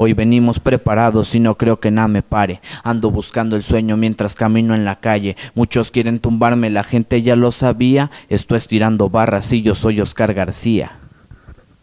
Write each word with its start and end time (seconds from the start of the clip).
Hoy 0.00 0.12
venimos 0.12 0.60
preparados 0.60 1.34
y 1.34 1.40
no 1.40 1.56
creo 1.56 1.80
que 1.80 1.90
nada 1.90 2.06
me 2.06 2.22
pare. 2.22 2.60
Ando 2.84 3.10
buscando 3.10 3.56
el 3.56 3.64
sueño 3.64 3.96
mientras 3.96 4.36
camino 4.36 4.76
en 4.76 4.84
la 4.84 5.00
calle. 5.00 5.36
Muchos 5.56 5.90
quieren 5.90 6.20
tumbarme, 6.20 6.70
la 6.70 6.84
gente 6.84 7.20
ya 7.20 7.34
lo 7.34 7.50
sabía. 7.50 8.08
Esto 8.28 8.54
es 8.54 8.68
tirando 8.68 9.10
barras 9.10 9.52
y 9.52 9.62
yo 9.62 9.74
soy 9.74 10.00
Oscar 10.00 10.34
García. 10.34 10.92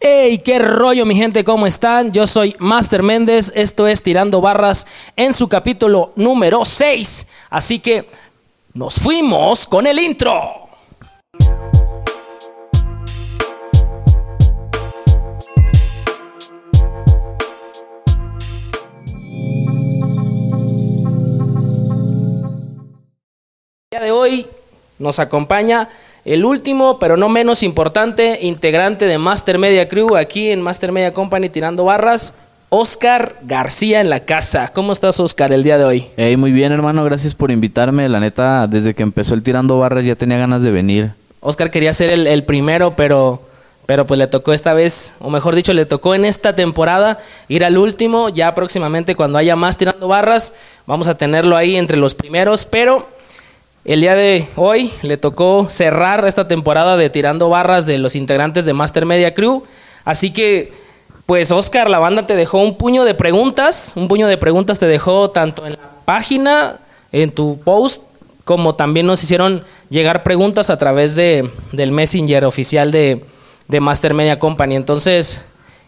¡Hey! 0.00 0.38
¿Qué 0.42 0.58
rollo, 0.58 1.04
mi 1.04 1.14
gente? 1.14 1.44
¿Cómo 1.44 1.66
están? 1.66 2.10
Yo 2.10 2.26
soy 2.26 2.56
Master 2.58 3.02
Méndez. 3.02 3.52
Esto 3.54 3.86
es 3.86 4.02
Tirando 4.02 4.40
Barras 4.40 4.86
en 5.14 5.34
su 5.34 5.46
capítulo 5.48 6.14
número 6.16 6.64
6. 6.64 7.26
Así 7.50 7.80
que 7.80 8.08
nos 8.72 8.94
fuimos 8.94 9.66
con 9.66 9.86
el 9.86 9.98
intro. 9.98 10.65
Hoy 24.26 24.46
nos 24.98 25.20
acompaña 25.20 25.88
el 26.24 26.44
último, 26.44 26.98
pero 26.98 27.16
no 27.16 27.28
menos 27.28 27.62
importante, 27.62 28.40
integrante 28.42 29.06
de 29.06 29.18
Master 29.18 29.56
Media 29.58 29.88
Crew 29.88 30.16
aquí 30.16 30.50
en 30.50 30.62
Master 30.62 30.90
Media 30.90 31.12
Company 31.12 31.48
tirando 31.48 31.84
barras, 31.84 32.34
Oscar 32.68 33.36
García 33.42 34.00
en 34.00 34.10
la 34.10 34.20
casa. 34.20 34.72
¿Cómo 34.74 34.92
estás, 34.92 35.20
Oscar, 35.20 35.52
el 35.52 35.62
día 35.62 35.78
de 35.78 35.84
hoy? 35.84 36.06
Hey, 36.16 36.36
muy 36.36 36.50
bien, 36.50 36.72
hermano. 36.72 37.04
Gracias 37.04 37.36
por 37.36 37.52
invitarme. 37.52 38.08
La 38.08 38.18
neta, 38.18 38.66
desde 38.66 38.94
que 38.94 39.04
empezó 39.04 39.34
el 39.34 39.44
tirando 39.44 39.78
barras 39.78 40.04
ya 40.04 40.16
tenía 40.16 40.38
ganas 40.38 40.64
de 40.64 40.72
venir. 40.72 41.12
Oscar 41.38 41.70
quería 41.70 41.94
ser 41.94 42.12
el, 42.12 42.26
el 42.26 42.42
primero, 42.42 42.96
pero, 42.96 43.40
pero 43.86 44.08
pues 44.08 44.18
le 44.18 44.26
tocó 44.26 44.52
esta 44.52 44.74
vez, 44.74 45.14
o 45.20 45.30
mejor 45.30 45.54
dicho, 45.54 45.72
le 45.72 45.86
tocó 45.86 46.16
en 46.16 46.24
esta 46.24 46.56
temporada 46.56 47.20
ir 47.46 47.64
al 47.64 47.78
último. 47.78 48.30
Ya 48.30 48.52
próximamente, 48.56 49.14
cuando 49.14 49.38
haya 49.38 49.54
más 49.54 49.78
tirando 49.78 50.08
barras, 50.08 50.54
vamos 50.86 51.06
a 51.06 51.14
tenerlo 51.14 51.56
ahí 51.56 51.76
entre 51.76 51.96
los 51.96 52.16
primeros, 52.16 52.66
pero 52.66 53.14
el 53.86 54.00
día 54.00 54.16
de 54.16 54.48
hoy 54.56 54.92
le 55.02 55.16
tocó 55.16 55.68
cerrar 55.70 56.26
esta 56.26 56.48
temporada 56.48 56.96
de 56.96 57.08
tirando 57.08 57.48
barras 57.48 57.86
de 57.86 57.98
los 57.98 58.16
integrantes 58.16 58.64
de 58.64 58.72
Master 58.72 59.06
Media 59.06 59.32
Crew. 59.32 59.62
Así 60.04 60.32
que, 60.32 60.72
pues 61.24 61.52
Oscar, 61.52 61.88
la 61.88 62.00
banda 62.00 62.26
te 62.26 62.34
dejó 62.34 62.58
un 62.58 62.76
puño 62.76 63.04
de 63.04 63.14
preguntas. 63.14 63.92
Un 63.94 64.08
puño 64.08 64.26
de 64.26 64.38
preguntas 64.38 64.80
te 64.80 64.86
dejó 64.86 65.30
tanto 65.30 65.64
en 65.66 65.74
la 65.74 65.78
página, 66.04 66.80
en 67.12 67.30
tu 67.30 67.60
post, 67.60 68.02
como 68.44 68.74
también 68.74 69.06
nos 69.06 69.22
hicieron 69.22 69.64
llegar 69.88 70.24
preguntas 70.24 70.68
a 70.68 70.78
través 70.78 71.14
de, 71.14 71.48
del 71.70 71.92
Messenger 71.92 72.44
oficial 72.44 72.90
de, 72.90 73.24
de 73.68 73.80
Master 73.80 74.14
Media 74.14 74.40
Company. 74.40 74.74
Entonces, 74.74 75.40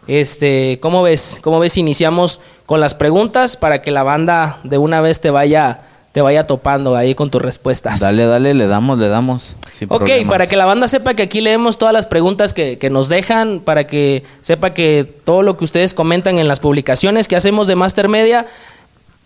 este, 0.07 0.79
¿cómo 0.81 1.03
ves? 1.03 1.41
¿Cómo 1.43 1.59
ves? 1.59 1.77
Iniciamos 1.77 2.41
con 2.65 2.81
las 2.81 2.95
preguntas 2.95 3.57
para 3.57 3.83
que 3.83 3.91
la 3.91 4.05
banda 4.05 4.61
de 4.63 4.79
una 4.79 5.01
vez 5.01 5.21
te 5.21 5.31
vaya 5.31 5.81
te 6.19 6.23
vaya 6.23 6.49
topando 6.49 6.97
ahí 6.97 7.15
con 7.15 7.31
tus 7.31 7.41
respuestas. 7.41 8.01
Dale, 8.01 8.27
dale, 8.27 8.53
le 8.53 8.67
damos, 8.67 8.99
le 8.99 9.07
damos. 9.07 9.55
sin 9.73 9.87
ok, 9.89 9.99
problemas. 9.99 10.29
para 10.29 10.47
que 10.49 10.57
la 10.57 10.65
banda 10.65 10.89
sepa 10.89 11.15
que 11.15 11.23
aquí 11.23 11.41
leemos 11.41 11.79
todas 11.79 11.95
las 11.95 12.07
preguntas 12.07 12.55
que, 12.55 12.77
que 12.77 12.91
nos 12.91 13.09
dejan, 13.09 13.61
para 13.61 13.87
que 13.87 14.25
sepa 14.41 14.75
que 14.75 15.09
todo 15.25 15.43
lo 15.43 15.57
que 15.57 15.65
ustedes 15.65 15.95
comentan 15.95 16.41
en 16.41 16.49
las 16.49 16.59
publicaciones 16.59 17.29
que 17.29 17.37
hacemos 17.37 17.69
de 17.69 17.77
Master 17.77 18.09
Media, 18.09 18.47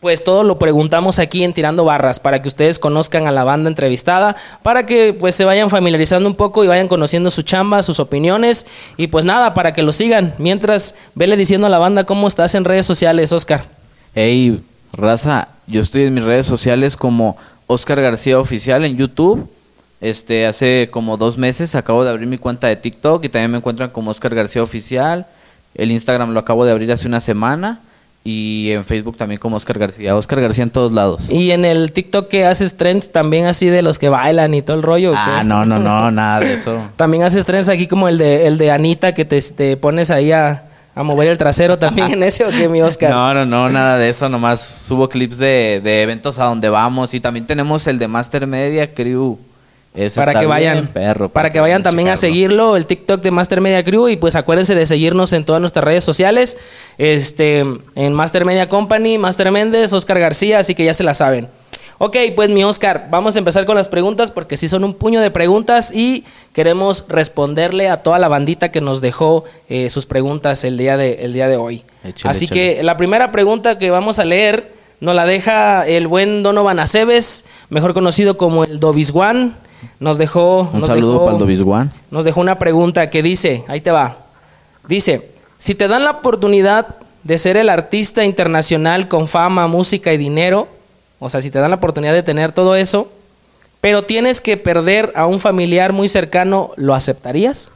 pues 0.00 0.22
todo 0.22 0.42
lo 0.42 0.58
preguntamos 0.58 1.18
aquí 1.18 1.44
en 1.44 1.54
Tirando 1.54 1.86
Barras, 1.86 2.20
para 2.20 2.40
que 2.40 2.48
ustedes 2.48 2.78
conozcan 2.78 3.26
a 3.26 3.32
la 3.32 3.42
banda 3.42 3.70
entrevistada, 3.70 4.36
para 4.62 4.84
que 4.84 5.14
pues 5.14 5.34
se 5.34 5.46
vayan 5.46 5.70
familiarizando 5.70 6.28
un 6.28 6.34
poco 6.34 6.62
y 6.62 6.66
vayan 6.66 6.88
conociendo 6.88 7.30
su 7.30 7.40
chamba, 7.40 7.80
sus 7.80 8.00
opiniones, 8.00 8.66
y 8.98 9.06
pues 9.06 9.24
nada, 9.24 9.54
para 9.54 9.72
que 9.72 9.82
lo 9.82 9.92
sigan. 9.92 10.34
Mientras, 10.36 10.94
vele 11.14 11.38
diciendo 11.38 11.68
a 11.68 11.70
la 11.70 11.78
banda 11.78 12.04
cómo 12.04 12.28
estás 12.28 12.54
en 12.54 12.66
redes 12.66 12.84
sociales, 12.84 13.32
Oscar. 13.32 13.64
Hey, 14.14 14.60
raza, 14.92 15.48
yo 15.66 15.80
estoy 15.80 16.04
en 16.04 16.14
mis 16.14 16.24
redes 16.24 16.46
sociales 16.46 16.96
como 16.96 17.36
Oscar 17.66 18.00
García 18.00 18.38
Oficial 18.38 18.84
en 18.84 18.96
YouTube. 18.96 19.48
Este, 20.00 20.46
hace 20.46 20.88
como 20.90 21.16
dos 21.16 21.38
meses 21.38 21.76
acabo 21.76 22.02
de 22.02 22.10
abrir 22.10 22.26
mi 22.26 22.36
cuenta 22.36 22.66
de 22.66 22.74
TikTok 22.74 23.24
y 23.24 23.28
también 23.28 23.52
me 23.52 23.58
encuentran 23.58 23.90
como 23.90 24.10
Oscar 24.10 24.34
García 24.34 24.62
Oficial. 24.62 25.26
El 25.74 25.90
Instagram 25.90 26.32
lo 26.32 26.40
acabo 26.40 26.64
de 26.64 26.72
abrir 26.72 26.90
hace 26.90 27.06
una 27.06 27.20
semana 27.20 27.80
y 28.24 28.70
en 28.70 28.84
Facebook 28.84 29.16
también 29.16 29.40
como 29.40 29.56
Oscar 29.56 29.78
García. 29.78 30.16
Oscar 30.16 30.40
García 30.40 30.64
en 30.64 30.70
todos 30.70 30.92
lados. 30.92 31.22
Y 31.28 31.50
en 31.52 31.64
el 31.64 31.92
TikTok 31.92 32.28
que 32.28 32.44
haces 32.46 32.76
trends 32.76 33.10
también 33.10 33.46
así 33.46 33.66
de 33.66 33.82
los 33.82 33.98
que 33.98 34.08
bailan 34.08 34.54
y 34.54 34.62
todo 34.62 34.76
el 34.76 34.82
rollo. 34.82 35.12
Ah, 35.16 35.42
no, 35.44 35.64
no, 35.64 35.78
no, 35.78 36.10
nada 36.10 36.40
de 36.40 36.54
eso. 36.54 36.82
También 36.96 37.22
haces 37.24 37.44
trends 37.44 37.68
aquí 37.68 37.86
como 37.86 38.08
el 38.08 38.18
de, 38.18 38.46
el 38.46 38.58
de 38.58 38.70
Anita 38.70 39.14
que 39.14 39.24
te, 39.24 39.40
te 39.40 39.76
pones 39.76 40.10
ahí 40.10 40.30
a, 40.32 40.64
a 40.94 41.02
mover 41.02 41.28
el 41.28 41.38
trasero 41.38 41.78
también 41.78 42.12
en 42.12 42.22
ese 42.22 42.44
o 42.44 42.50
qué, 42.50 42.68
mi 42.68 42.82
Oscar. 42.82 43.10
No, 43.10 43.32
no, 43.34 43.46
no, 43.46 43.70
nada 43.70 43.98
de 43.98 44.08
eso. 44.08 44.28
Nomás 44.28 44.60
subo 44.86 45.08
clips 45.08 45.38
de, 45.38 45.80
de 45.82 46.02
eventos 46.02 46.38
a 46.38 46.44
donde 46.44 46.68
vamos 46.68 47.14
y 47.14 47.20
también 47.20 47.46
tenemos 47.46 47.86
el 47.86 47.98
de 47.98 48.08
Master 48.08 48.46
Media 48.46 48.92
Crew. 48.92 49.38
Ese 49.94 50.18
para 50.18 50.40
que 50.40 50.46
vayan, 50.46 50.86
perro, 50.86 51.28
para 51.28 51.50
que 51.52 51.60
vayan 51.60 51.82
también 51.82 52.08
a 52.08 52.16
seguirlo, 52.16 52.76
el 52.76 52.86
TikTok 52.86 53.20
de 53.20 53.30
Master 53.30 53.60
Media 53.60 53.84
Crew 53.84 54.08
y 54.08 54.16
pues 54.16 54.36
acuérdense 54.36 54.74
de 54.74 54.86
seguirnos 54.86 55.34
en 55.34 55.44
todas 55.44 55.60
nuestras 55.60 55.84
redes 55.84 56.02
sociales, 56.02 56.56
este, 56.96 57.58
en 57.94 58.12
Master 58.14 58.46
Media 58.46 58.70
Company, 58.70 59.18
Master 59.18 59.50
Méndez, 59.50 59.92
Oscar 59.92 60.18
García, 60.18 60.60
así 60.60 60.74
que 60.74 60.86
ya 60.86 60.94
se 60.94 61.04
la 61.04 61.12
saben. 61.12 61.48
Ok, 62.04 62.16
pues 62.34 62.50
mi 62.50 62.64
Oscar, 62.64 63.06
vamos 63.12 63.36
a 63.36 63.38
empezar 63.38 63.64
con 63.64 63.76
las 63.76 63.88
preguntas 63.88 64.32
porque 64.32 64.56
sí 64.56 64.66
son 64.66 64.82
un 64.82 64.92
puño 64.92 65.20
de 65.20 65.30
preguntas 65.30 65.92
y 65.94 66.24
queremos 66.52 67.04
responderle 67.08 67.88
a 67.88 67.98
toda 68.02 68.18
la 68.18 68.26
bandita 68.26 68.72
que 68.72 68.80
nos 68.80 69.00
dejó 69.00 69.44
eh, 69.68 69.88
sus 69.88 70.04
preguntas 70.06 70.64
el 70.64 70.76
día 70.76 70.96
de, 70.96 71.24
el 71.24 71.32
día 71.32 71.46
de 71.46 71.56
hoy. 71.56 71.84
Échale, 72.02 72.30
así 72.32 72.46
échale. 72.46 72.76
que 72.76 72.82
la 72.82 72.96
primera 72.96 73.30
pregunta 73.30 73.78
que 73.78 73.92
vamos 73.92 74.18
a 74.18 74.24
leer 74.24 74.72
nos 74.98 75.14
la 75.14 75.26
deja 75.26 75.86
el 75.86 76.08
buen 76.08 76.42
Donovan 76.42 76.80
Aceves, 76.80 77.44
mejor 77.70 77.94
conocido 77.94 78.36
como 78.36 78.64
el 78.64 78.80
Dobiswan. 78.80 79.54
Nos 80.00 80.18
dejó. 80.18 80.62
Un 80.72 80.80
nos 80.80 80.86
saludo 80.88 81.12
dejó- 81.12 81.24
para 81.26 81.36
el 81.36 81.38
Dobisguan. 81.40 81.92
Nos 82.10 82.24
dejó 82.24 82.40
una 82.40 82.58
pregunta 82.58 83.10
que 83.10 83.22
dice: 83.22 83.62
ahí 83.68 83.80
te 83.80 83.92
va. 83.92 84.16
Dice: 84.88 85.30
Si 85.58 85.76
te 85.76 85.86
dan 85.86 86.02
la 86.02 86.10
oportunidad 86.10 86.96
de 87.22 87.38
ser 87.38 87.56
el 87.56 87.68
artista 87.68 88.24
internacional 88.24 89.06
con 89.06 89.28
fama, 89.28 89.68
música 89.68 90.12
y 90.12 90.16
dinero, 90.18 90.66
o 91.22 91.30
sea, 91.30 91.40
si 91.40 91.52
te 91.52 91.60
dan 91.60 91.70
la 91.70 91.76
oportunidad 91.76 92.12
de 92.12 92.24
tener 92.24 92.50
todo 92.50 92.74
eso, 92.74 93.08
pero 93.80 94.02
tienes 94.02 94.40
que 94.40 94.56
perder 94.56 95.12
a 95.14 95.26
un 95.26 95.38
familiar 95.38 95.92
muy 95.92 96.08
cercano, 96.08 96.72
¿lo 96.76 96.94
aceptarías? 96.94 97.70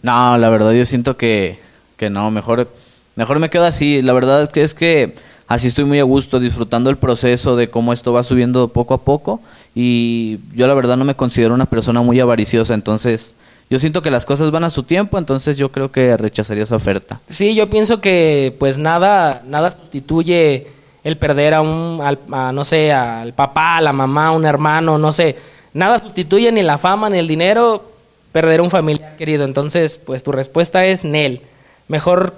No, 0.00 0.38
la 0.38 0.48
verdad 0.48 0.72
yo 0.72 0.86
siento 0.86 1.18
que, 1.18 1.58
que 1.98 2.08
no, 2.08 2.30
mejor, 2.30 2.72
mejor 3.14 3.38
me 3.38 3.50
quedo 3.50 3.64
así. 3.64 4.00
La 4.00 4.14
verdad 4.14 4.50
que 4.50 4.62
es 4.62 4.72
que 4.72 5.14
así 5.46 5.66
estoy 5.66 5.84
muy 5.84 5.98
a 5.98 6.04
gusto, 6.04 6.40
disfrutando 6.40 6.88
el 6.88 6.96
proceso 6.96 7.54
de 7.54 7.68
cómo 7.68 7.92
esto 7.92 8.14
va 8.14 8.22
subiendo 8.22 8.68
poco 8.68 8.94
a 8.94 9.02
poco. 9.02 9.42
Y 9.74 10.38
yo 10.54 10.66
la 10.66 10.72
verdad 10.72 10.96
no 10.96 11.04
me 11.04 11.16
considero 11.16 11.52
una 11.52 11.66
persona 11.66 12.00
muy 12.00 12.18
avariciosa, 12.18 12.72
entonces 12.72 13.34
yo 13.68 13.78
siento 13.78 14.00
que 14.00 14.10
las 14.10 14.24
cosas 14.24 14.50
van 14.50 14.64
a 14.64 14.70
su 14.70 14.84
tiempo, 14.84 15.18
entonces 15.18 15.58
yo 15.58 15.70
creo 15.70 15.92
que 15.92 16.16
rechazaría 16.16 16.64
esa 16.64 16.76
oferta. 16.76 17.20
Sí, 17.28 17.54
yo 17.54 17.68
pienso 17.68 18.00
que 18.00 18.56
pues 18.58 18.78
nada, 18.78 19.42
nada 19.46 19.70
sustituye 19.70 20.75
el 21.06 21.16
perder 21.16 21.54
a 21.54 21.60
un, 21.60 22.00
al- 22.02 22.18
a, 22.32 22.50
no 22.52 22.64
sé, 22.64 22.92
al 22.92 23.32
papá, 23.32 23.76
a 23.76 23.80
la 23.80 23.92
mamá, 23.92 24.28
a 24.28 24.32
un 24.32 24.44
hermano, 24.44 24.98
no 24.98 25.12
sé. 25.12 25.36
Nada 25.72 25.98
sustituye 25.98 26.50
ni 26.50 26.62
la 26.62 26.78
fama 26.78 27.08
ni 27.08 27.18
el 27.18 27.28
dinero 27.28 27.84
perder 28.32 28.58
a 28.60 28.62
un 28.64 28.70
familiar 28.70 29.14
querido. 29.16 29.44
Entonces, 29.44 29.98
pues 30.04 30.22
tu 30.22 30.32
respuesta 30.32 30.84
es 30.84 31.04
Nel. 31.04 31.42
Mejor 31.86 32.34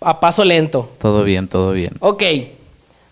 a 0.00 0.20
paso 0.20 0.44
lento. 0.44 0.90
Todo 0.98 1.24
bien, 1.24 1.48
todo 1.48 1.72
bien. 1.72 1.90
Ok. 2.00 2.22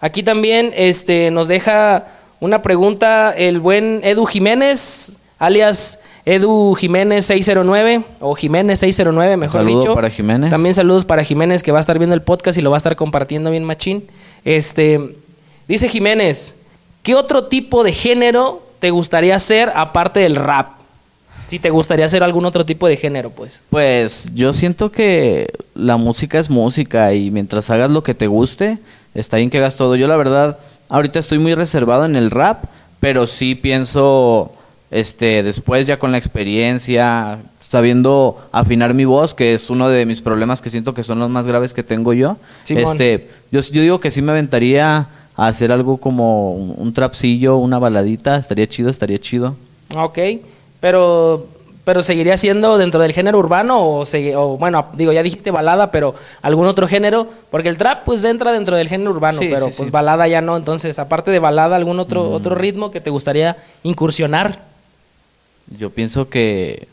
Aquí 0.00 0.22
también 0.22 0.72
este, 0.76 1.30
nos 1.30 1.48
deja 1.48 2.06
una 2.40 2.62
pregunta 2.62 3.34
el 3.36 3.58
buen 3.60 4.00
Edu 4.04 4.24
Jiménez, 4.26 5.16
alias 5.38 5.98
Edu 6.24 6.74
Jiménez 6.74 7.24
609, 7.26 8.02
o 8.20 8.34
Jiménez 8.34 8.78
609, 8.78 9.36
mejor 9.36 9.60
Saludo 9.60 9.80
dicho. 9.80 9.94
para 9.94 10.10
Jiménez. 10.10 10.50
También 10.50 10.74
saludos 10.74 11.04
para 11.04 11.24
Jiménez, 11.24 11.62
que 11.62 11.72
va 11.72 11.78
a 11.78 11.80
estar 11.80 11.98
viendo 11.98 12.14
el 12.14 12.22
podcast 12.22 12.56
y 12.58 12.62
lo 12.62 12.70
va 12.70 12.76
a 12.76 12.78
estar 12.78 12.94
compartiendo 12.96 13.50
bien 13.50 13.64
machín. 13.64 14.04
Este, 14.44 15.16
dice 15.68 15.88
Jiménez, 15.88 16.56
¿qué 17.02 17.14
otro 17.14 17.44
tipo 17.44 17.84
de 17.84 17.92
género 17.92 18.62
te 18.78 18.90
gustaría 18.90 19.36
hacer 19.36 19.72
aparte 19.74 20.20
del 20.20 20.36
rap? 20.36 20.82
Si 21.46 21.58
te 21.58 21.70
gustaría 21.70 22.06
hacer 22.06 22.22
algún 22.22 22.46
otro 22.46 22.64
tipo 22.64 22.88
de 22.88 22.96
género, 22.96 23.30
pues. 23.30 23.62
Pues 23.68 24.30
yo 24.34 24.52
siento 24.52 24.90
que 24.90 25.52
la 25.74 25.96
música 25.96 26.38
es 26.38 26.48
música 26.48 27.12
y 27.12 27.30
mientras 27.30 27.68
hagas 27.70 27.90
lo 27.90 28.02
que 28.02 28.14
te 28.14 28.26
guste, 28.26 28.78
está 29.14 29.36
bien 29.36 29.50
que 29.50 29.58
hagas 29.58 29.76
todo. 29.76 29.94
Yo 29.96 30.08
la 30.08 30.16
verdad, 30.16 30.58
ahorita 30.88 31.18
estoy 31.18 31.38
muy 31.38 31.54
reservado 31.54 32.06
en 32.06 32.16
el 32.16 32.30
rap, 32.30 32.64
pero 33.00 33.26
sí 33.26 33.54
pienso, 33.54 34.52
este, 34.92 35.42
después 35.42 35.86
ya 35.86 35.98
con 35.98 36.12
la 36.12 36.18
experiencia, 36.18 37.38
sabiendo 37.58 38.38
afinar 38.52 38.92
mi 38.94 39.04
voz, 39.06 39.34
que 39.34 39.54
es 39.54 39.70
uno 39.70 39.88
de 39.88 40.06
mis 40.06 40.20
problemas 40.20 40.60
que 40.60 40.70
siento 40.70 40.92
que 40.94 41.02
son 41.02 41.18
los 41.18 41.30
más 41.30 41.46
graves 41.46 41.72
que 41.74 41.82
tengo 41.82 42.12
yo. 42.12 42.36
Simón. 42.64 42.84
Este, 42.84 43.28
yo, 43.50 43.60
yo 43.60 43.82
digo 43.82 44.00
que 44.00 44.10
sí 44.10 44.22
me 44.22 44.32
aventaría 44.32 45.08
a 45.34 45.46
hacer 45.46 45.72
algo 45.72 45.96
como 45.96 46.52
un, 46.52 46.74
un 46.76 46.92
trapcillo, 46.92 47.56
una 47.56 47.78
baladita, 47.78 48.36
estaría 48.36 48.68
chido, 48.68 48.90
estaría 48.90 49.18
chido. 49.18 49.56
Ok, 49.96 50.18
pero 50.78 51.46
pero 51.84 52.00
seguiría 52.02 52.36
siendo 52.36 52.78
dentro 52.78 53.00
del 53.00 53.12
género 53.12 53.38
urbano 53.38 53.78
o, 53.80 54.56
bueno, 54.56 54.86
digo, 54.94 55.12
ya 55.12 55.22
dijiste 55.22 55.50
balada, 55.50 55.90
pero 55.90 56.14
algún 56.40 56.66
otro 56.66 56.86
género, 56.86 57.26
porque 57.50 57.68
el 57.68 57.76
trap 57.76 58.04
pues 58.04 58.22
entra 58.24 58.52
dentro 58.52 58.76
del 58.76 58.88
género 58.88 59.10
urbano, 59.10 59.40
Sí, 59.40 59.48
pero 59.52 59.66
sí, 59.66 59.74
pues 59.76 59.86
sí. 59.88 59.90
balada 59.90 60.28
ya 60.28 60.40
no, 60.40 60.56
entonces 60.56 60.98
aparte 61.00 61.32
de 61.32 61.40
balada, 61.40 61.74
algún 61.74 61.98
otro 61.98 62.30
otro 62.30 62.54
ritmo 62.54 62.92
que 62.92 63.00
te 63.00 63.10
gustaría 63.10 63.56
incursionar, 63.82 64.60
Yo 65.78 65.90
pienso 65.90 66.28
que 66.28 66.88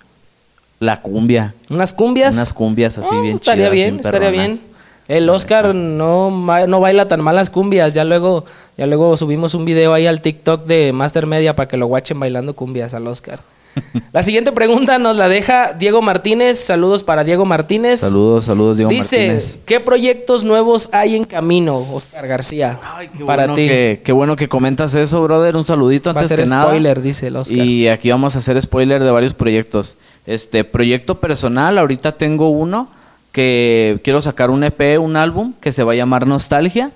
la 0.80 1.02
cumbia. 1.02 1.54
unas 1.70 1.94
cumbias. 1.94 2.34
Unas 2.36 2.54
cumbias 2.54 2.98
así 2.98 3.10
Oh, 3.12 3.22
bien 3.22 3.36
estaría 3.36 3.66
chidas, 3.66 3.72
bien, 3.74 3.88
bien 3.96 4.06
estaría 4.06 4.30
bien. 4.30 4.62
El 5.08 5.30
Oscar 5.30 5.74
no, 5.74 6.30
no 6.68 6.80
baila 6.80 7.08
tan 7.08 7.22
mal 7.22 7.36
las 7.36 7.50
cumbias. 7.50 7.94
Ya 7.94 8.04
luego, 8.04 8.46
ya 8.78 8.86
luego 8.86 9.18
subimos 9.18 9.56
un 9.56 9.66
video 9.66 9.94
ahí 9.94 10.06
al 10.06 10.22
TikTok 10.22 10.66
de 10.66 10.94
Master 10.94 11.26
Media 11.26 11.56
para 11.56 11.68
que 11.68 11.78
lo 11.78 11.88
watchen 11.88 12.20
bailando 12.20 12.56
cumbias 12.56 12.94
al 12.94 13.08
Oscar. 13.08 13.40
La 14.12 14.24
siguiente 14.24 14.52
pregunta 14.52 14.98
nos 14.98 15.16
la 15.16 15.30
deja 15.30 15.74
Diego 15.74 16.02
Martínez. 16.02 16.60
Saludos 16.60 17.04
para 17.04 17.24
Diego 17.24 17.46
Martínez. 17.46 18.00
Saludos, 18.00 18.46
saludos, 18.46 18.78
Diego 18.78 18.90
Dice, 18.90 19.18
Martínez. 19.18 19.58
¿qué 19.66 19.80
proyectos 19.80 20.44
nuevos 20.44 20.90
hay 20.92 21.16
en 21.16 21.24
camino, 21.26 21.78
Oscar 21.78 22.28
García? 22.28 22.80
Qué 23.18 23.24
para 23.26 23.44
bueno 23.44 23.54
ti. 23.56 23.68
Que, 23.68 24.02
qué 24.04 24.12
bueno 24.12 24.36
que 24.36 24.48
comentas 24.48 24.96
eso, 24.96 25.22
brother. 25.22 25.56
Un 25.56 25.64
saludito 25.64 26.14
Va 26.14 26.22
a 26.22 26.24
antes 26.24 26.30
ser 26.30 26.44
que 26.44 26.50
nada. 26.50 26.66
spoiler, 26.66 27.02
dice 27.02 27.28
el 27.28 27.36
Oscar. 27.36 27.58
Y 27.58 27.88
aquí 27.88 28.10
vamos 28.12 28.36
a 28.36 28.40
hacer 28.40 28.62
spoiler 28.62 29.04
de 29.04 29.12
varios 29.12 29.34
proyectos. 29.34 29.96
Este 30.26 30.64
proyecto 30.64 31.20
personal, 31.20 31.78
ahorita 31.78 32.12
tengo 32.14 32.50
uno 32.50 32.90
que 33.32 34.00
quiero 34.04 34.22
sacar 34.22 34.50
un 34.50 34.64
EP, 34.64 35.00
un 35.00 35.16
álbum 35.16 35.54
que 35.62 35.72
se 35.72 35.84
va 35.84 35.94
a 35.94 35.96
llamar 35.96 36.28
Nostalgia 36.28 36.92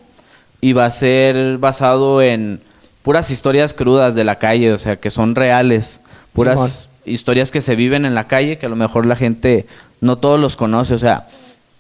y 0.62 0.74
va 0.74 0.86
a 0.86 0.92
ser 0.92 1.58
basado 1.58 2.22
en 2.22 2.62
puras 3.04 3.30
historias 3.30 3.74
crudas 3.74 4.16
de 4.16 4.24
la 4.24 4.40
calle, 4.40 4.72
o 4.74 4.78
sea, 4.78 4.96
que 4.96 5.10
son 5.10 5.36
reales, 5.36 6.00
puras 6.34 6.90
historias 7.06 7.52
que 7.52 7.62
se 7.62 7.76
viven 7.76 8.06
en 8.06 8.16
la 8.16 8.26
calle 8.28 8.58
que 8.58 8.66
a 8.66 8.70
lo 8.70 8.76
mejor 8.76 9.06
la 9.06 9.16
gente 9.16 9.66
no 10.02 10.18
todos 10.18 10.40
los 10.40 10.56
conoce, 10.56 10.94
o 10.94 10.98
sea, 10.98 11.28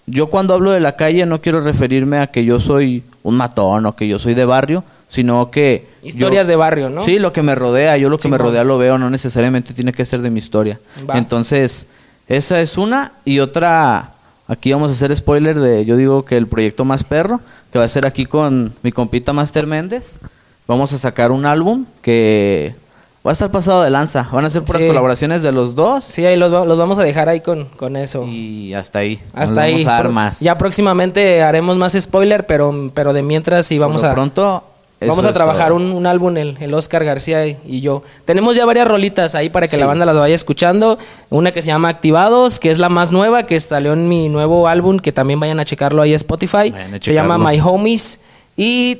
yo 0.05 0.27
cuando 0.27 0.53
hablo 0.53 0.71
de 0.71 0.79
la 0.81 0.95
calle 0.97 1.25
no 1.25 1.41
quiero 1.41 1.61
referirme 1.61 2.17
a 2.19 2.27
que 2.27 2.43
yo 2.45 2.59
soy 2.59 3.03
un 3.23 3.35
matón 3.37 3.85
o 3.85 3.95
que 3.95 4.07
yo 4.07 4.19
soy 4.19 4.33
de 4.33 4.43
barrio, 4.45 4.83
sino 5.09 5.49
que 5.51 5.87
Historias 6.03 6.47
yo- 6.47 6.51
de 6.51 6.55
barrio, 6.57 6.89
¿no? 6.89 7.03
Sí, 7.05 7.19
lo 7.19 7.31
que 7.31 7.41
me 7.43 7.55
rodea, 7.55 7.95
yo 7.97 8.09
lo 8.09 8.17
que 8.17 8.27
me 8.27 8.37
rodea 8.37 8.63
lo 8.65 8.77
veo, 8.77 8.97
no 8.97 9.09
necesariamente 9.09 9.73
tiene 9.73 9.93
que 9.93 10.05
ser 10.05 10.21
de 10.21 10.29
mi 10.29 10.39
historia. 10.39 10.79
Va. 11.09 11.17
Entonces, 11.17 11.87
esa 12.27 12.59
es 12.59 12.77
una 12.77 13.13
y 13.23 13.39
otra 13.39 14.11
aquí 14.47 14.73
vamos 14.73 14.91
a 14.91 14.93
hacer 14.93 15.15
spoiler 15.15 15.57
de 15.59 15.85
yo 15.85 15.95
digo 15.95 16.25
que 16.25 16.35
el 16.35 16.47
proyecto 16.47 16.83
más 16.83 17.03
perro 17.05 17.39
que 17.71 17.79
va 17.79 17.85
a 17.85 17.89
ser 17.89 18.05
aquí 18.05 18.25
con 18.25 18.73
mi 18.83 18.91
compita 18.91 19.31
Master 19.31 19.67
Méndez. 19.67 20.19
Vamos 20.67 20.91
a 20.93 20.97
sacar 20.97 21.31
un 21.31 21.45
álbum 21.45 21.85
que 22.01 22.75
va 23.25 23.31
a 23.31 23.33
estar 23.33 23.49
pasado 23.51 23.83
de 23.83 23.89
lanza. 23.89 24.27
Van 24.31 24.43
a 24.45 24.49
ser 24.49 24.63
puras 24.63 24.81
Sí. 24.81 24.87
colaboraciones 24.87 25.41
de 25.41 25.51
los 25.51 25.75
dos 25.75 26.03
Sí, 26.03 26.25
ahí 26.25 26.35
los, 26.35 26.53
va- 26.53 26.65
los 26.65 26.77
vamos 26.77 26.99
a 26.99 27.03
dejar 27.03 27.29
ahí 27.29 27.39
con, 27.41 27.65
con 27.65 27.95
eso. 27.95 28.25
y 28.27 28.73
hasta 28.73 28.99
ahí. 28.99 29.19
Hasta 29.33 29.53
Nos 29.55 29.63
ahí. 29.63 29.71
Vamos 29.73 29.87
a 29.87 29.91
dar 29.91 30.09
más. 30.09 30.39
Ya 30.41 30.57
próximamente 30.57 31.41
haremos 31.41 31.77
más 31.77 31.93
spoiler, 31.99 32.45
pero, 32.45 32.91
pero 32.93 33.13
de 33.13 33.21
mientras 33.21 33.65
sí 33.65 33.77
vamos 33.79 34.01
Por 34.01 34.09
a 34.11 34.13
pronto 34.13 34.63
vamos 35.05 35.25
a 35.25 35.33
trabajar 35.33 35.73
un, 35.73 35.91
un 35.91 36.05
álbum 36.05 36.37
el, 36.37 36.55
el 36.61 36.73
Oscar 36.73 37.03
García 37.03 37.45
y, 37.45 37.81
yo. 37.81 38.03
Tenemos 38.23 38.55
ya 38.55 38.65
varias 38.65 38.87
rolitas 38.87 39.35
ahí 39.35 39.49
para 39.49 39.67
que 39.67 39.75
Sí. 39.75 39.79
la 39.81 39.85
banda 39.85 40.05
las 40.05 40.15
vaya 40.17 40.33
escuchando. 40.35 40.97
Una 41.29 41.51
que 41.51 41.61
se 41.61 41.67
llama 41.67 41.89
Activados, 41.89 42.57
que 42.59 42.71
es 42.71 42.79
la 42.79 42.87
más 42.87 43.11
nueva, 43.11 43.43
que 43.43 43.59
salió 43.59 43.91
en 43.93 44.07
mi 44.07 44.29
nuevo 44.29 44.65
álbum, 44.67 44.99
que 44.99 45.11
también 45.11 45.41
vayan 45.41 45.59
a 45.59 45.65
checarlo 45.65 46.01
ahí 46.01 46.13
a 46.13 46.15
Spotify. 46.15 46.73
A 46.73 46.97
Se 47.01 47.13
llama. 47.13 47.37
My 47.37 47.59
Homies 47.59 48.21
y 48.55 48.99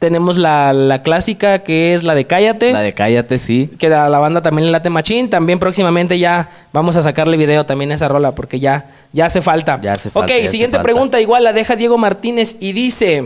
tenemos 0.00 0.38
la, 0.38 0.72
la 0.72 1.02
clásica 1.02 1.58
que 1.60 1.92
es 1.94 2.02
la 2.04 2.14
de 2.14 2.26
Cállate. 2.26 2.72
La 2.72 2.80
de 2.80 2.94
Cállate, 2.94 3.38
sí. 3.38 3.70
que 3.78 3.86
a 3.94 4.08
la 4.08 4.18
banda 4.18 4.40
también 4.42 4.64
le 4.66 4.72
late 4.72 4.88
machín. 4.90 5.28
También 5.30 5.58
próximamente 5.58 6.18
ya 6.18 6.48
vamos 6.72 6.96
a 6.96 7.02
sacarle 7.02 7.36
video 7.36 7.66
también 7.66 7.92
a 7.92 7.96
esa 7.96 8.08
rola 8.08 8.32
porque 8.32 8.58
ya, 8.58 8.86
ya 9.12 9.26
hace 9.26 9.42
falta. 9.42 9.78
Ya 9.82 9.92
hace 9.92 10.10
falta, 10.10 10.32
Ok, 10.34 10.40
ya 10.40 10.46
siguiente 10.50 10.78
falta. 10.78 10.82
pregunta 10.84 11.20
igual 11.20 11.44
la 11.44 11.52
deja 11.52 11.76
Diego 11.76 11.98
Martínez 11.98 12.56
y 12.60 12.72
dice, 12.72 13.24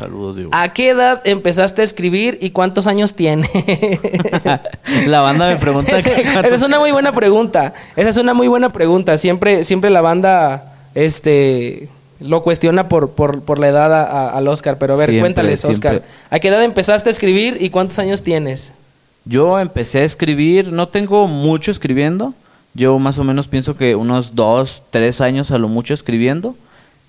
Saludos, 0.00 0.34
Diego. 0.34 0.50
¿a 0.52 0.72
qué 0.74 0.90
edad 0.90 1.22
empezaste 1.24 1.82
a 1.82 1.84
escribir 1.84 2.38
y 2.42 2.50
cuántos 2.50 2.88
años 2.88 3.14
tiene? 3.14 3.48
la 5.06 5.20
banda 5.20 5.46
me 5.46 5.56
pregunta 5.56 5.96
Esa- 5.96 6.12
que 6.12 6.22
Esa 6.22 6.40
es 6.54 6.62
una 6.62 6.80
muy 6.80 6.90
buena 6.90 7.12
pregunta. 7.12 7.72
Esa 7.94 8.08
es 8.08 8.16
una 8.16 8.34
muy 8.34 8.48
buena 8.48 8.70
pregunta. 8.70 9.16
Siempre, 9.16 9.62
siempre 9.62 9.90
la 9.90 10.00
banda 10.00 10.74
este, 10.96 11.88
lo 12.20 12.42
cuestiona 12.42 12.88
por, 12.88 13.10
por, 13.10 13.42
por 13.42 13.58
la 13.58 13.68
edad 13.68 13.92
a- 13.92 14.04
a- 14.04 14.30
al 14.36 14.48
Oscar. 14.48 14.78
Pero 14.78 14.94
a 14.94 14.96
ver, 14.96 15.06
Siempre, 15.10 15.20
cuéntales, 15.20 15.64
Oscar. 15.64 15.92
siempre. 15.94 16.10
¿A 16.30 16.38
qué 16.38 16.48
edad 16.48 16.62
empezaste 16.62 17.08
a 17.08 17.12
escribir 17.12 17.56
y 17.60 17.70
cuántos 17.70 17.98
años 17.98 18.22
tienes? 18.22 18.72
Yo 19.24 19.58
empecé 19.58 19.98
a 20.00 20.04
escribir, 20.04 20.72
no 20.72 20.88
tengo 20.88 21.26
mucho 21.26 21.70
escribiendo. 21.70 22.32
Yo 22.74 22.98
más 22.98 23.18
o 23.18 23.24
menos 23.24 23.48
pienso 23.48 23.76
que 23.76 23.94
unos 23.94 24.34
dos, 24.34 24.82
tres 24.90 25.20
años 25.20 25.50
a 25.50 25.58
lo 25.58 25.68
mucho 25.68 25.94
escribiendo. 25.94 26.54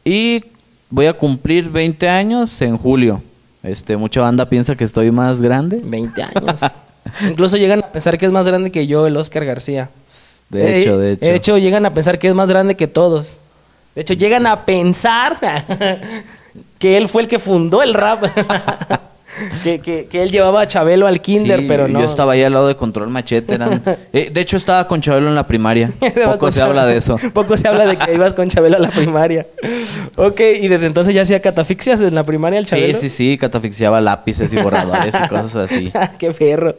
Y 0.06 0.44
voy 0.90 1.08
a 1.08 1.14
cumplir 1.14 1.70
20 1.70 2.08
años 2.10 2.62
en 2.62 2.78
julio. 2.78 3.22
Este, 3.64 3.98
mucha 3.98 4.22
banda 4.22 4.48
piensa 4.48 4.76
que 4.76 4.84
estoy 4.86 5.12
más 5.12 5.42
grande. 5.42 5.82
20 5.84 6.24
años. 6.24 6.62
Incluso 7.30 7.58
llegan 7.58 7.80
a 7.80 7.88
pensar 7.88 8.18
que 8.18 8.26
es 8.26 8.32
más 8.32 8.48
grande 8.48 8.72
que 8.72 8.88
yo, 8.88 9.06
el 9.08 9.18
Oscar 9.18 9.44
García. 9.46 9.90
De 10.50 10.78
hecho, 10.80 11.02
Eh, 11.04 11.18
de 11.18 11.36
hecho. 11.36 11.58
llegan 11.58 11.86
a 11.86 11.90
pensar 11.90 12.18
que 12.20 12.30
es 12.30 12.34
más 12.36 12.48
grande 12.50 12.76
que 12.76 12.88
todos. 12.88 13.40
De 13.98 14.02
hecho, 14.02 14.14
llegan 14.14 14.46
a 14.46 14.64
pensar 14.64 15.38
que 16.78 16.98
él 16.98 17.08
fue 17.10 17.24
el 17.24 17.28
que 17.28 17.40
fundó 17.40 17.82
el 17.82 17.96
rap. 17.96 18.24
que, 19.64 19.80
que- 19.82 20.06
que 20.06 20.22
él 20.22 20.30
llevaba 20.30 20.62
a 20.62 20.68
Chabelo 20.68 21.08
al 21.08 21.20
kinder, 21.20 21.62
Sí, 21.62 21.66
pero 21.68 21.88
no. 21.88 22.00
Yo 22.00 22.06
estaba 22.06 22.34
ahí 22.34 22.44
al 22.44 22.54
lado 22.54 22.68
de 22.68 22.76
Control 22.76 23.10
Machete. 23.10 23.56
eran- 23.56 23.82
Eh, 24.14 24.30
de 24.32 24.40
hecho, 24.42 24.56
estaba 24.56 24.88
con 24.88 25.02
Chabelo 25.02 25.30
en 25.30 25.34
la 25.34 25.48
primaria. 25.48 25.92
Poco 26.26 26.52
se 26.52 26.62
habla 26.62 26.86
de 26.86 26.98
eso. 26.98 27.18
Poco 27.34 27.58
se 27.58 27.68
habla 27.68 27.88
de 27.88 27.98
que 27.98 28.14
ibas 28.14 28.34
con 28.34 28.48
Chabelo 28.50 28.78
a 28.78 28.80
la 28.80 28.90
primaria. 28.90 29.48
Ok, 30.16 30.42
y 30.62 30.68
desde 30.68 30.86
entonces 30.86 31.16
ya 31.16 31.24
hacía 31.24 31.42
catafixias 31.42 32.00
en 32.02 32.14
la 32.14 32.24
primaria 32.24 32.60
el 32.60 32.66
Sí, 32.66 32.70
Chabelo. 32.76 33.00
sí, 33.00 33.10
sí, 33.10 33.36
catafixiaba 33.40 34.00
lápices 34.00 34.54
y 34.54 34.58
borradores 34.58 35.16
y 35.16 35.28
cosas 35.28 35.56
así. 35.56 35.92
Qué 36.20 36.32
perro. 36.32 36.76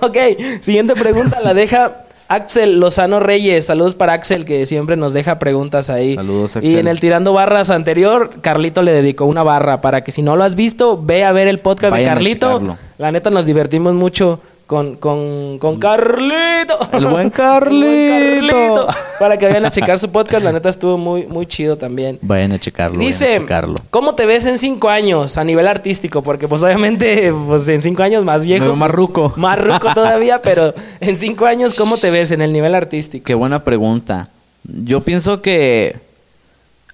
Ok, 0.00 0.16
siguiente 0.62 0.94
pregunta 0.94 1.40
la 1.42 1.52
deja 1.52 2.04
Axel 2.28 2.80
Lozano 2.80 3.20
Reyes. 3.20 3.66
Saludos 3.66 3.94
para 3.94 4.12
Axel 4.14 4.44
que 4.44 4.66
siempre 4.66 4.96
nos 4.96 5.12
deja 5.12 5.38
preguntas 5.38 5.90
ahí. 5.90 6.14
Saludos, 6.16 6.56
Y 6.56 6.58
Axel. 6.58 6.78
en 6.78 6.88
el 6.88 7.00
Tirando 7.00 7.32
Barras 7.32 7.70
anterior, 7.70 8.30
Carlito 8.40 8.82
le 8.82 8.92
dedicó 8.92 9.24
una 9.26 9.42
barra 9.42 9.80
para 9.80 10.02
que 10.04 10.12
si 10.12 10.22
no 10.22 10.36
lo 10.36 10.44
has 10.44 10.54
visto, 10.54 11.00
ve 11.02 11.24
a 11.24 11.32
ver 11.32 11.48
el 11.48 11.58
podcast 11.58 11.92
Vayan 11.92 12.08
de 12.08 12.14
Carlito. 12.14 12.76
La 12.98 13.12
neta 13.12 13.30
nos 13.30 13.44
divertimos 13.46 13.94
mucho 13.94 14.40
con, 14.66 14.96
con, 14.96 15.58
con 15.58 15.78
Carlito. 15.78 16.78
El 16.92 17.06
buen 17.06 17.26
El 17.26 17.32
Carlito. 17.32 18.86
Para 19.18 19.36
que 19.36 19.46
vayan 19.46 19.64
a 19.66 19.70
checar 19.70 19.98
su 19.98 20.10
podcast, 20.10 20.44
la 20.44 20.52
neta 20.52 20.68
estuvo 20.68 20.98
muy, 20.98 21.26
muy 21.26 21.46
chido 21.46 21.76
también. 21.76 22.18
Vayan 22.22 22.52
a 22.52 22.58
checarlo. 22.58 22.98
vayan 22.98 23.12
a 23.12 23.16
Dice, 23.16 23.40
checarlo. 23.40 23.74
¿cómo 23.90 24.14
te 24.14 24.26
ves 24.26 24.46
en 24.46 24.58
cinco 24.58 24.88
años 24.88 25.36
a 25.38 25.44
nivel 25.44 25.68
artístico? 25.68 26.22
Porque 26.22 26.48
pues 26.48 26.62
obviamente 26.62 27.32
pues 27.46 27.68
en 27.68 27.82
cinco 27.82 28.02
años 28.02 28.24
más 28.24 28.44
viejo. 28.44 28.64
Veo 28.64 28.76
más 28.76 28.88
pues, 28.88 28.96
ruco. 28.96 29.32
Más 29.36 29.62
ruco 29.62 29.88
todavía, 29.94 30.40
pero 30.42 30.74
en 31.00 31.16
cinco 31.16 31.46
años, 31.46 31.76
¿cómo 31.76 31.96
te 31.98 32.10
ves 32.10 32.30
en 32.32 32.40
el 32.40 32.52
nivel 32.52 32.74
artístico? 32.74 33.24
Qué 33.24 33.34
buena 33.34 33.64
pregunta. 33.64 34.28
Yo 34.64 35.02
pienso 35.02 35.42
que 35.42 35.96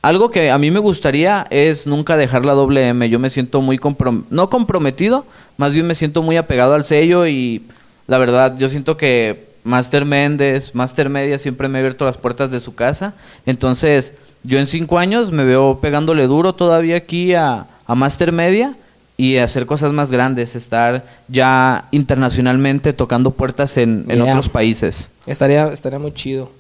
algo 0.03 0.31
que 0.31 0.51
a 0.51 0.59
mí 0.59 0.71
me 0.71 0.81
gustaría 0.81 1.47
es 1.51 1.87
nunca 1.87 2.17
dejar 2.17 2.47
la 2.47 2.55
doble 2.55 2.89
M. 2.89 3.09
Yo 3.11 3.19
me 3.19 3.29
siento 3.29 3.61
muy 3.61 3.77
comprom 3.77 4.25
no 4.31 4.49
comprometido, 4.49 5.27
más 5.61 5.75
bien 5.75 5.87
me 5.87 5.95
siento 5.95 6.23
muy 6.23 6.39
apegado 6.39 6.73
al 6.73 6.85
sello 6.87 7.27
y 7.27 7.61
la 8.07 8.17
verdad 8.17 8.57
yo 8.57 8.71
siento 8.71 8.97
que 8.97 9.45
Master 9.63 10.07
Méndez, 10.07 10.75
Master 10.75 11.11
Media 11.11 11.39
siempre 11.39 11.69
me 11.69 11.77
ha 11.77 11.81
abierto 11.81 12.07
las 12.07 12.17
puertas 12.17 12.51
de 12.51 12.61
su 12.61 12.75
casa. 12.75 13.13
Entonces 13.45 14.15
yo 14.43 14.59
en 14.59 14.67
cinco 14.67 14.99
años 14.99 15.33
me 15.33 15.45
veo 15.45 15.79
pegándole 15.83 16.27
duro 16.27 16.55
todavía 16.55 16.97
aquí 16.97 17.35
a, 17.35 17.67
a 17.87 17.95
Master 17.95 18.33
Media 18.33 18.75
y 19.19 19.37
hacer 19.37 19.67
cosas 19.67 19.93
más 19.93 20.11
grandes, 20.11 20.57
estar 20.57 21.05
ya 21.29 21.85
internacionalmente 21.91 22.95
tocando 22.95 23.33
puertas 23.33 23.77
en, 23.77 24.07
en 24.09 24.17
Yeah. 24.23 24.31
otros 24.33 24.49
países. 24.49 25.11
Estaría, 25.27 25.65
estaría 25.67 25.99
muy 25.99 26.13
chido. 26.15 26.51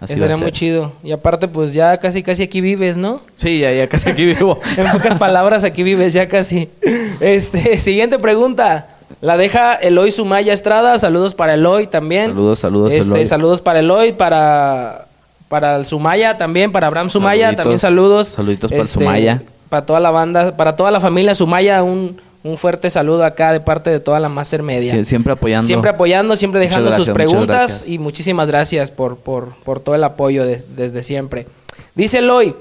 Así 0.00 0.14
estaría 0.14 0.36
muy 0.36 0.50
chido. 0.52 0.92
Y 1.02 1.12
aparte, 1.12 1.46
pues 1.48 1.72
ya 1.74 1.96
casi 1.98 2.22
casi 2.22 2.42
aquí 2.42 2.60
vives, 2.62 2.96
¿no? 2.96 3.20
Sí, 3.36 3.58
ya, 3.60 3.72
ya 3.72 3.86
casi 3.86 4.08
aquí 4.10 4.24
vivo. 4.26 4.58
En 4.78 4.90
pocas 4.92 5.14
palabras, 5.16 5.62
aquí 5.64 5.82
vives 5.82 6.12
ya 6.12 6.26
casi. 6.28 6.68
Este, 7.20 7.78
siguiente 7.78 8.18
pregunta. 8.18 8.88
La 9.20 9.36
deja 9.36 9.74
Eloy 9.74 10.10
Sumaya 10.12 10.52
Estrada. 10.52 10.98
Saludos 10.98 11.34
para 11.34 11.54
Eloy 11.54 11.86
también. 11.86 12.30
Saludos, 12.30 12.58
saludos, 12.60 12.92
Este, 12.92 13.06
Eloy. 13.12 13.26
Saludos 13.26 13.60
para 13.60 13.80
Eloy, 13.80 14.12
para, 14.12 15.06
para 15.48 15.84
Sumaya 15.84 16.38
también, 16.38 16.72
para 16.72 16.86
Abraham 16.86 17.10
Sumaya 17.10 17.42
Saluditos. 17.46 17.62
también 17.64 17.78
saludos. 17.78 18.26
Este, 18.28 18.36
Saluditos 18.36 18.70
para 18.70 18.82
el 18.82 18.88
Sumaya. 18.88 19.42
Para 19.68 19.86
toda 19.86 20.00
la 20.00 20.10
banda, 20.10 20.56
para 20.56 20.76
toda 20.76 20.90
la 20.90 21.00
familia 21.00 21.34
Sumaya, 21.34 21.82
un, 21.82 22.20
un 22.42 22.56
fuerte 22.56 22.88
saludo 22.88 23.24
acá 23.24 23.52
de 23.52 23.60
parte 23.60 23.90
de 23.90 24.00
toda 24.00 24.18
la 24.20 24.28
Master 24.28 24.62
Media. 24.62 24.92
Sie- 24.94 25.04
siempre 25.04 25.32
apoyando. 25.32 25.66
Siempre 25.66 25.90
apoyando, 25.90 26.34
siempre 26.36 26.60
dejando 26.60 26.88
sus 26.92 27.06
gracias, 27.06 27.14
preguntas 27.14 27.88
y 27.88 27.98
muchísimas 27.98 28.46
gracias 28.46 28.90
por, 28.90 29.16
por, 29.18 29.50
por 29.64 29.80
todo 29.80 29.94
el 29.94 30.04
apoyo 30.04 30.44
de- 30.46 30.64
desde 30.76 31.02
siempre. 31.02 31.46
Dice 31.94 32.18
Eloy, 32.18 32.54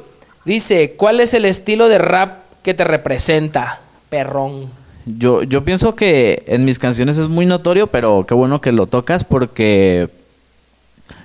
dice, 0.46 0.94
¿cuál 0.98 1.20
es 1.22 1.34
el 1.34 1.46
estilo 1.46 1.88
de 1.88 2.00
rap 2.00 2.40
que 2.64 2.74
te 2.74 2.84
representa? 2.84 3.82
Perrón. 4.10 4.70
Yo, 5.06 5.44
yo 5.44 5.64
pienso 5.64 5.96
que 5.96 6.44
en 6.48 6.66
mis 6.66 6.78
canciones 6.78 7.18
es 7.18 7.30
muy 7.30 7.46
notorio, 7.46 7.88
pero 7.88 8.26
qué 8.28 8.34
bueno 8.34 8.62
que 8.62 8.72
lo 8.72 8.86
tocas 8.86 9.24
porque 9.24 10.10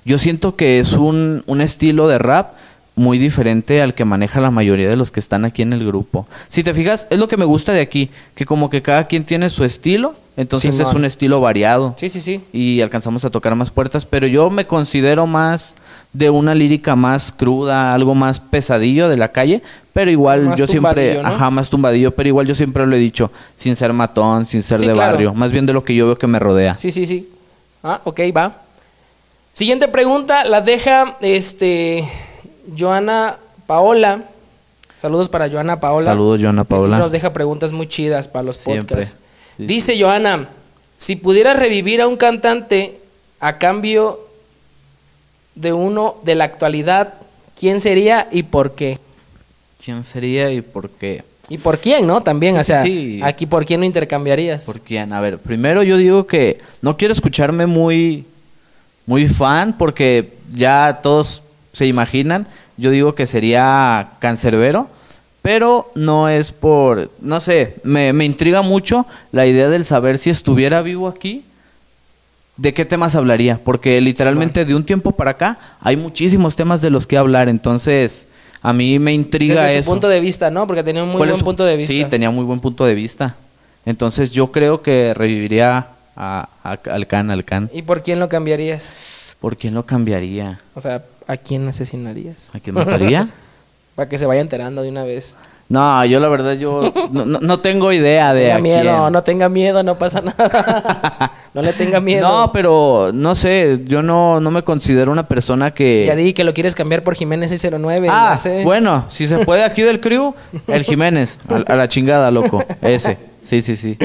Yo 0.05 0.19
siento 0.19 0.57
que 0.57 0.79
es 0.79 0.93
un, 0.93 1.43
un 1.47 1.61
estilo 1.61 2.09
de 2.09 2.19
rap 2.19 2.54
muy 2.97 3.19
diferente 3.19 3.83
al 3.83 3.95
que 3.95 4.05
maneja 4.05 4.41
la 4.41 4.51
mayoría 4.51 4.89
de 4.89 4.97
los 4.97 5.11
que 5.11 5.19
están 5.21 5.45
aquí 5.45 5.63
en 5.63 5.73
el 5.73 5.85
grupo. 5.85 6.27
Si 6.49 6.63
te 6.63 6.75
fijas, 6.75 7.07
es 7.11 7.19
lo 7.19 7.27
que 7.29 7.37
me 7.37 7.45
gusta 7.45 7.73
de 7.73 7.81
aquí, 7.81 8.11
que 8.35 8.45
como 8.47 8.71
que 8.71 8.83
cada 8.83 9.07
quien 9.09 9.25
tiene 9.25 9.51
su 9.51 9.65
estilo, 9.65 10.15
entonces 10.37 10.79
es 10.81 10.95
un 10.95 11.05
estilo 11.05 11.41
variado. 11.41 11.95
Sí, 11.97 12.09
sí, 12.09 12.21
sí. 12.21 12.41
Y 12.53 12.81
alcanzamos 12.81 13.25
a 13.25 13.31
tocar 13.31 13.55
más 13.55 13.71
puertas, 13.71 14.05
pero 14.05 14.27
yo 14.27 14.51
me 14.51 14.65
considero 14.65 15.27
más 15.27 15.77
de 16.13 16.31
una 16.31 16.55
lírica 16.55 16.95
más 16.97 17.33
cruda, 17.33 17.95
algo 17.95 18.15
más 18.15 18.39
pesadillo 18.41 19.09
de 19.09 19.17
la 19.17 19.29
calle, 19.29 19.63
pero 19.93 20.11
igual 20.11 20.43
Más 20.47 20.59
yo 20.59 20.67
siempre, 20.67 21.21
¿no? 21.23 21.29
ajá, 21.29 21.51
más 21.51 21.69
tumbadillo, 21.69 22.13
pero 22.13 22.29
igual 22.29 22.47
yo 22.47 22.55
siempre 22.55 22.87
lo 22.87 22.95
he 22.97 22.99
dicho, 22.99 23.31
sin 23.57 23.75
ser 23.77 23.93
matón, 23.93 24.47
sin 24.47 24.63
ser 24.63 24.79
Sí, 24.81 24.87
de 24.87 24.93
claro. 24.93 25.13
barrio, 25.13 25.35
más 25.35 25.51
bien 25.53 25.67
de 25.67 25.73
lo 25.73 25.85
que 25.85 25.95
yo 25.95 26.07
veo 26.07 26.19
que 26.19 26.27
me 26.27 26.39
rodea. 26.41 26.75
Sí, 26.75 26.91
sí, 26.93 27.07
sí. 27.07 27.29
Ah, 27.83 28.01
ok, 28.05 28.21
va. 28.37 28.61
Siguiente 29.53 29.87
pregunta 29.89 30.45
la 30.45 30.61
deja 30.61 31.17
este 31.21 32.09
Joana 32.77 33.37
Paola. 33.67 34.25
Saludos 35.01 35.29
para 35.29 35.49
Joana 35.51 35.81
Paola. 35.81 36.11
Saludos, 36.11 36.41
Joana 36.41 36.63
siempre 36.63 36.77
Paola. 36.77 36.99
Nos 36.99 37.13
deja 37.13 37.33
preguntas 37.33 37.73
muy 37.73 37.87
chidas 37.87 38.29
para 38.29 38.43
los 38.45 38.57
Siempre. 38.57 38.97
podcasts. 38.97 39.17
Sí, 39.57 39.67
Dice 39.67 40.01
Joana, 40.01 40.49
si 40.97 41.17
pudieras 41.17 41.59
revivir 41.59 42.01
a 42.01 42.09
un 42.09 42.17
cantante 42.17 42.99
a 43.41 43.59
cambio 43.59 44.21
de 45.55 45.73
uno 45.73 46.17
de 46.25 46.35
la 46.35 46.45
actualidad, 46.45 47.15
¿quién 47.59 47.81
sería 47.81 48.29
y 48.33 48.45
por 48.45 48.75
qué? 48.75 48.99
¿Quién 49.85 50.03
sería 50.03 50.51
y 50.51 50.63
por 50.63 50.89
qué? 50.91 51.23
¿Y 51.51 51.59
por 51.59 51.79
quién, 51.79 52.07
no? 52.07 52.23
También, 52.23 52.55
Sí, 52.55 52.61
o 52.61 52.65
sí, 52.65 52.67
sea, 52.73 52.83
sí. 52.83 53.21
aquí 53.23 53.45
por 53.45 53.67
quién 53.67 53.81
no 53.81 53.87
intercambiarías. 53.87 54.65
¿Por 54.65 54.81
quién? 54.81 55.13
A 55.13 55.21
ver, 55.21 55.39
primero 55.39 55.83
yo 55.83 55.99
digo 55.99 56.27
que 56.27 56.59
no 56.81 56.97
quiero 56.97 57.13
escucharme 57.13 57.67
muy, 57.67 58.25
muy 59.05 59.29
fan 59.29 59.77
porque 59.77 60.33
ya 60.53 61.01
todos 61.03 61.43
se 61.75 61.85
imaginan. 61.87 62.47
Yo 62.79 62.91
digo 62.91 63.15
que 63.15 63.27
sería 63.27 64.09
cancerbero, 64.19 64.89
pero 65.43 65.91
no 65.95 66.31
es 66.31 66.51
por, 66.53 67.11
no 67.21 67.39
sé, 67.41 67.77
me, 67.85 68.15
me 68.15 68.25
intriga 68.25 68.63
mucho 68.63 69.05
la 69.31 69.47
idea 69.47 69.69
del 69.69 69.85
saber 69.85 70.17
si 70.17 70.31
estuviera 70.31 70.81
vivo 70.81 71.07
aquí, 71.07 71.45
de 72.57 72.73
qué 72.73 72.85
temas 72.85 73.15
hablaría, 73.17 73.61
porque 73.63 74.01
literalmente 74.01 74.65
de 74.65 74.75
un 74.75 74.85
tiempo 74.85 75.11
para 75.13 75.33
acá 75.33 75.59
hay 75.81 75.97
muchísimos 75.97 76.57
temas 76.57 76.81
de 76.81 76.89
los 76.91 77.07
que 77.07 77.19
hablar, 77.19 77.49
entonces 77.49 78.27
a 78.63 78.73
mí 78.73 78.99
me 78.99 79.13
intriga 79.13 79.63
Desde 79.65 79.75
su 79.75 79.81
eso. 79.81 79.91
punto 79.91 80.09
de 80.09 80.21
vista, 80.21 80.51
¿no? 80.51 80.67
Porque 80.67 80.83
tenía 80.83 81.03
un 81.03 81.11
muy 81.11 81.19
¿Cuál 81.19 81.29
es 81.31 81.33
buen 81.35 81.41
su- 81.41 81.45
punto 81.45 81.65
de 81.65 81.77
vista. 81.77 81.93
Sí, 81.93 82.05
tenía 82.07 82.31
muy 82.31 82.45
buen 82.45 82.61
punto 82.61 82.87
de 82.87 82.95
vista. 82.95 83.35
Entonces 83.85 84.31
yo 84.31 84.51
creo 84.53 84.81
que 84.81 85.13
reviviría 85.15 85.89
a, 86.17 86.49
a- 86.63 86.79
al 86.91 87.07
Can, 87.07 87.31
al 87.31 87.45
Can. 87.45 87.69
¿Y 87.75 87.83
por 87.83 88.03
quién 88.03 88.21
lo 88.21 88.29
cambiarías? 88.31 89.37
¿Por 89.41 89.59
quién 89.59 89.75
lo 89.75 89.85
cambiaría? 89.85 90.59
O 90.75 90.81
sea, 90.81 91.05
¿a 91.27 91.37
quién 91.37 91.67
asesinarías? 91.69 92.51
¿A 92.55 92.61
quién 92.61 92.75
mataría? 92.75 93.29
Para 93.95 94.09
que 94.09 94.19
se 94.19 94.27
vaya 94.27 94.41
enterando 94.41 94.83
de 94.83 94.89
una 94.89 95.05
vez. 95.05 95.37
no, 95.69 96.05
yo 96.05 96.19
la 96.19 96.29
verdad 96.29 96.55
yo 96.55 96.93
no, 97.13 97.25
no- 97.25 97.39
no 97.41 97.61
tengo 97.61 97.93
idea 97.93 98.35
de 98.35 98.43
tenga 98.47 98.57
a 98.57 98.59
miedo, 98.59 98.83
quién. 99.03 99.13
no 99.13 99.23
tenga 99.23 99.49
miedo, 99.49 99.83
no 99.85 99.97
pasa 99.97 100.21
nada. 100.21 101.31
no 101.55 101.63
le 101.63 101.73
tenga 101.73 102.01
miedo. 102.01 102.27
No, 102.29 102.51
pero 102.53 103.11
no 103.15 103.35
sé, 103.37 103.81
yo 103.85 104.03
no, 104.03 104.41
no 104.41 104.51
me 104.51 104.63
considero 104.65 105.13
una 105.13 105.29
persona 105.29 105.71
que... 105.73 106.07
Ya 106.07 106.17
di 106.17 106.33
que 106.35 106.43
lo 106.43 106.53
quieres 106.53 106.75
cambiar 106.75 107.03
por 107.05 107.15
Jiménez 107.15 107.51
609. 107.51 108.09
ah, 108.11 108.37
sé. 108.37 108.65
bueno, 108.65 109.05
si 109.09 109.29
se 109.29 109.39
puede 109.45 109.63
aquí 109.63 109.83
del 109.83 110.01
crew, 110.01 110.35
el 110.67 110.83
Jiménez, 110.83 111.39
a, 111.49 111.73
a 111.73 111.77
la 111.77 111.87
chingada, 111.87 112.31
loco, 112.33 112.65
ese. 112.83 113.17
Sí, 113.43 113.61
sí, 113.63 113.77
sí. 113.77 113.97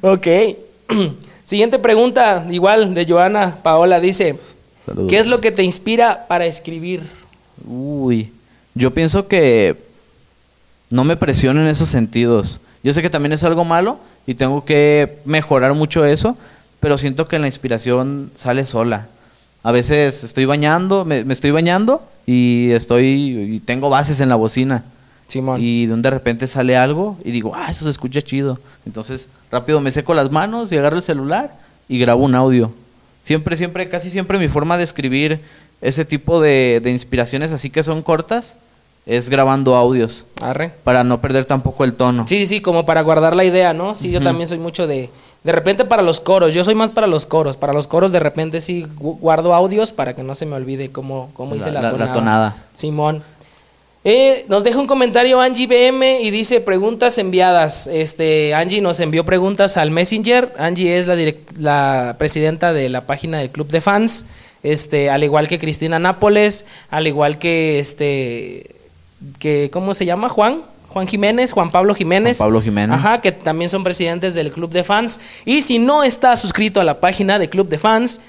Ok. 0.00 0.26
Siguiente 1.44 1.78
pregunta, 1.78 2.44
igual 2.50 2.94
de 2.94 3.06
Joana 3.06 3.58
Paola, 3.62 4.00
dice: 4.00 4.34
Saludos. 4.86 5.10
¿Qué 5.10 5.18
es 5.18 5.26
lo 5.26 5.40
que 5.40 5.50
te 5.52 5.64
inspira 5.64 6.26
para 6.28 6.46
escribir? 6.46 7.02
Uy, 7.66 8.32
yo 8.74 8.94
pienso 8.94 9.26
que 9.26 9.76
no 10.90 11.04
me 11.04 11.16
presiono 11.16 11.60
en 11.60 11.66
esos 11.66 11.88
sentidos. 11.88 12.60
Yo 12.82 12.92
sé 12.92 13.02
que 13.02 13.10
también 13.10 13.32
es 13.32 13.42
algo 13.42 13.64
malo 13.64 13.98
y 14.26 14.34
tengo 14.34 14.64
que 14.64 15.18
mejorar 15.24 15.74
mucho 15.74 16.04
eso, 16.04 16.36
pero 16.78 16.98
siento 16.98 17.26
que 17.26 17.38
la 17.38 17.46
inspiración 17.46 18.30
sale 18.36 18.64
sola. 18.64 19.08
A 19.62 19.72
veces 19.72 20.22
estoy 20.22 20.44
bañando, 20.44 21.04
me, 21.04 21.24
me 21.24 21.34
estoy 21.34 21.50
bañando 21.50 22.02
y 22.24 22.70
estoy 22.70 23.54
y 23.54 23.60
tengo 23.60 23.90
bases 23.90 24.20
en 24.20 24.28
la 24.28 24.36
bocina. 24.36 24.84
Simón. 25.28 25.60
Y 25.60 25.86
de 25.86 25.94
un 25.94 26.02
de 26.02 26.10
repente 26.10 26.46
sale 26.46 26.76
algo 26.76 27.18
y 27.24 27.32
digo, 27.32 27.52
ah, 27.56 27.68
eso 27.68 27.84
se 27.84 27.90
escucha 27.90 28.22
chido. 28.22 28.60
Entonces, 28.84 29.28
rápido 29.50 29.80
me 29.80 29.90
seco 29.90 30.14
las 30.14 30.30
manos 30.30 30.70
y 30.70 30.76
agarro 30.76 30.98
el 30.98 31.02
celular 31.02 31.52
y 31.88 31.98
grabo 31.98 32.24
un 32.24 32.34
audio. 32.36 32.72
Siempre, 33.26 33.56
siempre, 33.56 33.88
casi 33.88 34.08
siempre 34.08 34.38
mi 34.38 34.46
forma 34.46 34.78
de 34.78 34.84
escribir 34.84 35.40
ese 35.80 36.04
tipo 36.04 36.40
de, 36.40 36.80
de 36.82 36.92
inspiraciones 36.92 37.50
así 37.50 37.70
que 37.70 37.82
son 37.82 38.00
cortas 38.02 38.54
es 39.04 39.28
grabando 39.28 39.74
audios 39.76 40.24
Arre. 40.40 40.72
para 40.84 41.02
no 41.04 41.20
perder 41.20 41.44
tampoco 41.44 41.82
el 41.84 41.94
tono. 41.94 42.24
Sí, 42.28 42.46
sí, 42.46 42.60
como 42.60 42.86
para 42.86 43.02
guardar 43.02 43.34
la 43.36 43.44
idea, 43.44 43.72
¿no? 43.72 43.94
Sí, 43.96 44.10
yo 44.12 44.20
también 44.20 44.48
soy 44.48 44.58
mucho 44.58 44.86
de... 44.86 45.10
De 45.44 45.52
repente 45.52 45.84
para 45.84 46.02
los 46.02 46.18
coros, 46.20 46.54
yo 46.54 46.64
soy 46.64 46.74
más 46.74 46.90
para 46.90 47.06
los 47.06 47.24
coros. 47.26 47.56
Para 47.56 47.72
los 47.72 47.86
coros 47.86 48.10
de 48.10 48.18
repente 48.18 48.60
sí 48.60 48.84
gu- 48.98 49.18
guardo 49.20 49.54
audios 49.54 49.92
para 49.92 50.14
que 50.16 50.24
no 50.24 50.34
se 50.34 50.44
me 50.46 50.54
olvide 50.56 50.90
cómo, 50.90 51.30
cómo 51.34 51.54
hice 51.54 51.70
la, 51.70 51.82
La- 51.82 51.92
la- 51.92 51.98
la 51.98 52.12
tonada. 52.12 52.14
tonada. 52.14 52.56
Simón. 52.74 53.22
Eh, 54.08 54.44
nos 54.46 54.62
deja 54.62 54.78
un 54.78 54.86
comentario 54.86 55.40
Angie 55.40 55.66
BM 55.66 56.20
y 56.22 56.30
dice 56.30 56.60
preguntas 56.60 57.18
enviadas. 57.18 57.88
Este, 57.88 58.54
Angie 58.54 58.80
nos 58.80 59.00
envió 59.00 59.24
preguntas 59.24 59.76
al 59.76 59.90
Messenger. 59.90 60.52
Angie 60.58 60.96
es 60.96 61.08
la, 61.58 62.14
presidenta 62.16 62.72
de 62.72 62.88
la 62.88 63.00
página 63.00 63.38
del 63.38 63.50
Club 63.50 63.66
de 63.66 63.80
Fans. 63.80 64.24
Este, 64.62 65.10
al 65.10 65.24
igual 65.24 65.48
que 65.48 65.58
Cristina 65.58 65.98
Nápoles, 65.98 66.66
al 66.88 67.08
igual 67.08 67.38
que 67.38 67.80
este 67.80 68.76
que 69.40 69.70
¿cómo 69.72 69.92
se 69.92 70.06
llama? 70.06 70.28
Juan 70.28 70.62
Juan 70.88 71.08
Jiménez, 71.08 71.50
Juan 71.50 71.72
Pablo 71.72 71.92
Jiménez. 71.92 72.38
Juan 72.38 72.46
Pablo 72.46 72.62
Jiménez. 72.62 72.96
Ajá, 72.96 73.20
que 73.20 73.32
también 73.32 73.68
son 73.68 73.82
presidentes 73.82 74.34
del 74.34 74.52
Club 74.52 74.70
de 74.70 74.84
Fans. 74.84 75.18
Y 75.44 75.62
si 75.62 75.80
no 75.80 76.04
estás 76.04 76.40
suscrito 76.40 76.80
a 76.80 76.84
la 76.84 77.00
página 77.00 77.40
de 77.40 77.50
Club 77.50 77.68
de 77.68 77.78
Fans, 77.78 78.20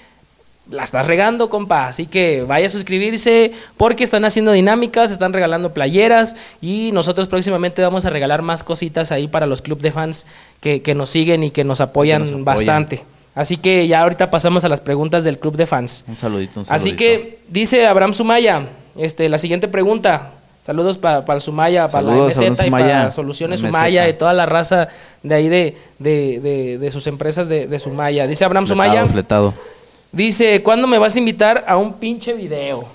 la 0.69 0.83
estás 0.83 1.05
regando, 1.05 1.49
compa. 1.49 1.87
Así 1.87 2.05
que 2.07 2.43
vaya 2.43 2.67
a 2.67 2.69
suscribirse 2.69 3.53
porque 3.77 4.03
están 4.03 4.25
haciendo 4.25 4.51
dinámicas, 4.51 5.11
están 5.11 5.33
regalando 5.33 5.73
playeras 5.73 6.35
y 6.61 6.91
nosotros 6.93 7.27
próximamente 7.27 7.81
vamos 7.81 8.05
a 8.05 8.09
regalar 8.09 8.41
más 8.41 8.63
cositas 8.63 9.11
ahí 9.11 9.27
para 9.27 9.45
los 9.45 9.61
Club 9.61 9.79
de 9.79 9.91
Fans 9.91 10.25
que, 10.61 10.81
que 10.81 10.95
nos 10.95 11.09
siguen 11.09 11.43
y 11.43 11.51
que 11.51 11.63
nos 11.63 11.81
apoyan, 11.81 12.21
nos 12.21 12.29
apoyan. 12.29 12.45
bastante. 12.45 13.03
Así 13.35 13.57
que 13.57 13.87
ya 13.87 14.01
ahorita 14.01 14.31
pasamos 14.31 14.65
a 14.65 14.69
las 14.69 14.81
preguntas 14.81 15.23
del 15.23 15.37
Club 15.37 15.55
de 15.57 15.67
Fans. 15.67 16.03
Un 16.07 16.17
saludito, 16.17 16.59
un 16.59 16.65
saludito. 16.65 16.73
Así 16.73 16.95
que 16.95 17.39
dice 17.47 17.85
Abraham 17.85 18.13
Sumaya, 18.13 18.63
este, 18.97 19.29
la 19.29 19.37
siguiente 19.37 19.67
pregunta. 19.67 20.31
Saludos 20.65 20.97
para 20.97 21.23
el 21.33 21.39
Sumaya, 21.39 21.87
para 21.87 22.07
la 22.07 22.25
MZ 22.25 22.65
y 22.65 22.69
para. 22.71 23.11
Soluciones 23.11 23.61
MZ. 23.61 23.67
Sumaya 23.67 24.09
y 24.09 24.13
toda 24.13 24.33
la 24.33 24.45
raza 24.45 24.89
de 25.23 25.35
ahí 25.35 25.47
de, 25.47 25.77
de, 25.99 26.39
de, 26.41 26.77
de 26.77 26.91
sus 26.91 27.07
empresas 27.07 27.47
de, 27.47 27.67
de 27.67 27.79
Sumaya. 27.79 28.27
Dice 28.27 28.43
Abraham 28.43 28.65
Fletado, 28.65 28.85
Sumaya, 28.85 29.07
fletado. 29.07 29.53
Dice, 30.11 30.63
¿cuándo 30.63 30.87
me 30.87 30.97
vas 30.97 31.15
a 31.15 31.19
invitar 31.19 31.65
a 31.67 31.77
un 31.77 31.93
pinche 31.93 32.33
video? 32.33 32.85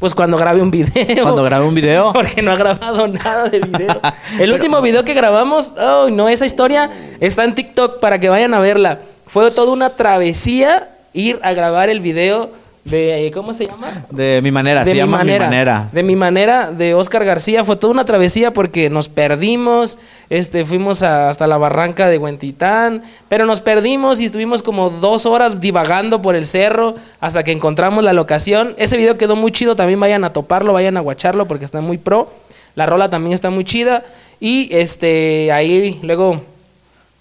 Pues 0.00 0.14
cuando 0.14 0.36
grabe 0.36 0.60
un 0.60 0.70
video. 0.70 1.22
Cuando 1.22 1.44
grabe 1.44 1.66
un 1.66 1.74
video. 1.74 2.12
Porque 2.14 2.42
no 2.42 2.52
ha 2.52 2.56
grabado 2.56 3.08
nada 3.08 3.48
de 3.48 3.60
video. 3.60 4.00
El 4.38 4.52
último 4.52 4.80
video 4.80 5.04
que 5.04 5.14
grabamos, 5.14 5.72
oh, 5.78 6.08
no, 6.10 6.28
esa 6.28 6.46
historia 6.46 6.90
está 7.20 7.44
en 7.44 7.54
TikTok 7.54 8.00
para 8.00 8.18
que 8.18 8.28
vayan 8.28 8.54
a 8.54 8.60
verla. 8.60 9.00
Fue 9.26 9.50
toda 9.50 9.72
una 9.72 9.90
travesía 9.90 10.90
ir 11.12 11.38
a 11.42 11.52
grabar 11.52 11.88
el 11.88 12.00
video 12.00 12.50
de, 12.84 13.30
¿cómo 13.32 13.54
se 13.54 13.66
llama? 13.66 14.04
De 14.10 14.40
mi 14.42 14.50
manera, 14.50 14.80
de 14.80 14.86
se 14.86 14.92
mi 14.92 14.98
llama 14.98 15.18
manera, 15.18 15.46
mi 15.46 15.50
manera. 15.50 15.88
De 15.90 16.02
mi 16.02 16.16
manera, 16.16 16.70
de 16.70 16.92
Oscar 16.94 17.24
García. 17.24 17.64
Fue 17.64 17.76
toda 17.76 17.92
una 17.92 18.04
travesía 18.04 18.52
porque 18.52 18.90
nos 18.90 19.08
perdimos. 19.08 19.98
Este, 20.28 20.64
fuimos 20.64 21.02
a- 21.02 21.30
hasta 21.30 21.46
la 21.46 21.56
barranca 21.56 22.08
de 22.08 22.18
Huentitán. 22.18 23.02
Pero 23.28 23.46
nos 23.46 23.60
perdimos 23.62 24.20
y 24.20 24.26
estuvimos 24.26 24.62
como 24.62 24.90
dos 24.90 25.24
horas 25.24 25.60
divagando 25.60 26.20
por 26.20 26.36
el 26.36 26.44
cerro 26.46 26.94
hasta 27.20 27.42
que 27.42 27.52
encontramos 27.52 28.04
la 28.04 28.12
locación. 28.12 28.74
Ese 28.76 28.96
video 28.98 29.16
quedó 29.16 29.34
muy 29.34 29.50
chido. 29.50 29.76
También 29.76 29.98
vayan 29.98 30.22
a 30.24 30.32
toparlo, 30.34 30.74
vayan 30.74 30.96
a 30.98 31.00
guacharlo 31.00 31.46
porque 31.46 31.64
está 31.64 31.80
muy 31.80 31.96
pro. 31.96 32.30
La 32.74 32.84
rola 32.86 33.08
también 33.08 33.32
está 33.32 33.48
muy 33.50 33.64
chida. 33.64 34.02
Y 34.40 34.68
este, 34.74 35.50
ahí 35.52 35.98
luego 36.02 36.42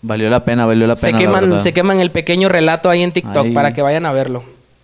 Valió 0.01 0.29
la 0.29 0.43
pena, 0.43 0.65
valió 0.65 0.85
la 0.87 0.97
se 0.97 1.05
pena. 1.07 1.17
la 1.19 1.23
queman, 1.39 1.61
se 1.61 1.71
queman 1.71 2.01
el 2.01 2.11
pequeño 2.11 2.49
relato 2.49 2.89
ahí 2.89 3.01
en 3.03 3.13
TikTok 3.13 3.45
Ahí. 3.45 3.51
para 3.53 3.73
que 3.73 3.81
vayan 3.81 4.05
a 4.05 4.11
verlo. 4.11 4.43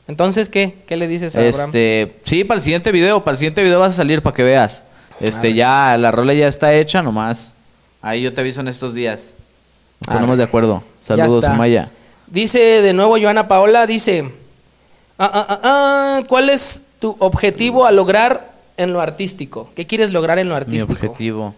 Entonces, 0.09 0.49
¿qué? 0.49 0.75
¿Qué 0.87 0.97
le 0.97 1.07
dices 1.07 1.35
a 1.35 1.39
Abraham? 1.39 1.65
Este, 1.67 2.15
sí, 2.25 2.43
para 2.43 2.57
el 2.57 2.63
siguiente 2.63 2.91
video, 2.91 3.23
para 3.23 3.33
el 3.33 3.37
siguiente 3.37 3.61
video 3.61 3.79
vas 3.79 3.93
a 3.93 3.97
salir 3.97 4.23
para 4.23 4.35
que 4.35 4.41
veas. 4.41 4.83
Este, 5.19 5.53
ya 5.53 5.95
la 5.99 6.09
rola 6.09 6.33
ya 6.33 6.47
está 6.47 6.73
hecha, 6.73 7.03
nomás. 7.03 7.53
Ahí 8.01 8.23
yo 8.23 8.33
te 8.33 8.41
aviso 8.41 8.59
en 8.61 8.69
estos 8.69 8.95
días. 8.95 9.35
Ponemos 10.03 10.39
de 10.39 10.45
acuerdo. 10.45 10.81
Saludos. 11.03 11.45
Maya. 11.55 11.91
Dice 12.25 12.59
de 12.59 12.91
nuevo 12.91 13.19
Joana 13.21 13.47
Paola, 13.47 13.85
dice, 13.85 14.31
"Ah, 15.19 15.29
ah, 15.31 15.45
ah, 15.47 15.59
ah, 15.63 16.21
¿cuál 16.27 16.49
es 16.49 16.81
tu 16.99 17.15
objetivo 17.19 17.85
a 17.85 17.91
lograr 17.91 18.51
en 18.77 18.93
lo 18.93 19.01
artístico? 19.01 19.69
¿Qué 19.75 19.85
quieres 19.85 20.11
lograr 20.11 20.39
en 20.39 20.49
lo 20.49 20.55
Mi 20.55 20.61
artístico? 20.61 20.93
objetivo. 21.05 21.53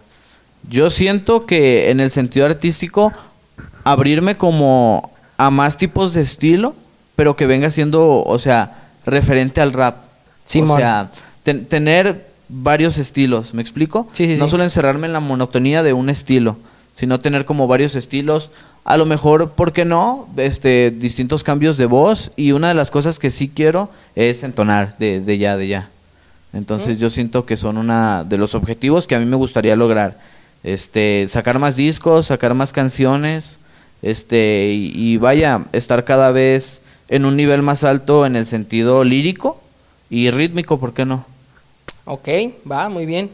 Yo 0.68 0.90
siento 0.90 1.46
que 1.46 1.90
en 1.90 2.00
el 2.00 2.10
sentido 2.10 2.44
artístico, 2.44 3.14
abrirme 3.82 4.34
como 4.34 5.10
a 5.38 5.48
más 5.48 5.78
tipos 5.78 6.12
de 6.12 6.20
estilo, 6.20 6.74
pero 7.22 7.36
que 7.36 7.46
venga 7.46 7.70
siendo, 7.70 8.24
o 8.24 8.38
sea, 8.40 8.78
referente 9.06 9.60
al 9.60 9.72
rap. 9.72 9.98
Simón. 10.44 10.72
O 10.72 10.80
sea, 10.80 11.12
ten- 11.44 11.66
tener 11.66 12.26
varios 12.48 12.98
estilos, 12.98 13.54
¿me 13.54 13.62
explico? 13.62 14.08
Sí, 14.12 14.26
sí, 14.26 14.34
no 14.38 14.46
sí. 14.46 14.50
solo 14.50 14.64
encerrarme 14.64 15.06
en 15.06 15.12
la 15.12 15.20
monotonía 15.20 15.84
de 15.84 15.92
un 15.92 16.10
estilo, 16.10 16.56
sino 16.96 17.20
tener 17.20 17.44
como 17.44 17.68
varios 17.68 17.94
estilos. 17.94 18.50
A 18.84 18.96
lo 18.96 19.06
mejor, 19.06 19.52
¿por 19.52 19.72
qué 19.72 19.84
no? 19.84 20.28
Este, 20.36 20.90
distintos 20.90 21.44
cambios 21.44 21.76
de 21.76 21.86
voz. 21.86 22.32
Y 22.34 22.50
una 22.50 22.66
de 22.66 22.74
las 22.74 22.90
cosas 22.90 23.20
que 23.20 23.30
sí 23.30 23.48
quiero 23.48 23.88
es 24.16 24.42
entonar 24.42 24.96
de, 24.98 25.20
de 25.20 25.38
ya, 25.38 25.56
de 25.56 25.68
ya. 25.68 25.90
Entonces 26.52 26.98
yo 26.98 27.08
siento 27.08 27.46
que 27.46 27.56
son 27.56 27.76
una 27.76 28.24
de 28.24 28.36
los 28.36 28.56
objetivos 28.56 29.06
que 29.06 29.14
a 29.14 29.20
mí 29.20 29.26
me 29.26 29.36
gustaría 29.36 29.76
lograr. 29.76 30.18
Este, 30.64 31.28
sacar 31.28 31.60
más 31.60 31.76
discos, 31.76 32.26
sacar 32.26 32.54
más 32.54 32.72
canciones, 32.72 33.58
este, 34.02 34.72
y, 34.72 34.90
y 34.96 35.16
vaya, 35.18 35.66
estar 35.72 36.04
cada 36.04 36.32
vez 36.32 36.80
en 37.08 37.24
un 37.24 37.36
nivel 37.36 37.62
más 37.62 37.84
alto 37.84 38.26
en 38.26 38.36
el 38.36 38.46
sentido 38.46 39.04
lírico 39.04 39.60
y 40.10 40.30
rítmico, 40.30 40.78
¿por 40.78 40.94
qué 40.94 41.04
no? 41.04 41.24
Ok, 42.04 42.28
va, 42.70 42.88
muy 42.88 43.06
bien. 43.06 43.30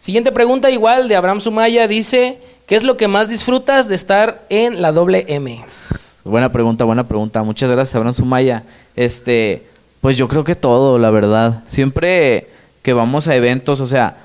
Siguiente 0.00 0.32
pregunta 0.32 0.70
igual 0.70 1.08
de 1.08 1.16
Abraham 1.16 1.40
Sumaya 1.40 1.88
dice, 1.88 2.38
¿qué 2.66 2.76
es 2.76 2.84
lo 2.84 2.96
que 2.96 3.08
más 3.08 3.28
disfrutas 3.28 3.88
de 3.88 3.94
estar 3.94 4.44
en 4.48 4.80
la 4.80 4.92
doble 4.92 5.24
M? 5.28 5.64
Buena 6.24 6.50
pregunta, 6.52 6.84
buena 6.84 7.06
pregunta. 7.06 7.42
Muchas 7.42 7.70
gracias, 7.70 7.94
Abraham 7.94 8.14
Sumaya. 8.14 8.62
Este, 8.94 9.62
pues 10.00 10.16
yo 10.16 10.28
creo 10.28 10.44
que 10.44 10.54
todo, 10.54 10.98
la 10.98 11.10
verdad. 11.10 11.64
Siempre 11.66 12.48
que 12.82 12.92
vamos 12.92 13.28
a 13.28 13.34
eventos, 13.34 13.80
o 13.80 13.86
sea, 13.86 14.16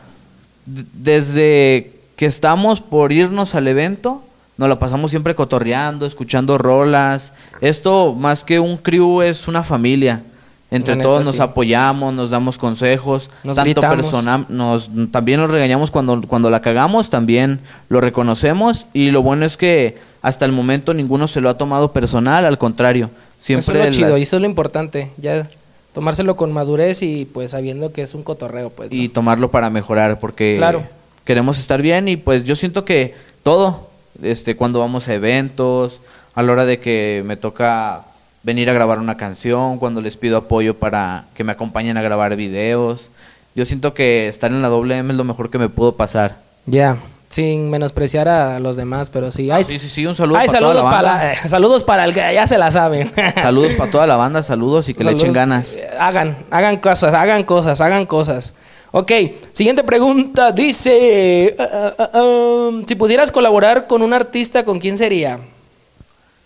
desde 0.66 1.92
que 2.16 2.26
estamos 2.26 2.82
por 2.82 3.12
irnos 3.12 3.56
al 3.56 3.68
evento, 3.68 4.24
nos 4.58 4.70
la 4.70 4.78
pasamos 4.80 5.10
siempre 5.12 5.34
cotorreando, 5.36 6.06
escuchando 6.06 6.58
rolas. 6.58 7.34
Esto, 7.62 8.14
más 8.14 8.44
que 8.44 8.60
un 8.60 8.78
crew, 8.78 9.22
es 9.22 9.48
una 9.48 9.64
familia. 9.64 10.22
Entre 10.70 10.96
neta, 10.96 11.04
todos 11.10 11.26
nos 11.26 11.36
sí. 11.36 11.42
apoyamos, 11.42 12.14
nos 12.14 12.30
damos 12.30 12.58
consejos, 12.58 13.30
Nos 13.44 13.58
tanto 13.58 13.72
gritamos. 13.72 13.96
persona- 13.98 14.46
nos 14.48 14.90
también 15.12 15.42
nos 15.42 15.52
regañamos 15.52 15.92
cuando 15.92 16.22
cuando 16.22 16.50
la 16.50 16.62
cagamos, 16.62 17.10
también 17.10 17.60
lo 17.90 18.00
reconocemos 18.00 18.86
y 18.94 19.12
lo 19.12 19.22
bueno 19.22 19.46
es 19.46 19.58
que 19.58 19.98
hasta 20.22 20.46
el 20.46 20.54
momento 20.54 20.94
ninguno 20.94 21.28
se 21.28 21.42
lo 21.42 21.50
ha 21.50 21.58
tomado 21.58 21.92
personal, 21.92 22.46
al 22.46 22.58
contrario, 22.58 23.10
siempre 23.42 23.64
eso 23.64 23.74
es 23.74 23.86
lo 23.88 23.92
chido 23.92 24.10
las- 24.12 24.20
y 24.20 24.24
eso 24.24 24.38
es 24.38 24.42
lo 24.42 24.48
importante, 24.48 25.12
ya 25.18 25.50
tomárselo 25.94 26.38
con 26.38 26.54
madurez 26.54 27.04
y 27.04 27.26
pues 27.26 27.52
sabiendo 27.52 27.92
que 27.92 28.04
es 28.04 28.14
un 28.14 28.24
cotorreo, 28.24 28.70
pues. 28.70 28.90
¿no? 28.92 28.96
y 28.96 29.10
tomarlo 29.10 29.52
para 29.52 29.70
mejorar 29.70 30.22
porque 30.22 30.56
Claro. 30.56 30.84
queremos 31.26 31.60
estar 31.60 31.82
bien 31.82 32.08
y 32.08 32.16
pues 32.16 32.46
yo 32.46 32.56
siento 32.56 32.86
que 32.86 33.14
todo 33.44 33.90
este 34.24 34.56
cuando 34.56 34.80
vamos 34.80 35.08
a 35.08 35.14
eventos 35.14 36.00
a 36.36 36.42
la 36.44 36.52
hora 36.52 36.66
de 36.66 36.80
que 36.80 37.24
me 37.26 37.38
toca 37.38 38.02
venir 38.44 38.70
a 38.70 38.74
grabar 38.74 39.00
una 39.00 39.18
canción 39.18 39.78
cuando 39.78 40.02
les 40.02 40.18
pido 40.18 40.38
apoyo 40.38 40.76
para 40.78 41.26
que 41.36 41.44
me 41.44 41.52
acompañen 41.52 41.98
a 41.98 42.02
grabar 42.02 42.36
videos 42.36 43.10
yo 43.56 43.66
siento 43.66 43.94
que 43.94 44.28
estar 44.28 44.52
en 44.52 44.62
la 44.62 44.70
doble 44.70 44.98
M 44.98 45.12
es 45.12 45.18
lo 45.18 45.24
mejor 45.24 45.50
que 45.50 45.58
me 45.58 45.70
pudo 45.70 45.96
pasar 45.96 46.38
Ya, 46.66 46.98
sin 47.30 47.70
menospreciar 47.70 48.28
a 48.28 48.60
los 48.60 48.76
demás, 48.76 49.10
pero 49.10 49.32
sí. 49.32 49.50
Sí 49.64 49.78
sí 49.80 49.90
sí 49.90 50.06
un 50.06 50.16
saludo 50.16 50.38
para 50.40 50.60
toda 50.60 50.74
la 50.74 50.82
banda 50.84 51.02
para, 51.02 51.34
eh, 51.34 51.36
saludos 51.48 51.84
para 51.84 52.06
el 52.06 52.14
que 52.14 52.20
ya 52.34 52.46
se 52.48 52.58
la 52.58 52.72
saben. 52.72 53.12
saludos 53.36 53.74
para 53.74 53.92
toda 53.92 54.08
la 54.08 54.16
banda 54.16 54.42
saludos 54.44 54.90
y 54.90 54.94
que 54.94 55.04
le 55.04 55.12
echen 55.12 55.34
ganas 55.34 55.76
Eh, 55.76 55.90
Hagan, 56.00 56.38
hagan 56.52 56.78
cosas, 56.78 57.14
hagan 57.14 57.44
cosas, 57.44 57.80
hagan 57.82 58.06
cosas. 58.06 58.54
Ok, 58.92 59.12
siguiente 59.54 59.84
pregunta. 59.84 60.52
Dice, 60.52 61.56
ah, 61.58 61.94
ah, 61.98 62.10
ah, 62.14 62.22
um, 62.24 62.86
si 62.86 62.96
pudieras 62.96 63.32
colaborar 63.32 63.88
con 63.88 64.02
un 64.02 64.14
artista, 64.14 64.66
¿con 64.66 64.80
quién 64.80 64.98
sería? 64.98 65.40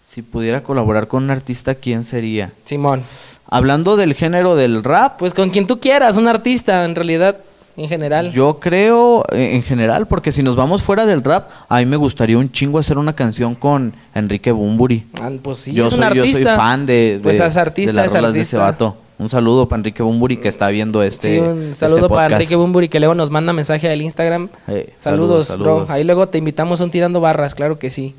si 0.08 0.22
pudiera 0.22 0.62
colaborar 0.64 1.08
con 1.10 1.24
un 1.25 1.30
artista 1.30 1.75
quién 1.75 2.06
sería 2.06 2.54
Simón. 2.64 3.04
hablando 3.50 3.98
del 3.98 4.14
género 4.14 4.56
del 4.56 4.82
rap 4.82 5.18
Pues 5.20 5.34
con 5.34 5.50
quien 5.50 5.68
tú 5.68 5.82
quieras, 5.82 6.16
un 6.16 6.30
artista, 6.30 6.86
en 6.86 6.96
realidad, 6.96 7.36
en 7.75 7.90
general. 7.90 8.32
Yo 8.32 8.60
creo, 8.62 9.25
eh, 9.34 9.56
en 9.56 9.64
general, 9.64 10.08
porque 10.08 10.32
si 10.32 10.42
nos 10.42 10.56
vamos 10.56 10.84
fuera 10.84 11.06
del 11.06 11.22
rap, 11.22 11.50
a 11.68 11.80
mí 11.80 11.86
me 11.86 11.98
gustaría 11.98 12.38
un 12.38 12.50
chingo 12.50 12.80
hacer 12.80 12.98
una 12.98 13.12
canción 13.14 13.56
con 13.56 13.94
Enrique 14.14 14.54
Bumburi. 14.54 15.04
Ah, 15.22 15.32
pues 15.44 15.58
sí, 15.58 15.74
yo, 15.74 15.86
es 15.86 15.89
soy, 15.89 16.00
un 16.00 16.06
yo 16.06 16.12
soy 16.13 16.19
artista. 16.22 16.56
fan 16.56 16.86
de, 16.86 16.93
de, 17.17 17.19
Pues 17.22 17.39
es 17.41 17.58
artista, 17.58 17.91
de 17.91 17.96
las 17.98 18.06
es 18.06 18.13
rolas 18.13 18.34
de 18.34 18.39
ese 18.41 18.56
artista. 18.56 18.86
vato. 18.88 18.98
Un 19.17 19.30
saludo 19.30 19.67
para 19.69 19.80
Enrique 19.80 20.04
Bumburi 20.04 20.38
que 20.38 20.49
está 20.49 20.67
viendo 20.69 21.01
este 21.01 21.36
Sí, 21.36 21.39
un 21.39 21.62
este 21.63 21.75
saludo 21.75 22.10
para. 22.10 22.36
Enrique 22.36 22.56
Bumburi 22.56 22.89
que 22.89 22.99
luego 22.99 23.15
nos 23.15 23.30
manda 23.30 23.54
mensaje 23.54 23.89
al 23.89 24.01
Instagram. 24.01 24.49
Eh, 24.67 24.93
saludos, 24.97 25.47
saludos, 25.47 25.86
bro. 25.88 25.93
Ahí 25.93 26.04
luego 26.04 26.28
te 26.28 26.38
invitamos 26.38 26.82
a 26.82 26.84
un 26.84 26.91
tirando 26.91 27.21
barras, 27.21 27.56
claro 27.56 27.80
que 27.80 27.89
sí. 27.91 28.13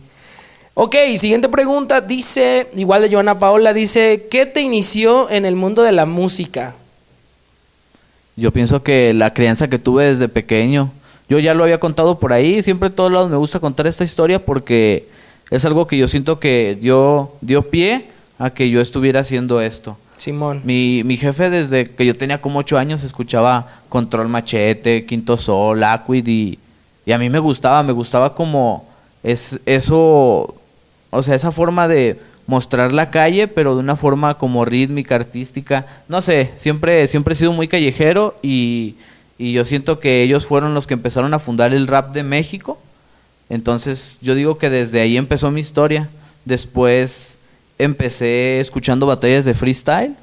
Ok, 0.78 0.94
siguiente 1.16 1.48
pregunta. 1.48 2.00
Dice, 2.00 2.68
igual 2.76 3.02
de 3.02 3.10
Joana 3.10 3.38
Paola, 3.38 3.72
dice, 3.72 4.26
¿qué 4.30 4.44
te 4.44 4.60
inició 4.60 5.30
en 5.30 5.46
el 5.46 5.56
mundo 5.56 5.82
de 5.82 5.92
la 5.92 6.04
música? 6.04 6.74
Yo 8.36 8.52
pienso 8.52 8.82
que 8.82 9.14
la 9.14 9.32
crianza 9.32 9.68
que 9.68 9.78
tuve 9.78 10.04
desde 10.04 10.28
pequeño, 10.28 10.90
yo 11.30 11.38
ya 11.38 11.54
lo 11.54 11.64
había 11.64 11.80
contado 11.80 12.18
por 12.18 12.34
ahí, 12.34 12.62
siempre 12.62 12.88
en 12.88 12.94
todos 12.94 13.10
lados 13.10 13.30
me 13.30 13.38
gusta 13.38 13.58
contar 13.58 13.86
esta 13.86 14.04
historia 14.04 14.44
porque 14.44 15.08
es 15.50 15.64
algo 15.64 15.86
que 15.86 15.96
yo 15.96 16.08
siento 16.08 16.38
que 16.38 16.76
dio, 16.78 17.32
dio 17.40 17.62
pie 17.62 18.08
a 18.38 18.50
que 18.50 18.68
yo 18.68 18.82
estuviera 18.82 19.20
haciendo 19.20 19.62
esto. 19.62 19.96
Simón. 20.16 20.62
Mi, 20.64 21.02
mi 21.04 21.16
jefe 21.16 21.50
desde 21.50 21.84
que 21.84 22.06
yo 22.06 22.16
tenía 22.16 22.40
como 22.40 22.58
ocho 22.58 22.78
años 22.78 23.02
escuchaba 23.02 23.80
Control 23.88 24.28
Machete, 24.28 25.04
Quinto 25.04 25.36
Sol, 25.36 25.82
Aquid 25.84 26.26
y, 26.26 26.58
y 27.04 27.12
a 27.12 27.18
mí 27.18 27.30
me 27.30 27.38
gustaba, 27.38 27.82
me 27.82 27.92
gustaba 27.92 28.34
como 28.34 28.86
es 29.22 29.60
eso, 29.66 30.54
o 31.10 31.22
sea, 31.22 31.34
esa 31.34 31.50
forma 31.50 31.88
de 31.88 32.20
mostrar 32.46 32.92
la 32.92 33.10
calle, 33.10 33.48
pero 33.48 33.74
de 33.74 33.80
una 33.80 33.96
forma 33.96 34.38
como 34.38 34.64
rítmica, 34.64 35.16
artística, 35.16 35.86
no 36.08 36.22
sé, 36.22 36.52
siempre, 36.54 37.06
siempre 37.08 37.32
he 37.32 37.36
sido 37.36 37.52
muy 37.52 37.66
callejero 37.66 38.36
y, 38.40 38.94
y 39.36 39.52
yo 39.52 39.64
siento 39.64 39.98
que 39.98 40.22
ellos 40.22 40.46
fueron 40.46 40.74
los 40.74 40.86
que 40.86 40.94
empezaron 40.94 41.34
a 41.34 41.40
fundar 41.40 41.74
el 41.74 41.88
rap 41.88 42.12
de 42.12 42.22
México, 42.22 42.78
entonces 43.48 44.18
yo 44.22 44.34
digo 44.34 44.58
que 44.58 44.70
desde 44.70 45.00
ahí 45.00 45.16
empezó 45.16 45.50
mi 45.50 45.60
historia, 45.60 46.08
después 46.44 47.35
empecé 47.78 48.60
escuchando 48.60 49.06
batallas 49.06 49.44
de 49.44 49.54
freestyle 49.54 50.14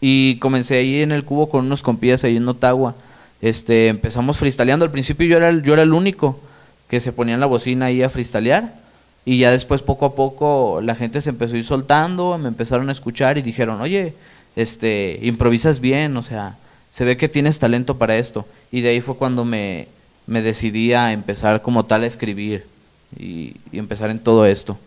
y 0.00 0.36
comencé 0.38 0.76
ahí 0.76 1.00
en 1.02 1.12
el 1.12 1.24
cubo 1.24 1.48
con 1.48 1.64
unos 1.66 1.82
compillas 1.82 2.24
ahí 2.24 2.36
en 2.36 2.48
Otagua. 2.48 2.94
Este, 3.40 3.88
empezamos 3.88 4.38
freestyleando. 4.38 4.84
Al 4.84 4.90
principio 4.90 5.26
yo 5.26 5.36
era, 5.36 5.48
el- 5.48 5.62
yo 5.62 5.72
era 5.74 5.82
el 5.82 5.92
único 5.92 6.38
que 6.88 7.00
se 7.00 7.12
ponía 7.12 7.34
en 7.34 7.40
la 7.40 7.46
bocina 7.46 7.86
ahí 7.86 8.02
a 8.02 8.08
freestylear. 8.08 8.74
Y 9.24 9.38
ya 9.38 9.50
después 9.50 9.82
poco 9.82 10.06
a 10.06 10.14
poco 10.14 10.80
la 10.82 10.94
gente 10.94 11.20
se 11.20 11.30
empezó 11.30 11.54
a 11.54 11.58
ir 11.58 11.64
soltando, 11.64 12.38
me 12.38 12.48
empezaron 12.48 12.88
a 12.88 12.92
escuchar 12.92 13.38
y 13.38 13.42
dijeron, 13.42 13.80
oye, 13.80 14.14
este, 14.54 15.18
improvisas 15.22 15.80
bien, 15.80 16.16
o 16.16 16.22
sea, 16.22 16.56
se 16.94 17.04
ve 17.04 17.16
que 17.16 17.28
tienes 17.28 17.58
talento 17.58 17.98
para 17.98 18.16
esto. 18.16 18.46
Y 18.70 18.82
de 18.82 18.90
ahí 18.90 19.00
fue 19.00 19.16
cuando 19.16 19.44
me, 19.44 19.88
me 20.28 20.42
decidí 20.42 20.92
a 20.92 21.12
empezar 21.12 21.60
como 21.60 21.84
tal 21.86 22.04
a 22.04 22.06
escribir 22.06 22.66
y 23.18 23.56
empezar 23.72 24.10
en 24.10 24.20
todo 24.20 24.46
esto. 24.46 24.78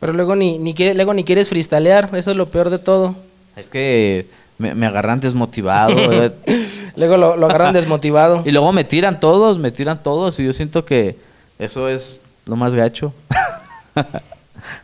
Pero 0.00 0.12
luego 0.14 0.34
ni, 0.34 0.58
ni, 0.58 0.74
quiere- 0.74 0.94
luego 0.94 1.12
ni 1.14 1.24
quieres 1.24 1.48
freestylear, 1.48 2.08
eso 2.14 2.30
es 2.30 2.36
lo 2.36 2.48
peor 2.48 2.70
de 2.70 2.78
todo. 2.78 3.14
Es 3.56 3.68
que 3.68 4.26
me, 4.58 4.74
me 4.74 4.86
agarran 4.86 5.20
desmotivado. 5.20 5.94
¿verdad? 5.94 6.34
Luego 6.96 7.16
lo, 7.16 7.36
lo 7.36 7.46
agarran 7.46 7.72
desmotivado. 7.74 8.42
y 8.46 8.50
luego 8.50 8.72
me 8.72 8.84
tiran 8.84 9.20
todos, 9.20 9.58
me 9.58 9.70
tiran 9.70 10.02
todos. 10.02 10.38
Y 10.40 10.44
yo 10.44 10.52
siento 10.52 10.84
que 10.84 11.16
eso 11.58 11.88
es 11.88 12.20
lo 12.46 12.56
más 12.56 12.74
gacho. 12.74 13.12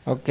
Ok. 0.05 0.29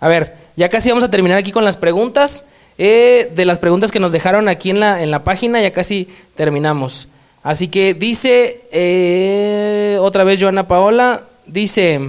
A 0.00 0.08
ver, 0.08 0.34
ya 0.56 0.68
casi 0.68 0.88
vamos 0.90 1.04
a 1.04 1.10
terminar 1.10 1.38
aquí 1.38 1.52
con 1.52 1.64
las 1.64 1.76
preguntas. 1.76 2.44
Eh, 2.78 3.30
de 3.34 3.44
las 3.44 3.58
preguntas 3.58 3.90
que 3.92 4.00
nos 4.00 4.12
dejaron 4.12 4.48
aquí 4.48 4.70
en 4.70 4.80
la, 4.80 5.02
en 5.02 5.10
la 5.10 5.22
página, 5.24 5.60
ya 5.60 5.70
casi 5.72 6.08
terminamos. 6.34 7.08
Así 7.42 7.68
que 7.68 7.94
dice, 7.94 8.62
eh, 8.72 9.98
otra 10.00 10.24
vez 10.24 10.40
Joana 10.40 10.66
Paola, 10.66 11.22
dice, 11.46 12.00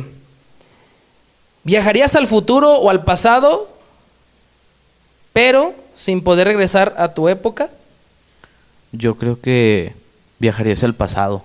¿viajarías 1.64 2.16
al 2.16 2.28
futuro 2.28 2.74
o 2.74 2.90
al 2.90 3.04
pasado, 3.04 3.70
pero 5.34 5.74
sin 5.96 6.22
poder 6.22 6.48
regresar 6.48 6.96
a 6.98 7.10
tu 7.14 7.30
época? 7.30 7.70
Yo 8.92 9.16
creo 9.16 9.40
que 9.40 9.94
viajaría 10.40 10.74
hacia 10.74 10.88
el 10.88 10.96
pasado. 10.96 11.44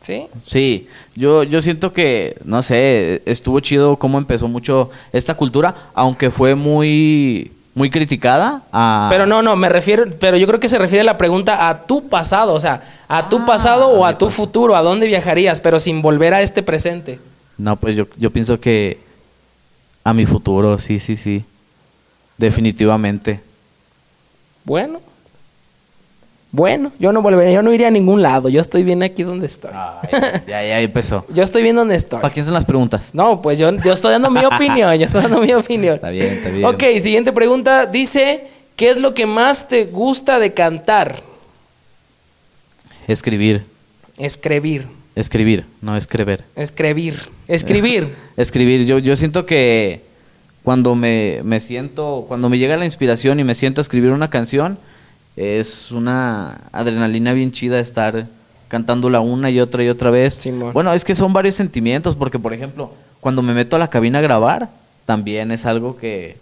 ¿Sí? 0.00 0.26
Sí, 0.46 0.88
yo, 1.16 1.42
yo 1.42 1.60
siento 1.60 1.92
que, 1.92 2.36
no 2.44 2.62
sé, 2.62 3.22
estuvo 3.26 3.58
chido 3.60 3.96
cómo 3.96 4.18
empezó 4.18 4.46
mucho 4.46 4.90
esta 5.12 5.34
cultura, 5.34 5.74
aunque 5.94 6.30
fue 6.30 6.54
muy, 6.54 7.50
muy 7.74 7.90
criticada. 7.90 8.62
A... 8.72 9.08
Pero 9.10 9.26
no, 9.26 9.42
no, 9.42 9.56
me 9.56 9.68
refiero, 9.68 10.04
pero 10.20 10.36
yo 10.36 10.46
creo 10.46 10.60
que 10.60 10.68
se 10.68 10.78
refiere 10.78 11.02
la 11.02 11.18
pregunta 11.18 11.68
a 11.68 11.86
tu 11.86 12.08
pasado, 12.08 12.54
o 12.54 12.60
sea, 12.60 12.82
a 13.08 13.28
tu 13.28 13.38
Ah, 13.38 13.46
pasado 13.46 13.88
o 13.88 14.04
a 14.06 14.16
tu 14.16 14.26
pasado. 14.26 14.44
futuro, 14.46 14.76
a 14.76 14.82
dónde 14.82 15.06
viajarías, 15.08 15.60
pero 15.60 15.80
sin 15.80 16.02
volver 16.02 16.34
a 16.34 16.42
este 16.42 16.62
presente. 16.62 17.18
No, 17.58 17.76
pues 17.76 17.96
yo, 17.96 18.06
yo 18.16 18.30
pienso 18.30 18.60
que 18.60 19.00
a 20.06 20.12
mi 20.12 20.26
futuro, 20.26 20.78
sí, 20.78 20.98
sí, 20.98 21.16
sí. 21.16 21.44
Definitivamente. 22.36 23.40
Bueno. 24.64 25.00
Bueno, 26.52 26.92
yo 26.98 27.12
no 27.12 27.20
volvería, 27.22 27.52
yo 27.52 27.62
no 27.62 27.72
iría 27.72 27.88
a 27.88 27.90
ningún 27.90 28.22
lado, 28.22 28.48
yo 28.48 28.60
estoy 28.60 28.82
bien 28.82 29.02
aquí 29.02 29.22
donde 29.24 29.46
estoy. 29.46 29.70
Ay, 29.74 30.08
ya, 30.46 30.62
ya 30.62 30.80
empezó. 30.80 31.26
Yo 31.34 31.42
estoy 31.42 31.62
bien 31.62 31.76
donde 31.76 31.96
estoy. 31.96 32.20
¿Para 32.20 32.32
quién 32.32 32.46
son 32.46 32.54
las 32.54 32.64
preguntas? 32.64 33.10
No, 33.12 33.42
pues 33.42 33.58
yo, 33.58 33.70
yo 33.84 33.92
estoy 33.92 34.12
dando 34.12 34.30
mi 34.30 34.42
opinión, 34.44 34.96
yo 34.96 35.04
estoy 35.04 35.22
dando 35.22 35.42
mi 35.42 35.52
opinión. 35.52 35.96
Está 35.96 36.08
bien, 36.10 36.26
está 36.26 36.48
bien. 36.48 36.64
Ok, 36.64 36.82
siguiente 36.98 37.32
pregunta. 37.32 37.84
Dice, 37.84 38.46
¿Qué 38.76 38.90
es 38.90 39.00
lo 39.00 39.14
que 39.14 39.24
más 39.24 39.68
te 39.68 39.86
gusta 39.86 40.38
de 40.38 40.52
cantar? 40.52 41.22
Escribir. 43.08 43.64
Escribir. 44.18 44.86
Escribir, 45.16 45.64
no 45.80 45.96
escribir. 45.96 46.44
Escribir. 46.54 47.18
Escribir. 47.48 48.14
Escribir. 48.36 48.86
Yo, 48.86 48.98
yo 48.98 49.16
siento 49.16 49.46
que 49.46 50.02
cuando 50.62 50.94
me, 50.94 51.40
me 51.42 51.58
siento, 51.58 52.26
cuando 52.28 52.48
me 52.48 52.58
llega 52.58 52.76
la 52.76 52.84
inspiración 52.84 53.40
y 53.40 53.44
me 53.44 53.54
siento 53.54 53.80
a 53.80 53.82
escribir 53.82 54.12
una 54.12 54.30
canción, 54.30 54.78
es 55.36 55.90
una 55.90 56.60
adrenalina 56.70 57.32
bien 57.32 57.50
chida 57.50 57.80
estar 57.80 58.26
cantándola 58.68 59.20
una 59.20 59.50
y 59.50 59.58
otra 59.58 59.82
y 59.82 59.88
otra 59.88 60.10
vez. 60.10 60.34
Simón. 60.34 60.72
Bueno, 60.72 60.92
es 60.92 61.04
que 61.04 61.14
son 61.14 61.32
varios 61.32 61.54
sentimientos, 61.54 62.14
porque 62.14 62.38
por 62.38 62.52
ejemplo, 62.52 62.92
cuando 63.20 63.42
me 63.42 63.54
meto 63.54 63.74
a 63.74 63.78
la 63.78 63.88
cabina 63.88 64.18
a 64.18 64.22
grabar, 64.22 64.70
también 65.04 65.50
es 65.50 65.66
algo 65.66 65.96
que... 65.96 66.36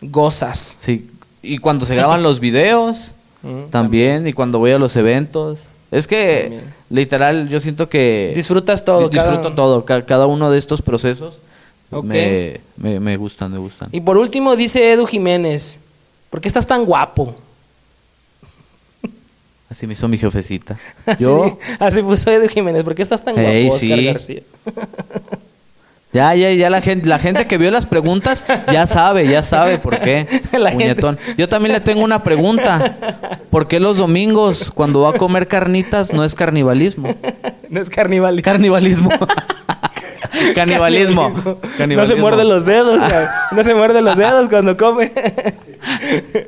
Gozas. 0.00 0.78
Sí, 0.80 1.10
y 1.42 1.58
cuando 1.58 1.84
se 1.84 1.94
graban 1.94 2.22
los 2.22 2.38
videos, 2.38 3.14
Mm, 3.46 3.70
también, 3.70 4.26
y 4.26 4.32
cuando 4.32 4.58
voy 4.58 4.72
a 4.72 4.78
los 4.78 4.96
eventos. 4.96 5.60
Es 5.90 6.06
que, 6.06 6.40
También. 6.42 6.74
Literal, 6.90 7.48
yo 7.48 7.60
siento 7.60 7.88
que... 7.88 8.32
Disfrutas 8.34 8.84
todo. 8.84 9.08
Di- 9.08 9.16
Disfruto 9.18 9.42
cada- 9.42 9.54
todo, 9.54 9.84
ca- 9.84 10.04
cada 10.06 10.26
uno 10.26 10.50
de 10.50 10.58
estos 10.58 10.82
procesos 10.82 11.38
me, 12.02 12.60
me, 12.76 12.98
me 13.00 13.16
gustan, 13.16 13.52
me 13.52 13.58
gustan. 13.58 13.88
Y 13.92 14.00
por 14.00 14.16
último 14.18 14.56
dice 14.56 14.92
Edu 14.92 15.06
Jiménez, 15.06 15.78
¿por 16.30 16.40
qué 16.40 16.48
estás 16.48 16.66
tan 16.66 16.84
guapo? 16.84 17.34
Así 19.70 19.86
me 19.86 19.94
hizo 19.94 20.06
mi 20.08 20.16
jefecita. 20.18 20.78
Yo, 21.18 21.58
así 21.80 22.00
puso 22.02 22.30
Edu 22.30 22.48
Jiménez, 22.48 22.84
¿por 22.84 22.94
qué 22.94 23.02
estás 23.02 23.24
tan 23.24 23.34
guapo, 23.34 23.74
Oscar 23.74 23.78
sí. 23.98 24.04
García? 24.04 24.42
ya, 26.16 26.34
ya, 26.34 26.52
ya 26.52 26.70
la 26.70 26.80
gente, 26.80 27.06
la 27.08 27.18
gente 27.18 27.46
que 27.46 27.58
vio 27.58 27.70
las 27.70 27.84
preguntas 27.84 28.44
ya 28.72 28.86
sabe, 28.86 29.28
ya 29.28 29.42
sabe 29.42 29.78
por 29.78 30.00
qué. 30.00 30.26
La 30.52 30.70
gente. 30.70 30.84
puñetón. 30.94 31.18
Yo 31.36 31.48
también 31.48 31.74
le 31.74 31.80
tengo 31.80 32.02
una 32.02 32.22
pregunta. 32.22 32.96
¿Por 33.50 33.68
qué 33.68 33.78
los 33.80 33.98
domingos, 33.98 34.70
cuando 34.74 35.02
va 35.02 35.10
a 35.10 35.12
comer 35.12 35.46
carnitas, 35.46 36.12
no 36.12 36.24
es 36.24 36.34
carnivalismo? 36.34 37.08
No 37.68 37.80
es 37.80 37.90
carnival. 37.90 38.40
Carnivalismo. 38.40 39.10
Canibalismo. 40.54 41.32
No 41.88 42.06
se 42.06 42.14
muerde 42.14 42.44
los 42.44 42.64
dedos, 42.64 42.98
güey. 42.98 43.10
no 43.52 43.62
se 43.62 43.74
muerde 43.74 44.00
los 44.02 44.16
dedos 44.16 44.48
cuando 44.48 44.76
come. 44.76 45.10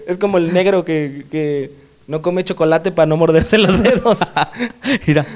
es 0.07 0.16
como 0.18 0.38
el 0.38 0.52
negro 0.52 0.85
que, 0.85 1.26
que 1.31 1.70
no 2.07 2.22
come 2.22 2.42
chocolate 2.44 2.90
para 2.90 3.07
no 3.07 3.16
morderse 3.16 3.59
los 3.59 3.83
dedos. 3.83 4.18
Mira, 5.07 5.26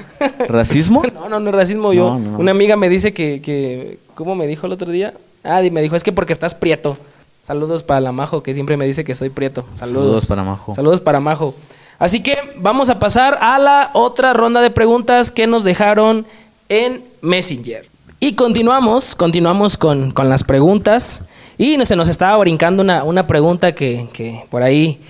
¿racismo? 0.47 1.03
No, 1.13 1.29
no, 1.29 1.39
no 1.39 1.49
es 1.49 1.55
racismo. 1.55 1.93
Yo, 1.93 2.11
No, 2.11 2.19
no. 2.19 2.37
una 2.39 2.51
amiga 2.51 2.75
me 2.75 2.89
dice 2.89 3.13
que, 3.13 3.41
que, 3.41 3.99
¿cómo 4.15 4.35
me 4.35 4.47
dijo 4.47 4.67
el 4.67 4.73
otro 4.73 4.89
día? 4.91 5.13
Ah, 5.43 5.61
me 5.71 5.81
dijo, 5.81 5.95
es 5.95 6.03
que 6.03 6.11
porque 6.11 6.33
estás 6.33 6.55
prieto. 6.55 6.97
Saludos 7.43 7.83
para 7.83 7.99
la 7.99 8.11
Majo, 8.11 8.41
que 8.43 8.53
siempre 8.53 8.77
me 8.77 8.85
dice 8.85 9.03
que 9.03 9.11
estoy 9.11 9.29
prieto. 9.29 9.65
Saludos. 9.75 10.23
Saludos 10.23 10.25
para 10.27 10.43
Majo. 10.43 10.75
Saludos 10.75 11.01
para 11.01 11.19
Majo. 11.19 11.55
Así 11.99 12.21
que 12.23 12.37
vamos 12.57 12.89
a 12.89 12.99
pasar 12.99 13.37
a 13.41 13.59
la 13.59 13.89
otra 13.93 14.33
ronda 14.33 14.61
de 14.61 14.69
preguntas 14.71 15.31
que 15.31 15.45
nos 15.47 15.63
dejaron 15.63 16.25
en 16.69 17.03
Messenger. 17.21 17.87
Y 18.19 18.35
continuamos, 18.35 19.15
continuamos 19.15 19.77
con, 19.77 20.11
con 20.11 20.29
las 20.29 20.43
preguntas. 20.43 21.21
Y 21.57 21.77
se 21.85 21.95
nos 21.95 22.07
estaba 22.09 22.37
brincando 22.37 22.81
una, 22.81 23.03
una 23.03 23.27
pregunta 23.27 23.73
que, 23.75 24.07
que 24.13 24.45
por 24.49 24.63
ahí 24.63 25.01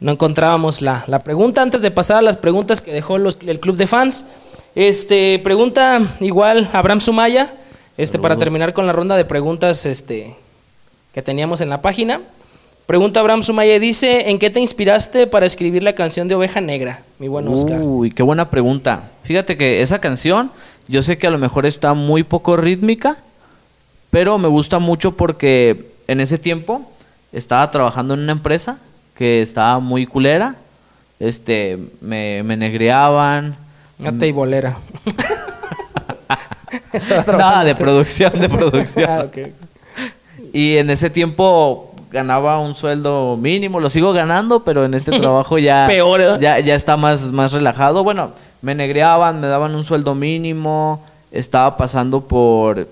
no 0.00 0.12
encontrábamos 0.12 0.80
la, 0.80 1.04
la 1.08 1.18
pregunta. 1.18 1.60
Antes 1.62 1.82
de 1.82 1.90
pasar 1.90 2.18
a 2.18 2.22
las 2.22 2.36
preguntas 2.36 2.80
que 2.80 2.92
dejó 2.92 3.18
los- 3.18 3.38
el 3.46 3.58
club 3.60 3.76
de 3.76 3.86
fans, 3.86 4.24
este, 4.76 5.38
pregunta 5.40 6.00
igual 6.20 6.68
Abraham 6.72 7.00
Sumaya, 7.00 7.52
este, 7.96 8.18
para 8.18 8.36
terminar 8.36 8.72
con 8.72 8.86
la 8.86 8.92
ronda 8.92 9.16
de 9.16 9.24
preguntas 9.24 9.86
este, 9.86 10.36
que 11.12 11.22
teníamos 11.22 11.60
en 11.60 11.70
la 11.70 11.80
página. 11.80 12.20
Pregunta 12.86 13.20
Abraham 13.20 13.42
Sumaya, 13.42 13.78
dice, 13.78 14.30
¿en 14.30 14.38
qué 14.38 14.50
te 14.50 14.60
inspiraste 14.60 15.26
para 15.26 15.46
escribir 15.46 15.82
la 15.82 15.94
canción 15.94 16.28
de 16.28 16.34
Oveja 16.34 16.60
Negra, 16.60 17.02
mi 17.18 17.28
buen 17.28 17.48
Oscar? 17.48 17.80
Uy, 17.82 18.10
qué 18.10 18.22
buena 18.22 18.50
pregunta. 18.50 19.10
Fíjate 19.22 19.56
que 19.56 19.80
esa 19.80 20.00
canción, 20.00 20.50
yo 20.86 21.02
sé 21.02 21.16
que 21.16 21.26
a 21.26 21.30
lo 21.30 21.38
mejor 21.38 21.64
está 21.64 21.94
muy 21.94 22.24
poco 22.24 22.56
rítmica, 22.58 23.16
pero 24.10 24.36
me 24.36 24.48
gusta 24.48 24.78
mucho 24.78 25.16
porque 25.16 25.92
en 26.08 26.20
ese 26.20 26.36
tiempo 26.36 26.82
estaba 27.32 27.70
trabajando 27.70 28.14
en 28.14 28.20
una 28.20 28.32
empresa 28.32 28.78
que 29.14 29.40
estaba 29.40 29.78
muy 29.78 30.06
culera. 30.06 30.56
Este, 31.18 31.78
me, 32.00 32.42
me 32.42 32.56
negreaban. 32.56 33.56
Gata 33.98 34.26
y 34.26 34.32
Nada, 37.26 37.64
de 37.64 37.74
producción, 37.74 38.38
de 38.38 38.48
producción. 38.48 39.08
Ah. 39.10 39.26
Y 40.52 40.76
en 40.76 40.90
ese 40.90 41.10
tiempo 41.10 41.94
ganaba 42.10 42.60
un 42.60 42.74
sueldo 42.76 43.36
mínimo, 43.40 43.80
lo 43.80 43.90
sigo 43.90 44.12
ganando, 44.12 44.62
pero 44.64 44.84
en 44.84 44.94
este 44.94 45.18
trabajo 45.18 45.58
ya, 45.58 45.86
Peor, 45.88 46.38
ya, 46.40 46.60
ya 46.60 46.74
está 46.74 46.96
más, 46.96 47.32
más 47.32 47.52
relajado. 47.52 48.04
Bueno, 48.04 48.32
me 48.62 48.74
negreaban, 48.74 49.40
me 49.40 49.48
daban 49.48 49.74
un 49.74 49.84
sueldo 49.84 50.14
mínimo, 50.14 51.04
estaba 51.32 51.76
pasando 51.76 52.20
por 52.22 52.88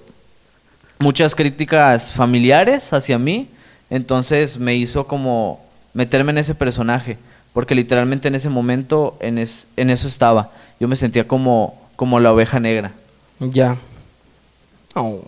muchas 0.99 1.35
críticas 1.35 2.13
familiares 2.15 2.93
hacia 2.93 3.19
mí, 3.19 3.49
entonces 3.91 4.59
me 4.59 4.75
hizo 4.75 5.07
como 5.07 5.61
meterme 5.95 6.33
en 6.33 6.39
ese 6.39 6.55
personaje, 6.55 7.19
porque 7.53 7.75
literalmente 7.75 8.29
en 8.29 8.35
ese 8.35 8.49
momento 8.49 9.17
en, 9.21 9.39
es- 9.39 9.67
en 9.77 9.91
eso 9.91 10.09
estaba. 10.09 10.51
Yo 10.81 10.89
me 10.89 10.97
sentía 10.97 11.29
como, 11.29 11.81
como 11.97 12.19
la 12.19 12.33
oveja 12.33 12.59
negra. 12.59 12.93
Ya. 13.39 13.77
Oh. 14.95 15.23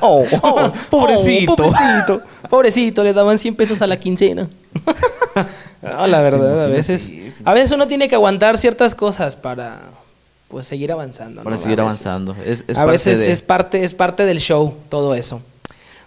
Oh, 0.00 0.24
oh, 0.42 0.72
pobrecito. 0.90 1.52
oh, 1.52 1.56
pobrecito. 1.56 2.22
Pobrecito, 2.48 3.04
le 3.04 3.12
daban 3.12 3.38
100 3.38 3.54
pesos 3.56 3.82
a 3.82 3.86
la 3.86 3.96
quincena. 3.98 4.48
No, 5.82 6.06
la 6.06 6.20
verdad, 6.20 6.64
a 6.64 6.66
veces, 6.66 7.12
a 7.44 7.52
veces 7.52 7.72
uno 7.72 7.86
tiene 7.86 8.08
que 8.08 8.14
aguantar 8.14 8.56
ciertas 8.58 8.94
cosas 8.94 9.36
para 9.36 9.80
pues 10.48 10.66
seguir 10.66 10.92
avanzando. 10.92 11.42
Para 11.42 11.56
¿no? 11.56 11.62
seguir 11.62 11.80
avanzando. 11.80 12.36
Es, 12.44 12.64
es 12.68 12.76
a 12.76 12.80
parte 12.80 12.92
veces 12.92 13.18
de- 13.20 13.32
es 13.32 13.42
parte 13.42 13.84
es 13.84 13.94
parte 13.94 14.24
del 14.24 14.38
show 14.40 14.74
todo 14.88 15.14
eso. 15.14 15.40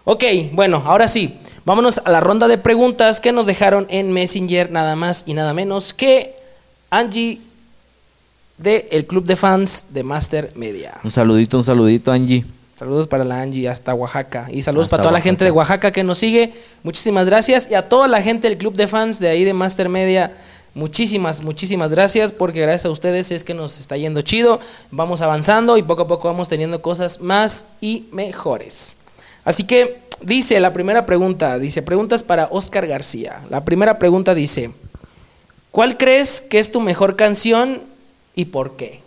Ok, 0.03 0.23
bueno, 0.51 0.83
ahora 0.85 1.07
sí, 1.07 1.39
vámonos 1.65 1.99
a 2.05 2.11
la 2.11 2.19
ronda 2.19 2.47
de 2.47 2.57
preguntas 2.59 3.21
que 3.21 3.31
nos 3.31 3.47
dejaron 3.47 3.87
en 3.89 4.11
Messenger 4.11 4.69
nada 4.71 4.95
más 4.95 5.23
y 5.25 5.33
nada 5.33 5.53
menos 5.53 5.93
que 5.93 6.35
Angie 6.91 7.41
de 8.57 8.87
el 8.91 9.05
club 9.05 9.25
de 9.25 9.35
fans 9.35 9.87
de 9.89 10.03
Master 10.03 10.49
Media. 10.55 10.93
Un 11.03 11.11
saludito, 11.11 11.57
un 11.57 11.63
saludito, 11.63 12.11
Angie. 12.11 12.45
Saludos 12.77 13.07
para 13.07 13.23
la 13.23 13.41
Angie 13.41 13.69
hasta 13.69 13.93
Oaxaca. 13.93 14.47
Y 14.51 14.61
saludos 14.61 14.87
Hasta 14.87 14.97
para 14.97 15.03
toda 15.03 15.13
la 15.13 15.21
gente 15.21 15.45
de 15.45 15.51
Oaxaca 15.51 15.91
que 15.91 16.03
nos 16.03 16.17
sigue. 16.17 16.53
Muchísimas 16.83 17.25
gracias. 17.25 17.69
Y 17.71 17.75
a 17.75 17.87
toda 17.87 18.07
la 18.07 18.21
gente 18.21 18.49
del 18.49 18.57
club 18.57 18.73
de 18.75 18.87
fans 18.87 19.19
de 19.19 19.29
ahí 19.29 19.45
de 19.45 19.53
Master 19.53 19.87
Media. 19.87 20.33
Muchísimas, 20.73 21.41
muchísimas 21.41 21.89
gracias 21.89 22.33
porque 22.33 22.59
gracias 22.59 22.85
a 22.85 22.89
ustedes 22.89 23.31
es 23.31 23.45
que 23.45 23.53
nos 23.53 23.79
está 23.79 23.95
yendo 23.95 24.21
chido. 24.23 24.59
Vamos 24.91 25.21
avanzando 25.21 25.77
y 25.77 25.83
poco 25.83 26.01
a 26.01 26.07
poco 26.07 26.27
vamos 26.27 26.49
teniendo 26.49 26.81
cosas 26.81 27.21
más 27.21 27.65
y 27.79 28.07
mejores. 28.11 28.97
Así 29.45 29.63
que 29.63 30.01
dice 30.21 30.59
la 30.59 30.73
primera 30.73 31.05
pregunta, 31.05 31.59
dice 31.59 31.81
preguntas 31.81 32.23
para 32.23 32.49
Oscar 32.51 32.87
García. 32.87 33.41
La 33.49 33.63
primera 33.63 33.99
pregunta 33.99 34.35
dice, 34.35 34.71
¿cuál 35.71 35.97
crees 35.97 36.41
que 36.41 36.59
es 36.59 36.69
tu 36.73 36.81
mejor 36.81 37.15
canción 37.15 37.79
y 38.35 38.45
por 38.45 38.75
qué? 38.75 39.01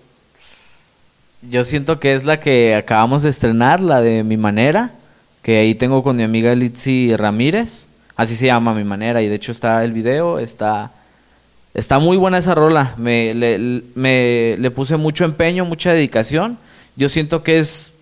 Yo 1.43 1.63
siento 1.65 2.01
que 2.01 2.15
es 2.15 2.25
la 2.25 2.41
que 2.41 2.75
acabamos 2.75 3.23
de 3.23 3.31
estrenar, 3.31 3.81
la 3.81 4.01
de 4.01 4.25
Mi 4.25 4.37
Manera, 4.37 4.93
que 5.43 5.59
ahí 5.59 5.75
tengo 5.75 6.03
con 6.03 6.17
mi 6.17 6.25
amiga 6.25 6.55
Litsi 6.55 7.15
Ramírez. 7.17 7.87
Así 8.17 8.35
se 8.35 8.47
llama 8.47 8.75
Mi 8.75 8.85
Manera 8.85 9.23
y 9.23 9.29
de 9.29 9.37
hecho 9.37 9.53
está 9.53 9.85
el 9.85 9.93
video, 9.93 10.39
está 10.39 10.93
está 11.75 12.01
muy 12.01 12.17
buena 12.17 12.39
esa 12.39 12.55
rola. 12.55 12.95
Me 12.97 13.35
le, 13.35 13.83
me 13.95 14.57
le 14.59 14.71
puse 14.73 14.97
mucho 14.97 15.25
empeño, 15.25 15.65
mucha 15.65 15.93
dedicación. 15.93 16.59
Yo 16.97 17.09
siento 17.09 17.45
que 17.45 17.61
es 17.61 17.93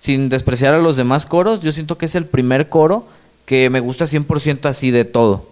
sin 0.00 0.28
despreciar 0.28 0.74
a 0.74 0.78
los 0.78 0.96
demás 0.96 1.26
coros, 1.26 1.60
yo 1.60 1.70
siento 1.70 1.96
que 1.96 2.06
es 2.06 2.14
el 2.16 2.26
primer 2.26 2.68
coro 2.68 3.06
que 3.46 3.70
me 3.70 3.78
gusta 3.80 4.04
100% 4.04 4.66
así 4.66 4.90
de 4.90 5.04
todo. 5.04 5.48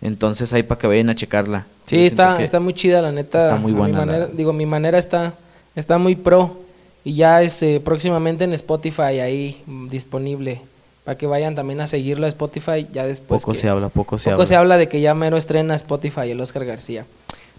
Entonces 0.00 0.52
ahí 0.52 0.62
para 0.62 0.78
que 0.78 0.86
vayan 0.86 1.10
a 1.10 1.14
checarla. 1.14 1.66
Sí, 1.88 2.06
está, 2.06 2.40
está 2.42 2.60
muy 2.60 2.72
chida, 2.74 3.02
la 3.02 3.12
neta. 3.12 3.38
está 3.38 3.56
muy 3.56 3.72
mi 3.72 3.78
buena, 3.78 3.98
la 4.00 4.06
manera- 4.06 4.28
digo, 4.32 4.52
mi 4.52 4.66
manera 4.66 4.98
está, 4.98 5.34
está 5.74 5.98
muy 5.98 6.14
pro. 6.16 6.58
Y 7.04 7.14
ya 7.14 7.42
este, 7.42 7.80
próximamente 7.80 8.44
en 8.44 8.52
Spotify 8.52 9.20
ahí 9.20 9.62
mm, 9.66 9.88
disponible. 9.88 10.60
Para 11.04 11.16
que 11.16 11.26
vayan 11.26 11.54
también 11.54 11.80
a 11.80 11.86
seguirlo 11.86 12.26
a 12.26 12.28
Spotify 12.28 12.86
ya 12.92 13.06
después. 13.06 13.40
Poco 13.42 13.52
que- 13.52 13.58
se 13.60 13.68
habla, 13.68 13.88
poco 13.88 14.18
se 14.18 14.24
poco 14.24 14.34
habla. 14.34 14.44
se 14.46 14.56
habla 14.56 14.76
de 14.76 14.88
que 14.88 15.00
ya 15.00 15.14
mero 15.14 15.36
estrena 15.38 15.74
Spotify 15.74 16.30
el 16.30 16.40
Oscar 16.40 16.64
García. 16.66 17.06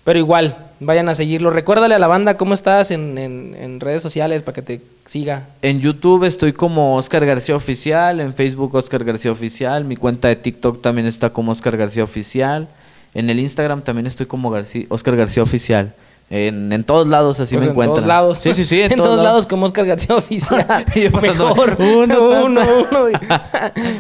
Pero 0.03 0.19
igual, 0.19 0.55
vayan 0.79 1.09
a 1.09 1.13
seguirlo. 1.15 1.49
Recuérdale 1.49 1.95
a 1.95 1.99
la 1.99 2.07
banda 2.07 2.37
cómo 2.37 2.53
estás 2.53 2.91
en, 2.91 3.17
en- 3.17 3.55
en 3.59 3.79
redes 3.79 4.01
sociales 4.03 4.43
para 4.43 4.53
que 4.55 4.61
te 4.61 4.81
siga. 5.07 5.47
En 5.61 5.79
YouTube 5.81 6.23
estoy 6.25 6.53
como 6.53 6.95
Oscar 6.95 7.25
García 7.25 7.55
Oficial, 7.55 8.19
en 8.19 8.33
Facebook 8.35 8.75
Oscar 8.75 9.03
García 9.03 9.31
Oficial, 9.31 9.83
mi 9.83 9.95
cuenta 9.95 10.27
de 10.27 10.35
TikTok 10.35 10.81
también 10.81 11.07
está 11.07 11.31
como 11.31 11.51
Oscar 11.51 11.75
García 11.75 12.03
Oficial, 12.03 12.67
en 13.13 13.29
el 13.29 13.39
Instagram 13.39 13.81
también 13.81 14.07
estoy 14.07 14.25
como 14.25 14.49
García, 14.51 14.85
Oscar 14.89 15.15
García 15.15 15.43
Oficial, 15.43 15.93
en, 16.29 16.71
en 16.71 16.83
todos 16.83 17.07
lados 17.07 17.39
así 17.39 17.55
Pues 17.55 17.63
me 17.65 17.69
en 17.69 17.71
encuentran. 17.71 17.95
todos 17.95 18.07
lados. 18.07 18.37
Sí, 18.39 18.53
sí, 18.53 18.63
sí, 18.65 18.81
en, 18.81 18.89
todos, 18.95 19.21
lados. 19.23 19.47
como 19.47 19.65
Oscar 19.65 19.85
García 19.85 20.15
Oficial. 20.15 20.65
Mejor. 21.21 21.75
uno, 21.79 22.43
uno, 22.45 22.61
uno. 22.91 23.19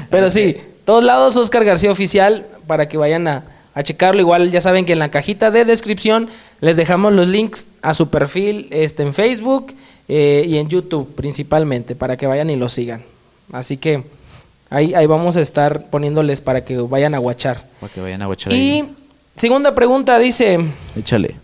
Pero 0.09 0.29
sí, 0.29 0.57
todos 0.85 1.03
lados 1.03 1.35
Oscar 1.37 1.65
García 1.65 1.91
Oficial 1.91 2.45
para 2.67 2.87
que 2.87 2.97
vayan 2.97 3.27
a, 3.27 3.43
a 3.73 3.83
checarlo. 3.83 4.21
Igual 4.21 4.51
ya 4.51 4.61
saben 4.61 4.85
que 4.85 4.93
en 4.93 4.99
la 4.99 5.09
cajita 5.09 5.49
de 5.51 5.65
descripción 5.65 6.29
les 6.61 6.77
dejamos 6.77 7.13
los 7.13 7.27
links 7.27 7.67
a 7.81 7.93
su 7.95 8.09
perfil 8.09 8.67
este, 8.71 9.03
en 9.03 9.13
Facebook 9.13 9.73
eh, 10.07 10.43
y 10.47 10.57
en 10.57 10.69
YouTube 10.69 11.13
principalmente 11.15 11.95
para 11.95 12.15
que 12.17 12.27
vayan 12.27 12.49
y 12.51 12.55
lo 12.57 12.69
sigan. 12.69 13.03
Así 13.51 13.77
que 13.77 14.03
ahí, 14.69 14.93
ahí 14.93 15.07
vamos 15.07 15.35
a 15.35 15.41
estar 15.41 15.89
poniéndoles 15.89 16.41
para 16.41 16.63
que 16.63 16.77
vayan 16.77 17.15
a 17.15 17.17
guachar. 17.17 17.65
Para 17.79 17.91
que 17.91 18.01
vayan 18.01 18.21
a 18.21 18.27
guachar 18.27 18.53
Y 18.53 18.55
ahí. 18.55 18.95
Segunda 19.39 19.73
pregunta 19.73 20.19
dice, 20.19 20.59
Échale. 20.97 21.35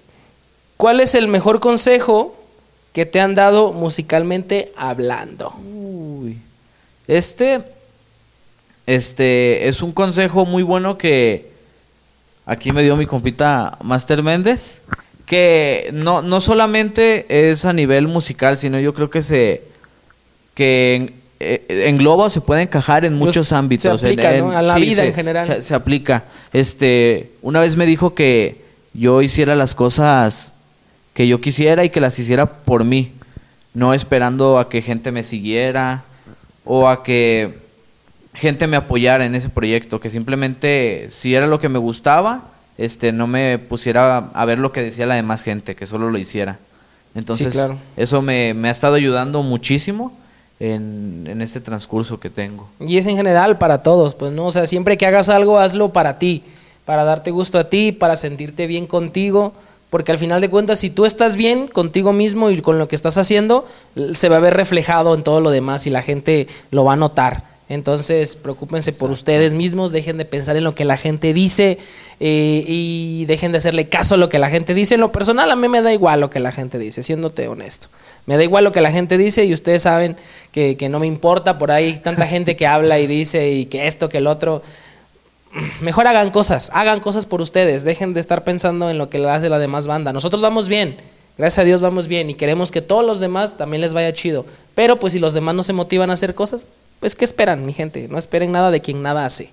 ¿cuál 0.75 0.99
es 0.99 1.15
el 1.15 1.29
mejor 1.29 1.61
consejo 1.61 2.35
que 2.91 3.05
te 3.05 3.21
han 3.21 3.35
dado 3.35 3.71
musicalmente 3.71 4.73
hablando? 4.75 5.55
Uy. 5.65 6.37
Este, 7.07 7.61
este, 8.85 9.69
es 9.69 9.81
un 9.81 9.93
consejo 9.93 10.45
muy 10.45 10.61
bueno 10.61 10.97
que 10.97 11.49
aquí 12.45 12.73
me 12.73 12.83
dio 12.83 12.97
mi 12.97 13.05
compita 13.05 13.77
Master 13.81 14.23
Méndez, 14.23 14.81
que 15.25 15.89
no, 15.93 16.21
no 16.21 16.41
solamente 16.41 17.25
es 17.49 17.63
a 17.63 17.71
nivel 17.71 18.09
musical, 18.09 18.57
sino 18.57 18.77
yo 18.77 18.93
creo 18.93 19.09
que 19.09 19.21
se, 19.21 19.63
que 20.53 21.13
eh, 21.69 21.87
engloba 21.87 22.25
o 22.25 22.29
se 22.29 22.41
puede 22.41 22.61
encajar 22.63 23.05
en 23.05 23.13
Pues, 23.17 23.27
muchos 23.27 23.47
se 23.49 23.55
ámbitos. 23.55 24.01
en- 24.03 24.07
aplica, 24.09 24.33
en- 24.35 24.45
¿no? 24.45 24.51
A 24.57 24.61
la 24.61 24.73
sí, 24.75 24.81
vida 24.81 24.95
se- 25.03 25.07
en 25.07 25.13
general. 25.13 25.45
Se, 25.47 25.61
se 25.61 25.73
aplica. 25.75 26.23
Este, 26.53 27.31
una 27.41 27.59
vez 27.59 27.75
me 27.77 27.85
dijo 27.85 28.13
que 28.15 28.63
yo 28.93 29.21
hiciera 29.21 29.55
las 29.55 29.75
cosas 29.75 30.51
que 31.13 31.27
yo 31.27 31.39
quisiera 31.41 31.83
y 31.83 31.89
que 31.89 32.01
las 32.01 32.17
hiciera 32.19 32.45
por 32.45 32.83
mí, 32.83 33.11
no 33.73 33.93
esperando 33.93 34.57
a 34.59 34.69
que 34.69 34.81
gente 34.81 35.11
me 35.11 35.23
siguiera 35.23 36.03
o 36.65 36.87
a 36.89 37.03
que 37.03 37.59
gente 38.33 38.67
me 38.67 38.75
apoyara 38.77 39.25
en 39.25 39.35
ese 39.35 39.49
proyecto, 39.49 39.99
que 39.99 40.09
simplemente 40.09 41.07
si 41.09 41.35
era 41.35 41.47
lo 41.47 41.59
que 41.59 41.69
me 41.69 41.79
gustaba, 41.79 42.43
este 42.77 43.11
no 43.13 43.27
me 43.27 43.57
pusiera 43.59 44.17
a 44.33 44.45
ver 44.45 44.59
lo 44.59 44.71
que 44.73 44.81
decía 44.81 45.05
la 45.05 45.15
demás 45.15 45.41
gente, 45.43 45.75
que 45.75 45.85
solo 45.87 46.09
lo 46.09 46.17
hiciera. 46.17 46.59
Entonces, 47.15 47.53
claro. 47.53 47.77
eso 47.95 48.21
me, 48.21 48.53
me 48.53 48.67
ha 48.67 48.71
estado 48.71 48.95
ayudando 48.95 49.41
muchísimo 49.41 50.11
en, 50.59 51.25
en 51.27 51.41
este 51.41 51.59
transcurso 51.61 52.19
que 52.19 52.29
tengo. 52.29 52.67
Y 52.79 52.97
es 52.97 53.07
en 53.07 53.17
general 53.17 53.57
para 53.57 53.83
todos, 53.83 54.15
pues 54.15 54.31
no, 54.31 54.45
o 54.45 54.51
sea, 54.51 54.67
siempre 54.67 54.97
que 54.97 55.05
hagas 55.05 55.29
algo, 55.29 55.59
hazlo 55.59 55.89
para 55.89 56.19
ti, 56.19 56.43
para 56.85 57.03
darte 57.03 57.31
gusto 57.31 57.59
a 57.59 57.69
ti, 57.69 57.91
para 57.91 58.15
sentirte 58.15 58.67
bien 58.67 58.87
contigo, 58.87 59.53
porque 59.89 60.11
al 60.11 60.17
final 60.17 60.41
de 60.41 60.49
cuentas, 60.49 60.79
si 60.79 60.89
tú 60.89 61.05
estás 61.05 61.35
bien 61.35 61.67
contigo 61.67 62.11
mismo 62.13 62.49
y 62.49 62.61
con 62.61 62.79
lo 62.79 62.87
que 62.87 62.95
estás 62.95 63.17
haciendo, 63.17 63.67
se 64.13 64.29
va 64.29 64.37
a 64.37 64.41
ver 64.41 64.53
reflejado 64.53 65.15
en 65.15 65.23
todo 65.23 65.41
lo 65.41 65.51
demás 65.51 65.87
y 65.87 65.89
la 65.89 66.01
gente 66.01 66.47
lo 66.71 66.83
va 66.83 66.93
a 66.93 66.97
notar. 66.97 67.54
Entonces, 67.67 68.35
preocúpense 68.35 68.93
por 68.93 69.09
ustedes 69.09 69.51
mismos, 69.51 69.91
dejen 69.91 70.17
de 70.17 70.25
pensar 70.25 70.55
en 70.55 70.63
lo 70.63 70.75
que 70.75 70.85
la 70.85 70.97
gente 70.97 71.33
dice 71.33 71.79
eh, 72.19 72.63
y 72.67 73.25
dejen 73.25 73.51
de 73.51 73.57
hacerle 73.57 73.89
caso 73.89 74.15
a 74.15 74.17
lo 74.19 74.29
que 74.29 74.37
la 74.37 74.51
gente 74.51 74.75
dice. 74.75 74.95
En 74.95 75.01
lo 75.01 75.11
personal, 75.11 75.49
a 75.49 75.55
mí 75.55 75.67
me 75.67 75.81
da 75.81 75.91
igual 75.91 76.21
lo 76.21 76.29
que 76.29 76.39
la 76.39 76.51
gente 76.51 76.77
dice, 76.77 77.01
siéndote 77.01 77.47
honesto. 77.47 77.87
Me 78.27 78.37
da 78.37 78.43
igual 78.43 78.65
lo 78.65 78.71
que 78.71 78.81
la 78.81 78.91
gente 78.91 79.17
dice 79.17 79.45
y 79.45 79.53
ustedes 79.53 79.81
saben 79.81 80.15
que, 80.51 80.77
que 80.77 80.89
no 80.89 80.99
me 80.99 81.07
importa. 81.07 81.57
Por 81.57 81.71
ahí 81.71 81.97
tanta 81.97 82.27
gente 82.27 82.55
que 82.55 82.67
habla 82.67 82.99
y 82.99 83.07
dice 83.07 83.51
y 83.51 83.65
que 83.65 83.87
esto, 83.87 84.09
que 84.09 84.19
el 84.19 84.27
otro. 84.27 84.61
Mejor 85.81 86.05
hagan 86.05 86.29
cosas, 86.29 86.69
hagan 86.71 86.99
cosas 86.99 87.25
por 87.25 87.41
ustedes. 87.41 87.83
Dejen 87.83 88.13
de 88.13 88.19
estar 88.19 88.43
pensando 88.43 88.91
en 88.91 88.99
lo 88.99 89.09
que 89.09 89.17
le 89.17 89.29
hace 89.31 89.49
la 89.49 89.57
demás 89.57 89.87
banda. 89.87 90.13
Nosotros 90.13 90.43
vamos 90.43 90.69
bien, 90.69 90.97
gracias 91.35 91.59
a 91.59 91.63
Dios 91.63 91.81
vamos 91.81 92.07
bien 92.07 92.29
y 92.29 92.35
queremos 92.35 92.69
que 92.69 92.83
todos 92.83 93.03
los 93.03 93.19
demás 93.19 93.57
también 93.57 93.81
les 93.81 93.93
vaya 93.93 94.13
chido. 94.13 94.45
Pero 94.75 94.99
pues 94.99 95.13
si 95.13 95.19
los 95.19 95.33
demás 95.33 95.55
no 95.55 95.63
se 95.63 95.73
motivan 95.73 96.11
a 96.11 96.13
hacer 96.13 96.35
cosas, 96.35 96.67
pues 96.99 97.15
¿qué 97.15 97.25
esperan, 97.25 97.65
mi 97.65 97.73
gente? 97.73 98.07
No 98.09 98.17
esperen 98.17 98.51
nada 98.51 98.71
de 98.71 98.81
quien 98.81 99.01
nada 99.01 99.25
hace. 99.25 99.49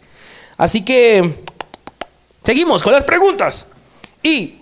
Así 0.57 0.85
que 0.85 1.35
seguimos 2.43 2.83
con 2.83 2.93
las 2.93 3.05
preguntas. 3.05 3.67
Y 4.23 4.57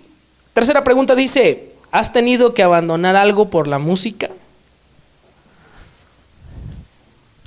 tercera 0.54 0.82
pregunta 0.84 1.14
dice, 1.14 1.72
¿has 1.90 2.12
tenido 2.12 2.54
que 2.54 2.62
abandonar 2.62 3.16
algo 3.16 3.50
por 3.50 3.68
la 3.68 3.78
música? 3.78 4.30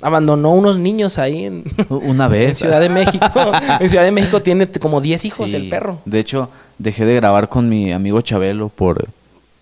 Abandonó 0.02 0.50
unos 0.50 0.76
niños 0.78 1.18
ahí 1.18 1.46
en, 1.46 1.64
Una 1.88 2.24
en 2.26 2.30
vez. 2.32 2.58
Ciudad 2.58 2.80
de 2.80 2.88
México. 2.90 3.26
en 3.80 3.88
Ciudad 3.88 4.04
de 4.04 4.10
México 4.10 4.42
tiene 4.42 4.66
como 4.70 5.00
10 5.00 5.24
hijos 5.24 5.50
Sí. 5.50 5.56
el 5.56 5.68
perro. 5.70 6.00
De 6.04 6.18
hecho, 6.20 6.50
dejé 6.78 7.04
de 7.06 7.14
grabar 7.14 7.48
con 7.48 7.68
mi 7.68 7.90
amigo 7.92 8.20
Chabelo 8.20 8.68
por, 8.68 9.08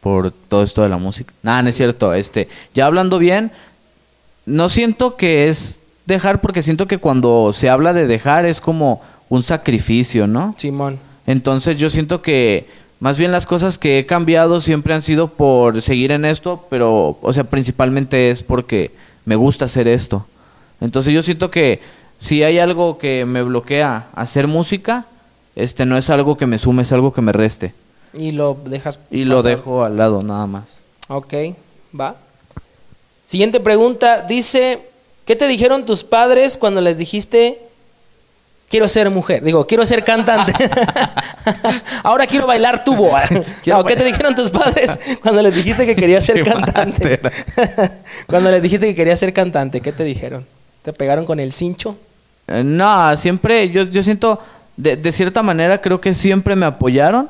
por 0.00 0.32
todo 0.32 0.62
esto 0.64 0.82
de 0.82 0.88
la 0.88 0.96
música. 0.98 1.32
Nada, 1.42 1.62
no 1.62 1.68
es 1.68 1.76
cierto. 1.76 2.12
Este, 2.14 2.48
ya 2.74 2.87
hablando 2.87 3.18
bien, 3.18 3.52
no 4.46 4.68
siento 4.68 5.16
que 5.16 5.48
es 5.48 5.78
dejar, 6.07 6.40
porque 6.40 6.62
siento 6.62 6.87
que 6.87 6.98
cuando 6.98 7.52
se 7.52 7.68
habla 7.68 7.92
de 7.92 8.07
dejar 8.07 8.46
es 8.46 8.61
como 8.61 9.00
un 9.28 9.42
sacrificio, 9.42 10.26
¿no? 10.26 10.55
Simón. 10.59 10.98
Entonces 11.26 11.78
yo 11.78 11.88
siento 11.90 12.22
que 12.22 12.66
más 13.00 13.18
bien 13.18 13.33
las 13.33 13.46
cosas 13.46 13.78
que 13.78 13.98
he 13.98 14.07
cambiado 14.07 14.61
siempre 14.61 14.94
han 14.94 15.02
sido 15.02 15.28
por 15.28 15.81
seguir 15.83 16.12
en 16.12 16.24
esto, 16.24 16.66
pero, 16.70 17.18
o 17.20 17.33
sea, 17.33 17.44
principalmente 17.44 18.31
es 18.31 18.42
porque 18.42 18.90
me 19.24 19.37
gusta 19.37 19.64
hacer 19.64 19.88
esto. 19.88 20.26
Entonces 20.81 21.12
yo 21.14 21.22
siento 21.22 21.50
que 21.50 21.81
si 22.20 22.42
hay 22.42 22.59
algo 22.59 22.98
que 22.98 23.24
me 23.24 23.42
bloquea 23.42 24.09
hacer 24.14 24.46
música, 24.46 25.07
este 25.57 25.87
no 25.87 25.96
es 25.96 26.11
algo 26.11 26.37
que 26.37 26.46
me 26.46 26.59
sume, 26.59 26.83
es 26.83 26.92
algo 26.92 27.12
que 27.12 27.22
me 27.22 27.33
reste. 27.33 27.74
Y 28.14 28.33
lo 28.33 28.57
dejas. 28.64 29.00
Y 29.11 29.24
lo 29.24 29.42
dejo 29.42 29.85
al 29.85 29.96
lado 29.96 30.22
nada 30.22 30.46
más. 30.46 30.64
Ok, 31.09 31.35
va. 31.98 32.16
Siguiente 33.24 33.61
pregunta. 33.61 34.22
Dice, 34.22 34.80
¿qué 35.24 35.37
te 35.37 35.46
dijeron 35.48 35.87
tus 35.87 36.04
padres 36.04 36.56
cuando 36.56 36.80
les 36.80 36.98
dijiste, 36.98 37.58
quiero 38.68 38.88
ser 38.88 39.11
mujer? 39.11 39.42
Digo, 39.42 39.66
quiero 39.66 39.87
ser 39.87 40.04
cantante. 40.04 40.52
Ahora 42.02 42.26
quiero 42.26 42.46
bailar 42.46 42.85
tubo. 42.85 43.12
Quiero 43.62 43.78
No, 43.80 43.85
¿Qué 43.85 43.96
te 43.96 44.04
dijeron 44.04 44.35
tus 44.35 44.50
padres 44.50 44.98
cuando 45.22 45.42
les 45.42 45.54
dijiste 45.54 45.87
que 45.87 45.96
querías 45.96 46.24
ser 46.24 46.42
cantante? 46.44 47.20
cuando 48.26 48.50
les 48.50 48.62
dijiste 48.62 48.87
que 48.87 48.94
querías 48.94 49.20
ser 49.20 49.32
cantante, 49.32 49.80
¿qué 49.80 49.92
te 49.92 50.04
dijeron? 50.04 50.46
¿Te 50.82 50.92
pegaron 50.92 51.24
con 51.24 51.38
el 51.40 51.52
cincho? 51.52 51.96
Eh, 52.48 52.62
No, 52.64 53.16
siempre, 53.16 53.70
yo, 53.70 53.85
yo 53.85 54.02
siento, 54.02 54.40
de, 54.76 54.96
de 54.96 55.12
cierta 55.12 55.42
manera 55.42 55.80
creo 55.80 56.00
que 56.00 56.12
siempre 56.12 56.56
me 56.56 56.66
apoyaron, 56.66 57.28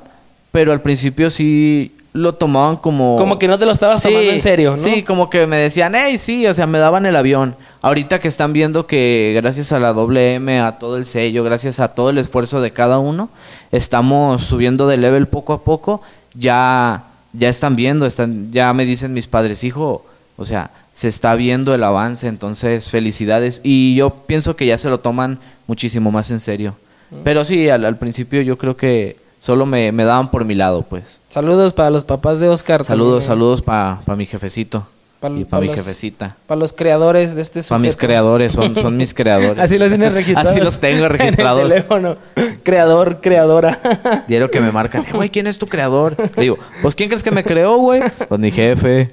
pero 0.51 0.73
al 0.73 0.81
principio 0.81 1.29
sí 1.31 1.93
lo 2.13 2.35
tomaban 2.35 2.77
como... 2.77 3.17
Como 3.17 3.39
que 3.39 3.49
no 3.49 3.59
te 3.59 3.65
lo 3.65 3.73
estabas 3.73 4.03
tomando 4.03 4.31
en 4.31 4.41
serio, 4.41 4.73
¿no? 4.73 4.79
Sí, 4.79 5.03
como 5.03 5.31
que 5.31 5.47
me 5.47 5.57
decían, 5.57 5.95
hey, 5.95 6.19
sí, 6.19 6.47
o 6.47 6.55
sea, 6.55 6.67
me 6.67 6.79
daban 6.79 7.07
el 7.07 7.17
avión. 7.17 7.57
Ahorita 7.81 8.19
que 8.19 8.29
están 8.29 8.53
viendo 8.53 8.87
que 8.87 9.33
gracias 9.35 9.73
a 9.73 9.79
la 9.79 9.93
WM, 9.93 10.61
a 10.61 10.79
todo 10.79 10.97
el 10.97 11.07
sello, 11.07 11.43
gracias 11.43 11.81
a 11.81 11.89
todo 11.89 12.11
el 12.11 12.19
esfuerzo 12.19 12.61
de 12.61 12.71
cada 12.71 12.99
uno, 12.99 13.31
estamos 13.73 14.43
subiendo 14.45 14.87
de 14.87 14.99
level 14.99 15.27
poco 15.27 15.55
a 15.55 15.65
poco, 15.65 16.03
ya, 16.35 17.05
ya 17.33 17.49
están 17.49 17.77
viendo, 17.77 18.07
están, 18.07 18.53
ya 18.53 18.73
me 18.73 18.85
dicen 18.85 19.15
mis 19.15 19.27
padres, 19.27 19.65
hijo, 19.65 20.05
o 20.37 20.45
sea, 20.45 20.71
se 20.95 21.09
está 21.09 21.35
viendo 21.35 21.75
el 21.75 21.83
avance, 21.83 22.29
entonces 22.29 22.91
felicidades. 22.91 23.61
Y 23.65 23.95
yo 23.95 24.11
pienso 24.11 24.55
que 24.55 24.67
ya 24.67 24.77
se 24.77 24.91
lo 24.91 25.01
toman 25.01 25.39
muchísimo 25.67 26.11
más 26.11 26.31
en 26.31 26.41
serio. 26.41 26.77
Mm. 27.11 27.17
Pero 27.25 27.45
sí, 27.45 27.71
al, 27.71 27.85
al 27.85 27.97
principio 27.97 28.43
yo 28.43 28.59
creo 28.59 28.77
que 28.77 29.17
solo 29.41 29.67
me, 29.67 29.91
me 29.93 30.05
daban 30.05 30.31
por 30.31 30.45
mi 30.45 30.55
lado, 30.55 30.83
pues. 30.83 31.22
Saludos 31.33 31.73
para 31.73 31.89
los 31.91 32.05
papás 32.05 32.41
de 32.41 32.49
Oscar. 32.49 32.85
Saludos, 32.85 33.25
también, 33.25 33.29
saludos 33.29 33.63
para 33.63 34.01
mi 34.17 34.27
jefecito. 34.27 34.87
Pa- 35.19 35.31
y 35.31 35.45
pa 35.45 35.51
para 35.51 35.61
mi 35.63 35.67
los- 35.69 35.77
jefecita. 35.77 36.37
Para 36.47 36.59
los 36.59 36.73
creadores 36.75 37.35
de 37.35 37.41
este 37.43 37.63
Para 37.63 37.79
mis 37.79 37.93
sujeto. 37.93 38.07
creadores, 38.07 38.53
son, 38.53 38.77
son 38.77 38.97
mis 38.99 39.15
creadores. 39.15 39.63
Así 39.65 39.79
los 39.79 39.89
tienes 39.89 40.13
registrados. 40.13 40.51
Así 40.51 40.61
los 40.61 40.79
tengo 40.81 40.99
En 40.99 41.05
el 41.05 41.11
registrados. 41.11 41.63
teléfono. 41.69 42.17
Creador, 42.65 43.21
creadora. 43.23 43.79
Diario 44.29 44.51
que 44.51 44.61
me 44.61 44.73
marcan, 44.73 45.03
"Eh, 45.05 45.13
güey, 45.15 45.31
¿quién 45.31 45.47
es 45.47 45.59
tu 45.59 45.67
creador? 45.69 46.17
Le 46.37 46.43
digo, 46.43 46.59
pues 46.83 46.95
¿quién 46.95 47.09
crees 47.09 47.23
que 47.23 47.31
me 47.31 47.45
creó, 47.45 47.79
güey? 47.79 48.03
Pues 48.29 48.39
mi 48.41 48.51
jefe. 48.51 49.11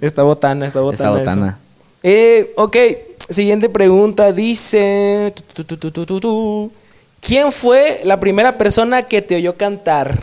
Esta 0.00 0.22
botana, 0.22 0.66
esta 0.66 0.80
botana. 0.80 1.18
Esta 1.18 1.30
botana. 1.32 1.58
Eh, 2.02 2.52
ok, 2.56 2.76
siguiente 3.30 3.68
pregunta. 3.68 4.32
Dice... 4.32 5.32
tu, 5.54 5.64
tu, 5.64 5.76
tu, 5.78 5.90
tu, 5.90 6.04
tu, 6.06 6.20
tu. 6.20 6.72
¿Quién 7.20 7.50
fue 7.50 8.02
la 8.04 8.20
primera 8.20 8.56
persona 8.56 9.02
que 9.02 9.20
te 9.22 9.34
oyó 9.34 9.56
cantar? 9.56 10.22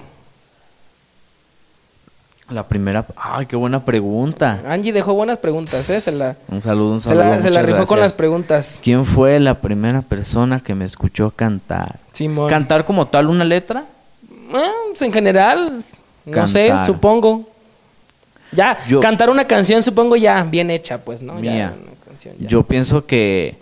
La 2.49 2.67
primera, 2.67 3.05
ay, 3.15 3.45
qué 3.45 3.55
buena 3.55 3.83
pregunta. 3.85 4.61
Angie 4.67 4.91
dejó 4.91 5.13
buenas 5.13 5.37
preguntas, 5.37 5.89
¿eh? 5.89 6.01
Se 6.01 6.11
la, 6.11 6.35
Un 6.49 6.61
saludo, 6.61 6.93
un 6.93 7.01
se 7.01 7.09
saludo. 7.09 7.23
la, 7.25 7.41
se 7.41 7.49
la 7.49 7.61
rifó 7.61 7.85
con 7.87 7.99
las 7.99 8.11
preguntas. 8.13 8.79
¿Quién 8.83 9.05
fue 9.05 9.39
la 9.39 9.59
primera 9.61 10.01
persona 10.01 10.59
que 10.59 10.75
me 10.75 10.83
escuchó 10.85 11.31
cantar? 11.31 11.99
Simón. 12.11 12.49
¿Cantar 12.49 12.85
como 12.85 13.07
tal 13.07 13.27
una 13.29 13.45
letra? 13.45 13.85
Eh, 14.53 14.67
pues, 14.89 15.01
en 15.01 15.13
general, 15.13 15.81
no 16.25 16.47
sé, 16.47 16.71
supongo. 16.85 17.49
Ya, 18.51 18.77
Yo- 18.87 18.99
cantar 18.99 19.29
una 19.29 19.45
canción, 19.47 19.81
supongo 19.81 20.15
ya 20.15 20.43
bien 20.43 20.69
hecha, 20.69 20.99
pues, 20.99 21.21
¿no? 21.21 21.35
Ya, 21.35 21.51
Mía. 21.51 21.73
una 21.81 21.91
canción 22.05 22.35
ya. 22.37 22.47
Yo 22.47 22.61
pienso 22.63 23.05
que, 23.07 23.57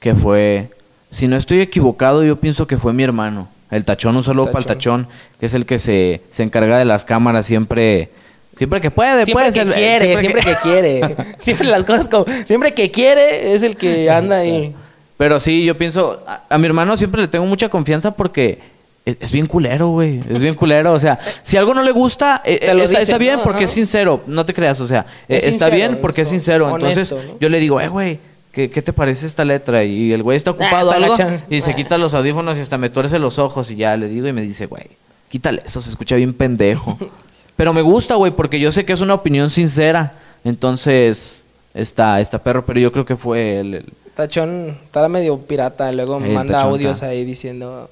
que 0.00 0.14
fue, 0.14 0.68
si 1.10 1.26
no 1.28 1.36
estoy 1.36 1.60
equivocado, 1.60 2.22
yo 2.24 2.36
pienso 2.38 2.66
que 2.66 2.76
fue 2.76 2.92
mi 2.92 3.02
hermano. 3.04 3.48
El 3.70 3.84
tachón, 3.84 4.16
un 4.16 4.22
saludo 4.22 4.46
para 4.46 4.60
el 4.60 4.66
tachón, 4.66 5.08
que 5.40 5.46
es 5.46 5.54
el 5.54 5.66
que 5.66 5.78
se, 5.78 6.22
se 6.30 6.42
encarga 6.42 6.78
de 6.78 6.84
las 6.84 7.04
cámaras 7.04 7.46
siempre, 7.46 8.10
siempre 8.56 8.80
que 8.80 8.90
puede, 8.90 9.24
Siempre 9.24 9.44
pues, 9.46 9.54
que 9.54 9.60
el- 9.62 9.72
quiere, 9.74 10.18
siempre 10.18 10.42
que, 10.42 10.54
quiere. 10.62 11.16
Siempre 11.40 11.66
las 11.68 11.82
cosas 11.84 12.06
como... 12.08 12.24
Siempre 12.44 12.74
que 12.74 12.90
quiere 12.90 13.54
es 13.54 13.62
el 13.64 13.76
que 13.76 14.08
anda 14.10 14.38
ahí. 14.38 14.74
Pero 15.16 15.40
sí, 15.40 15.64
yo 15.64 15.76
pienso, 15.76 16.22
a, 16.26 16.42
a 16.48 16.58
mi 16.58 16.66
hermano 16.66 16.96
siempre 16.96 17.20
le 17.22 17.28
tengo 17.28 17.44
mucha 17.46 17.68
confianza 17.68 18.12
porque 18.12 18.58
es, 19.04 19.16
es 19.20 19.32
bien 19.32 19.46
culero, 19.46 19.88
güey. 19.88 20.20
Es 20.30 20.40
bien 20.42 20.54
culero. 20.54 20.92
O 20.92 20.98
sea, 20.98 21.18
si 21.42 21.56
algo 21.56 21.74
no 21.74 21.82
le 21.82 21.90
gusta, 21.90 22.42
eh, 22.44 22.58
Te 22.60 22.74
lo 22.74 22.82
está, 22.82 22.90
dice, 23.00 23.02
está 23.02 23.18
bien 23.18 23.36
¿no? 23.38 23.42
porque 23.42 23.58
Ajá. 23.58 23.64
es 23.64 23.70
sincero. 23.70 24.22
No 24.26 24.44
te 24.46 24.52
creas, 24.54 24.80
o 24.80 24.86
sea, 24.86 25.06
Es 25.26 25.38
está 25.44 25.50
sincero, 25.50 25.74
bien 25.76 25.98
porque 26.02 26.22
es 26.22 26.28
es 26.28 26.30
sincero. 26.32 26.66
honesto, 26.72 27.00
Entonces, 27.16 27.32
¿no? 27.32 27.38
yo 27.40 27.48
le 27.48 27.58
digo, 27.60 27.80
eh, 27.80 27.88
güey, 27.88 28.18
¿qué, 28.56 28.70
qué, 28.70 28.80
te 28.80 28.94
parece 28.94 29.26
esta 29.26 29.44
letra? 29.44 29.84
Y 29.84 30.12
el 30.14 30.22
güey 30.22 30.38
está 30.38 30.52
ocupado 30.52 30.90
algo 30.90 31.14
chan- 31.14 31.44
y 31.50 31.60
se 31.60 31.74
quita 31.74 31.98
los 31.98 32.14
audífonos 32.14 32.56
y 32.56 32.62
hasta 32.62 32.78
me 32.78 32.88
tuerce 32.88 33.18
los 33.18 33.38
ojos 33.38 33.70
y 33.70 33.76
ya 33.76 33.94
le 33.98 34.08
digo 34.08 34.26
y 34.26 34.32
me 34.32 34.40
dice, 34.40 34.64
güey, 34.64 34.86
quítale 35.28 35.60
eso, 35.66 35.82
se 35.82 35.90
escucha 35.90 36.16
bien 36.16 36.32
pendejo. 36.32 36.98
Pero 37.56 37.74
me 37.74 37.82
gusta, 37.82 38.14
güey, 38.14 38.32
porque 38.32 38.58
yo 38.58 38.72
sé 38.72 38.86
que 38.86 38.94
es 38.94 39.00
una 39.02 39.12
opinión 39.14 39.50
sincera. 39.50 40.14
Entonces, 40.44 41.44
está, 41.74 42.18
está 42.20 42.38
perro, 42.38 42.64
pero 42.64 42.80
yo 42.80 42.90
creo 42.92 43.04
que 43.04 43.16
fue 43.16 43.58
el... 43.60 43.74
el- 43.74 43.92
Tachón 44.14 44.78
está 44.84 45.06
medio 45.08 45.36
pirata, 45.38 45.92
luego 45.92 46.18
me 46.18 46.30
manda 46.30 46.60
audios 46.62 46.92
está. 46.94 47.06
ahí 47.08 47.24
diciendo... 47.24 47.90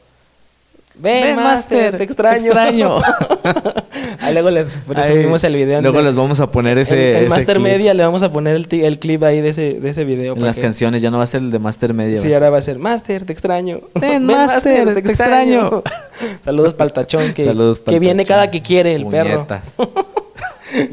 Ven, 0.96 1.24
Ven, 1.24 1.36
Master, 1.36 1.44
Master, 1.44 1.90
te 1.92 1.98
te 1.98 2.04
extraño. 2.04 3.00
ahí 4.20 4.32
luego 4.32 4.50
les 4.50 4.76
subimos 5.06 5.42
el 5.42 5.56
video. 5.56 5.82
Luego 5.82 6.00
les 6.00 6.14
vamos 6.14 6.38
a 6.40 6.50
poner 6.52 6.78
ese... 6.78 6.94
en, 6.94 7.16
en 7.16 7.22
ese 7.24 7.28
Master 7.30 7.56
clip 7.56 7.66
Media 7.66 7.94
le 7.94 8.04
vamos 8.04 8.22
a 8.22 8.30
poner 8.32 8.54
el, 8.54 8.68
el 8.70 8.98
clip 9.00 9.22
ahí 9.24 9.40
de 9.40 9.48
ese, 9.48 9.74
de 9.80 9.90
ese 9.90 10.04
video. 10.04 10.34
En 10.34 10.44
las 10.44 10.54
que- 10.56 10.62
canciones, 10.62 11.02
ya 11.02 11.10
no 11.10 11.18
va 11.18 11.24
a 11.24 11.26
ser 11.26 11.40
el 11.40 11.50
de 11.50 11.58
Master 11.58 11.94
Media. 11.94 12.20
Sí, 12.20 12.32
ahora 12.32 12.50
va 12.50 12.58
a 12.58 12.62
ser 12.62 12.78
Master, 12.78 13.24
te 13.24 13.32
extraño. 13.32 13.80
Ven, 14.00 14.24
Master, 14.26 14.94
te 14.94 15.00
extraño. 15.10 15.82
Saludos 16.44 16.74
para 16.74 16.86
el 16.86 16.92
tachón 16.92 17.32
que, 17.34 17.44
Saludos 17.44 17.80
pa'l 17.80 17.94
que 17.94 17.98
viene 18.00 18.24
cada 18.24 18.50
que 18.52 18.62
quiere 18.62 18.94
el 18.94 19.02
Puñetas. 19.02 19.70
perro. 19.76 19.90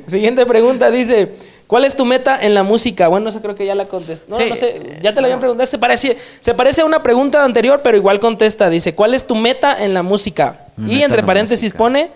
Siguiente 0.08 0.46
pregunta 0.48 0.90
dice, 0.90 1.32
¿cuál 1.72 1.86
es 1.86 1.96
tu 1.96 2.04
meta 2.04 2.38
en 2.42 2.54
la 2.54 2.64
música? 2.64 3.08
Bueno, 3.08 3.30
eso 3.30 3.42
creo 3.42 3.56
que 3.56 3.66
ya 3.66 3.76
la 3.76 3.86
contesté. 3.86 4.26
No, 4.30 4.38
Sí. 4.38 4.50
no 4.50 4.56
sé, 4.58 5.00
ya 5.02 5.14
te 5.14 5.22
la 5.22 5.28
habían 5.28 5.40
preguntado. 5.40 5.66
Se 5.66 5.78
parece, 5.78 6.18
se 6.42 6.54
parece 6.54 6.82
a 6.82 6.86
una 6.86 7.02
pregunta 7.02 7.46
anterior, 7.46 7.80
pero 7.82 7.96
igual 7.96 8.20
contesta. 8.20 8.70
Dice, 8.70 8.94
¿cuál 8.94 9.14
es 9.14 9.26
tu 9.26 9.36
meta 9.36 9.82
en 9.82 9.94
la 9.94 10.04
música? 10.04 10.66
Meta 10.76 10.94
y 10.94 10.98
en 10.98 11.04
entre 11.06 11.24
paréntesis 11.24 11.70
música. 11.70 11.78
pone 11.78 12.10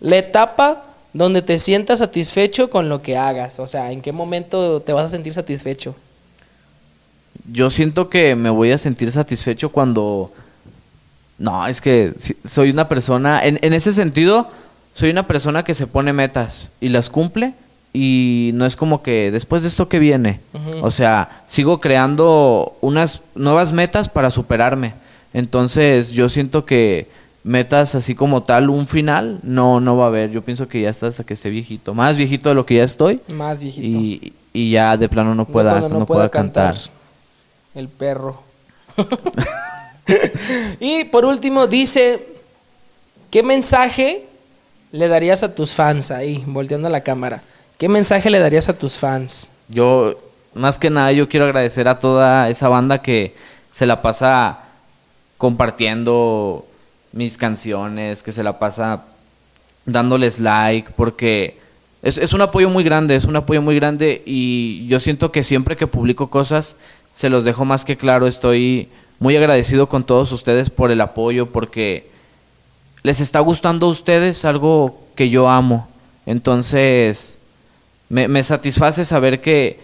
la 0.00 0.16
etapa 0.16 0.82
donde 1.12 1.40
te 1.40 1.56
sientas 1.60 2.00
satisfecho 2.00 2.68
con 2.68 2.88
lo 2.88 3.00
que 3.00 3.16
hagas. 3.16 3.60
O 3.60 3.68
sea, 3.68 3.92
¿en 3.92 4.02
qué 4.02 4.10
momento 4.10 4.82
te 4.82 4.92
vas 4.92 5.04
a 5.04 5.08
sentir 5.08 5.32
satisfecho? 5.32 5.94
Yo 7.52 7.70
siento 7.70 8.08
que 8.10 8.34
me 8.34 8.50
voy 8.50 8.72
a 8.72 8.78
sentir 8.78 9.12
satisfecho 9.12 9.70
cuando... 9.70 10.32
No, 11.38 11.64
es 11.68 11.80
que 11.80 12.12
soy 12.44 12.70
una 12.70 12.88
persona... 12.88 13.44
En, 13.44 13.60
en 13.62 13.72
ese 13.72 13.92
sentido, 13.92 14.48
soy 14.94 15.10
una 15.10 15.28
persona 15.28 15.62
que 15.62 15.74
se 15.74 15.86
pone 15.86 16.12
metas 16.12 16.70
y 16.80 16.88
las 16.88 17.08
cumple. 17.08 17.54
Y 17.98 18.50
no 18.52 18.66
es 18.66 18.76
como 18.76 19.02
que 19.02 19.30
después 19.30 19.62
de 19.62 19.68
esto 19.68 19.88
que 19.88 19.98
viene. 19.98 20.40
O 20.82 20.90
sea, 20.90 21.44
sigo 21.48 21.80
creando 21.80 22.76
unas 22.82 23.22
nuevas 23.34 23.72
metas 23.72 24.10
para 24.10 24.30
superarme. 24.30 24.92
Entonces, 25.32 26.10
yo 26.10 26.28
siento 26.28 26.66
que 26.66 27.06
metas 27.42 27.94
así 27.94 28.14
como 28.14 28.42
tal, 28.42 28.68
un 28.68 28.86
final, 28.86 29.38
no, 29.42 29.80
no 29.80 29.96
va 29.96 30.04
a 30.04 30.08
haber. 30.08 30.30
Yo 30.30 30.42
pienso 30.42 30.68
que 30.68 30.82
ya 30.82 30.90
está 30.90 31.06
hasta 31.06 31.24
que 31.24 31.32
esté 31.32 31.48
viejito. 31.48 31.94
Más 31.94 32.18
viejito 32.18 32.50
de 32.50 32.54
lo 32.54 32.66
que 32.66 32.74
ya 32.74 32.84
estoy. 32.84 33.22
Más 33.28 33.60
viejito. 33.60 33.86
Y, 33.86 34.34
y 34.52 34.72
ya 34.72 34.98
de 34.98 35.08
plano 35.08 35.34
no 35.34 35.46
pueda, 35.46 35.88
no 35.88 36.04
pueda 36.04 36.28
cantar. 36.28 36.76
El 37.74 37.88
perro. 37.88 38.42
y 40.80 41.04
por 41.04 41.24
último 41.24 41.66
dice, 41.66 42.26
¿qué 43.30 43.42
mensaje 43.42 44.26
le 44.92 45.08
darías 45.08 45.42
a 45.42 45.54
tus 45.54 45.72
fans 45.72 46.10
ahí, 46.10 46.44
volteando 46.46 46.88
a 46.88 46.90
la 46.90 47.00
cámara? 47.00 47.40
¿Qué 47.78 47.88
mensaje 47.88 48.30
le 48.30 48.38
darías 48.38 48.68
a 48.70 48.78
tus 48.78 48.94
fans? 48.94 49.50
Yo, 49.68 50.16
más 50.54 50.78
que 50.78 50.88
nada, 50.88 51.12
yo 51.12 51.28
quiero 51.28 51.44
agradecer 51.44 51.88
a 51.88 51.98
toda 51.98 52.48
esa 52.48 52.68
banda 52.68 53.02
que 53.02 53.34
se 53.70 53.84
la 53.84 54.00
pasa 54.00 54.60
compartiendo 55.36 56.66
mis 57.12 57.36
canciones, 57.36 58.22
que 58.22 58.32
se 58.32 58.42
la 58.42 58.58
pasa 58.58 59.04
dándoles 59.84 60.40
like, 60.40 60.90
porque 60.96 61.58
es, 62.00 62.16
es 62.16 62.32
un 62.32 62.40
apoyo 62.40 62.70
muy 62.70 62.82
grande, 62.82 63.14
es 63.14 63.26
un 63.26 63.36
apoyo 63.36 63.60
muy 63.60 63.74
grande 63.74 64.22
y 64.24 64.86
yo 64.88 64.98
siento 64.98 65.30
que 65.30 65.42
siempre 65.42 65.76
que 65.76 65.86
publico 65.86 66.30
cosas, 66.30 66.76
se 67.14 67.28
los 67.28 67.44
dejo 67.44 67.66
más 67.66 67.84
que 67.84 67.98
claro, 67.98 68.26
estoy 68.26 68.88
muy 69.18 69.36
agradecido 69.36 69.88
con 69.88 70.04
todos 70.04 70.32
ustedes 70.32 70.70
por 70.70 70.90
el 70.90 71.00
apoyo, 71.02 71.46
porque 71.46 72.08
les 73.02 73.20
está 73.20 73.40
gustando 73.40 73.86
a 73.86 73.90
ustedes 73.90 74.46
algo 74.46 74.98
que 75.14 75.28
yo 75.28 75.48
amo. 75.48 75.88
Entonces, 76.26 77.35
me, 78.08 78.28
me 78.28 78.42
satisface 78.42 79.04
saber 79.04 79.40
que 79.40 79.80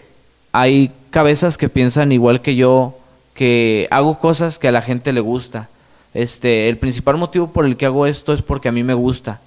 hay 0.52 0.90
cabezas 1.10 1.56
que 1.58 1.68
piensan 1.68 2.12
igual 2.12 2.42
que 2.42 2.56
yo, 2.56 2.98
que 3.34 3.88
hago 3.90 4.18
cosas 4.18 4.58
que 4.58 4.68
a 4.68 4.72
la 4.72 4.82
gente 4.82 5.12
le 5.12 5.20
gusta. 5.20 5.68
Este, 6.14 6.68
el 6.68 6.76
principal 6.76 7.16
motivo 7.16 7.52
por 7.52 7.64
el 7.64 7.76
que 7.76 7.86
hago 7.86 8.06
esto 8.06 8.32
es 8.32 8.42
porque 8.42 8.68
a 8.68 8.72
mí 8.72 8.84
me 8.84 8.94
gusta. 8.94 9.40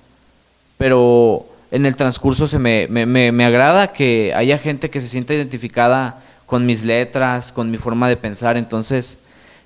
Pero 0.78 1.46
en 1.72 1.86
el 1.86 1.96
transcurso 1.96 2.48
se 2.48 2.60
me, 2.60 2.88
me, 2.90 3.06
me, 3.06 3.32
me 3.32 3.46
agrada 3.46 3.94
que 3.94 4.34
haya 4.36 4.58
gente 4.58 4.90
que 4.90 5.02
se 5.02 5.08
sienta 5.08 5.34
identificada 5.34 6.22
con 6.46 6.66
mis 6.66 6.84
letras, 6.84 7.52
con 7.52 7.72
mi 7.72 7.78
forma 7.78 8.10
de 8.10 8.18
pensar. 8.18 8.58
Entonces, 8.58 9.18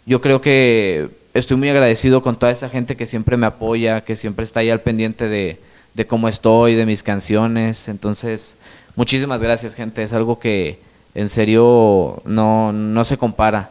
yo 0.06 0.22
creo 0.22 0.42
que 0.42 1.10
estoy 1.34 1.58
muy 1.58 1.70
agradecido 1.70 2.22
con 2.22 2.38
toda 2.38 2.52
esa 2.52 2.70
gente 2.70 2.96
que 2.96 3.06
siempre 3.06 3.38
me 3.38 3.48
apoya, 3.48 4.02
que 4.02 4.16
siempre 4.16 4.44
está 4.44 4.60
ahí 4.60 4.70
al 4.70 4.82
pendiente 4.82 5.28
de, 5.28 5.60
de 5.94 6.08
cómo 6.08 6.28
estoy, 6.28 6.76
de 6.76 6.86
mis 6.86 7.04
canciones. 7.04 7.88
Entonces, 7.88 8.56
muchísimas 9.00 9.42
gracias, 9.42 9.76
gente. 9.76 10.04
Es 10.04 10.12
algo 10.12 10.40
que 10.40 10.78
en 11.16 11.30
serio 11.30 12.22
no, 12.26 12.74
no 12.74 13.06
se 13.06 13.18
compara. 13.18 13.70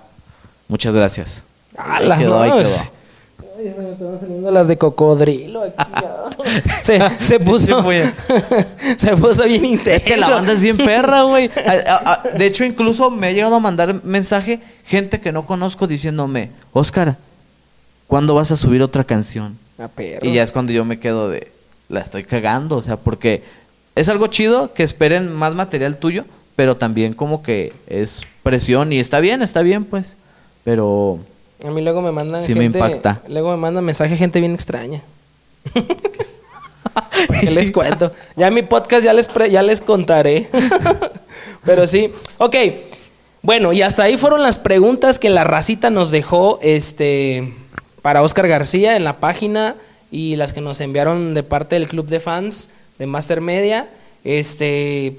Muchas 0.69 0.95
gracias. 0.95 1.43
¡Hala, 1.77 2.15
Ahí 2.15 2.23
quedó, 2.23 2.41
ahí 2.41 2.51
quedó. 2.51 2.59
Ay, 3.59 3.75
se 3.75 3.83
me 3.83 3.91
están 3.91 4.19
saliendo 4.19 4.51
las 4.51 4.69
de 4.69 4.79
cocodrilo 4.79 5.65
aquí. 5.65 5.93
se, 6.83 6.99
se 7.21 7.41
puso. 7.41 7.83
se 8.97 9.17
puso 9.19 9.45
bien 9.45 9.67
intenso. 9.67 9.91
Es 9.91 10.03
que 10.03 10.17
la 10.17 10.31
banda 10.31 10.55
es 10.55 10.63
bien 10.63 10.79
perra, 10.79 11.25
güey. 11.25 11.51
De 12.39 12.47
hecho, 12.47 12.65
incluso 12.65 13.11
me 13.11 13.27
ha 13.27 13.33
llegado 13.33 13.57
a 13.57 13.61
mandar 13.61 14.03
mensaje 14.05 14.61
gente 14.87 15.21
que 15.21 15.31
no 15.31 15.45
conozco 15.45 15.87
diciéndome, 15.87 16.53
Oscar, 16.73 17.19
¿cuándo 18.07 18.35
vas 18.35 18.51
a 18.51 18.57
subir 18.57 18.83
otra 18.83 19.05
canción? 19.05 19.59
Ah, 19.79 19.89
perro. 19.89 20.27
Y 20.27 20.33
ya 20.33 20.43
es 20.43 20.53
cuando 20.53 20.73
yo 20.73 20.87
me 20.87 20.99
quedo 20.99 21.29
de, 21.29 21.53
la 21.91 22.01
estoy 22.01 22.25
cagando, 22.25 22.77
o 22.77 22.83
sea, 22.83 22.97
porque 22.97 23.43
es 23.99 24.09
algo 24.09 24.27
chido 24.29 24.73
que 24.75 24.83
esperen 24.83 25.33
más 25.33 25.55
material 25.55 25.97
tuyo, 25.99 26.25
pero 26.57 26.77
también 26.77 27.13
como 27.13 27.43
que 27.43 27.73
es 27.87 28.23
presión 28.43 28.93
y 28.93 28.99
está 29.01 29.21
bien, 29.21 29.43
está 29.43 29.63
bien, 29.63 29.85
pues. 29.85 30.17
Pero 30.65 31.19
A 31.65 31.71
mí 31.71 31.83
luego 31.83 32.03
me 32.03 32.13
mandan 32.13 32.43
Sí 32.43 32.55
me 32.55 32.63
gente. 32.63 32.79
impacta. 32.79 33.23
Luego 33.29 33.51
me 33.53 33.57
mandan 33.57 33.85
mensaje 33.85 34.17
gente 34.17 34.41
bien 34.41 34.53
extraña. 34.55 35.03
¿Qué 37.41 37.51
les 37.51 37.71
cuento? 37.71 38.13
Ya 38.37 38.51
mi 38.51 38.63
podcast 38.63 39.05
ya 39.05 39.13
les, 39.13 39.29
pre- 39.29 39.51
ya 39.51 39.63
les 39.63 39.81
contaré. 39.81 40.49
Pero 41.65 41.87
sí. 41.87 42.11
Ok. 42.39 42.55
Bueno, 43.43 43.73
y 43.73 43.83
hasta 43.83 44.05
ahí 44.05 44.17
fueron 44.17 44.43
las 44.43 44.59
preguntas 44.59 45.19
que 45.19 45.31
la 45.31 45.45
racita 45.45 45.91
nos 45.91 46.11
dejó 46.11 46.59
este, 46.63 47.53
para 48.03 48.23
Oscar 48.23 48.49
García 48.49 48.97
en 48.97 49.05
la 49.05 49.19
página 49.21 49.77
y 50.11 50.37
las 50.37 50.53
que 50.53 50.61
nos 50.61 50.81
enviaron 50.81 51.35
de 51.35 51.43
parte 51.45 51.77
del 51.77 51.87
club 51.89 52.07
de 52.07 52.19
fans 52.21 52.71
de 52.99 53.07
Master 53.07 53.41
Media. 53.41 53.89
Este, 54.25 55.17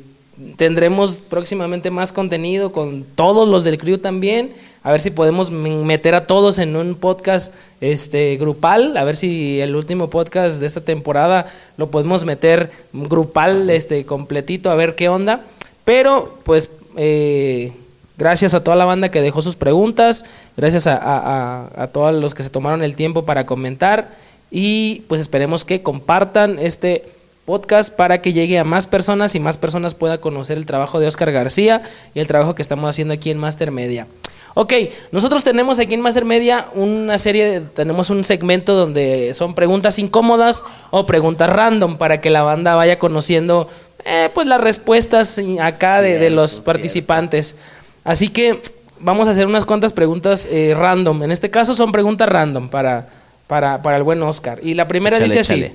tendremos 0.57 1.17
próximamente 1.17 1.91
más 1.91 2.11
contenido 2.11 2.71
con 2.71 3.03
todos 3.15 3.47
los 3.47 3.63
del 3.63 3.77
crew 3.77 3.97
también. 3.97 4.51
A 4.81 4.91
ver 4.91 5.01
si 5.01 5.09
podemos 5.11 5.51
meter 5.51 6.15
a 6.15 6.25
todos 6.25 6.57
en 6.57 6.75
un 6.77 6.95
podcast 6.95 7.53
este 7.81 8.37
grupal, 8.37 8.95
a 8.95 9.03
ver 9.03 9.17
si 9.17 9.59
el 9.59 9.75
último 9.75 10.09
podcast 10.09 10.59
de 10.61 10.67
esta 10.67 10.79
temporada 10.81 11.47
lo 11.75 11.91
podemos 11.91 12.23
meter 12.23 12.71
grupal 12.93 13.69
este 13.69 14.05
completito 14.05 14.71
a 14.71 14.75
ver 14.75 14.95
qué 14.95 15.09
onda. 15.09 15.41
Pero 15.83 16.39
pues 16.43 16.69
eh, 16.95 17.73
gracias 18.17 18.53
a 18.53 18.63
toda 18.63 18.77
la 18.77 18.85
banda 18.85 19.11
que 19.11 19.21
dejó 19.21 19.41
sus 19.41 19.57
preguntas, 19.57 20.23
gracias 20.55 20.87
a, 20.87 20.95
a- 20.95 21.65
a- 21.75 21.83
a 21.83 21.87
todos 21.87 22.15
los 22.15 22.33
que 22.33 22.43
se 22.43 22.49
tomaron 22.49 22.81
el 22.81 22.95
tiempo 22.95 23.25
para 23.25 23.45
comentar 23.45 24.15
y 24.49 25.01
pues 25.09 25.19
esperemos 25.19 25.65
que 25.65 25.81
compartan 25.81 26.57
este 26.57 27.03
podcast 27.49 27.91
para 27.91 28.21
que 28.21 28.31
llegue 28.31 28.59
a 28.59 28.63
más 28.63 28.85
personas 28.85 29.33
y 29.33 29.39
más 29.39 29.57
personas 29.57 29.95
puedan 29.95 30.19
conocer 30.19 30.55
el 30.59 30.67
trabajo 30.67 30.99
de 30.99 31.07
Oscar 31.07 31.31
García 31.31 31.81
y 32.13 32.19
el 32.19 32.27
trabajo 32.27 32.53
que 32.53 32.61
estamos 32.61 32.87
haciendo 32.87 33.11
aquí 33.11 33.31
en 33.31 33.39
Master 33.39 33.71
Media. 33.71 34.05
Ok, 34.53 34.73
nosotros 35.11 35.43
tenemos 35.43 35.79
aquí 35.79 35.95
en 35.95 36.01
Master 36.01 36.25
Media 36.25 36.67
una 36.75 37.17
serie, 37.17 37.61
tenemos 37.73 38.11
un 38.11 38.23
segmento 38.23 38.75
donde 38.75 39.33
son 39.33 39.55
preguntas 39.55 39.97
incómodas 39.97 40.63
o 40.91 41.07
preguntas 41.07 41.49
random 41.49 41.97
para 41.97 42.21
que 42.21 42.29
la 42.29 42.43
banda 42.43 42.75
vaya 42.75 42.99
conociendo 42.99 43.67
eh, 44.05 44.29
pues 44.35 44.45
las 44.45 44.61
respuestas 44.61 45.41
acá 45.59 46.03
de, 46.03 46.19
de 46.19 46.29
los 46.29 46.59
participantes. 46.59 47.55
Así 48.03 48.29
que 48.29 48.61
vamos 48.99 49.27
a 49.27 49.31
hacer 49.31 49.47
unas 49.47 49.65
cuantas 49.65 49.91
preguntas 49.91 50.47
eh, 50.51 50.75
random. 50.77 51.23
En 51.23 51.31
este 51.31 51.49
caso 51.49 51.73
son 51.73 51.91
preguntas 51.91 52.29
random 52.29 52.69
para, 52.69 53.09
para, 53.47 53.81
para 53.81 53.97
el 53.97 54.03
buen 54.03 54.21
Oscar. 54.21 54.59
Y 54.61 54.75
la 54.75 54.87
primera 54.87 55.17
dice 55.17 55.39
así. 55.39 55.71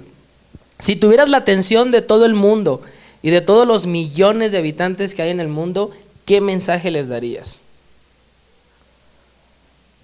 Si 0.85 0.97
tuvieras 0.97 1.31
la 1.31 1.39
atención 1.39 1.91
de 1.91 2.03
todo 2.03 2.27
el 2.27 2.35
mundo 2.35 2.83
y 3.23 3.31
de 3.31 3.41
todos 3.41 3.67
los 3.67 3.87
millones 3.87 4.53
de 4.53 4.59
habitantes 4.59 5.15
que 5.15 5.23
hay 5.23 5.31
en 5.31 5.41
el 5.41 5.49
mundo, 5.49 5.91
¿qué 6.27 6.43
mensaje 6.43 6.91
les 6.91 7.09
darías? 7.09 7.63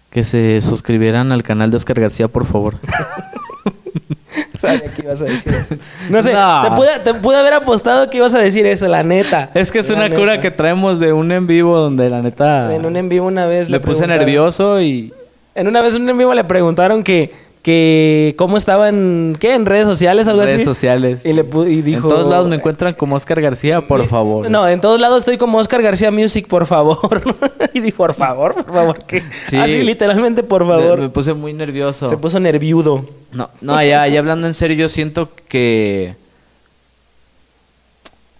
Que 0.08 0.24
se 0.24 0.58
suscribieran 0.62 1.32
al 1.32 1.42
canal 1.42 1.70
de 1.70 1.76
Oscar 1.76 2.00
García, 2.00 2.28
por 2.28 2.46
favor. 2.46 2.76
Sabía 4.58 4.92
que 4.94 5.02
ibas 5.02 5.20
a 5.20 5.24
decir 5.24 5.52
eso. 5.52 5.76
No 6.08 6.22
sé, 6.22 6.32
No. 6.32 6.62
Te, 6.62 6.70
pude, 6.76 6.98
te 7.00 7.12
pude 7.12 7.36
haber 7.36 7.52
apostado 7.52 8.08
que 8.08 8.16
ibas 8.16 8.32
a 8.32 8.38
decir 8.38 8.64
eso, 8.64 8.88
la 8.88 9.02
neta. 9.02 9.50
Es 9.52 9.70
que 9.70 9.80
es 9.80 9.88
La 9.90 9.96
una 9.96 10.04
neta. 10.08 10.18
cura 10.18 10.40
que 10.40 10.50
traemos 10.50 10.98
de 10.98 11.12
un 11.12 11.30
en 11.30 11.46
vivo 11.46 11.78
donde 11.78 12.08
la 12.08 12.22
neta 12.22 12.74
En 12.74 12.86
un 12.86 12.96
en 12.96 13.10
vivo 13.10 13.26
una 13.26 13.44
vez 13.44 13.68
le 13.68 13.80
puse 13.80 14.02
preguntaron- 14.04 14.18
nervioso 14.18 14.80
y 14.80 15.12
En 15.54 15.68
una 15.68 15.82
vez 15.82 15.94
en 15.94 16.02
un 16.02 16.08
en 16.08 16.16
vivo 16.16 16.32
le 16.32 16.44
preguntaron 16.44 17.04
que, 17.04 17.49
que 17.62 18.34
cómo 18.38 18.56
estaba 18.56 18.88
en, 18.88 19.36
¿qué? 19.38 19.54
En 19.54 19.66
redes 19.66 19.84
sociales, 19.84 20.26
algo 20.28 20.42
redes 20.42 20.56
así. 20.56 20.64
sociales. 20.64 21.20
Y, 21.26 21.32
le 21.34 21.44
y 21.68 21.82
dijo... 21.82 22.08
en 22.08 22.14
todos 22.14 22.28
lados 22.28 22.48
me 22.48 22.56
encuentran 22.56 22.94
como 22.94 23.16
Oscar 23.16 23.40
García, 23.42 23.86
por 23.86 24.06
favor. 24.08 24.50
No, 24.50 24.66
en 24.66 24.80
todos 24.80 24.98
lados 24.98 25.18
estoy 25.18 25.36
como 25.36 25.58
Oscar 25.58 25.82
García 25.82 26.10
Music, 26.10 26.46
por 26.48 26.64
favor. 26.66 27.20
y 27.74 27.80
di, 27.80 27.92
por 27.92 28.14
favor, 28.14 28.54
por 28.54 28.72
favor. 28.74 28.98
que 29.04 29.22
Sí. 29.46 29.56
Así, 29.56 29.82
literalmente, 29.82 30.42
por 30.42 30.64
Me, 30.64 30.70
favor. 30.72 30.98
me 31.00 31.08
puse 31.10 31.34
muy 31.34 31.52
nervioso. 31.52 32.08
Se 32.08 32.16
puso 32.16 32.40
nerviudo. 32.40 33.04
No, 33.32 33.50
no, 33.60 33.74
ya, 33.82 34.06
ya 34.08 34.18
hablando 34.20 34.46
en 34.46 34.54
serio, 34.54 34.76
yo 34.76 34.88
siento 34.88 35.28
que. 35.48 36.14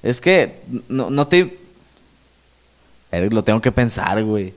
Es 0.03 0.21
que 0.21 0.55
no, 0.89 1.11
no 1.11 1.27
te. 1.27 1.59
Eric, 3.13 3.33
lo 3.33 3.45
tengo 3.45 3.61
que 3.61 3.71
pensar, 3.73 4.23
güey. 4.25 4.55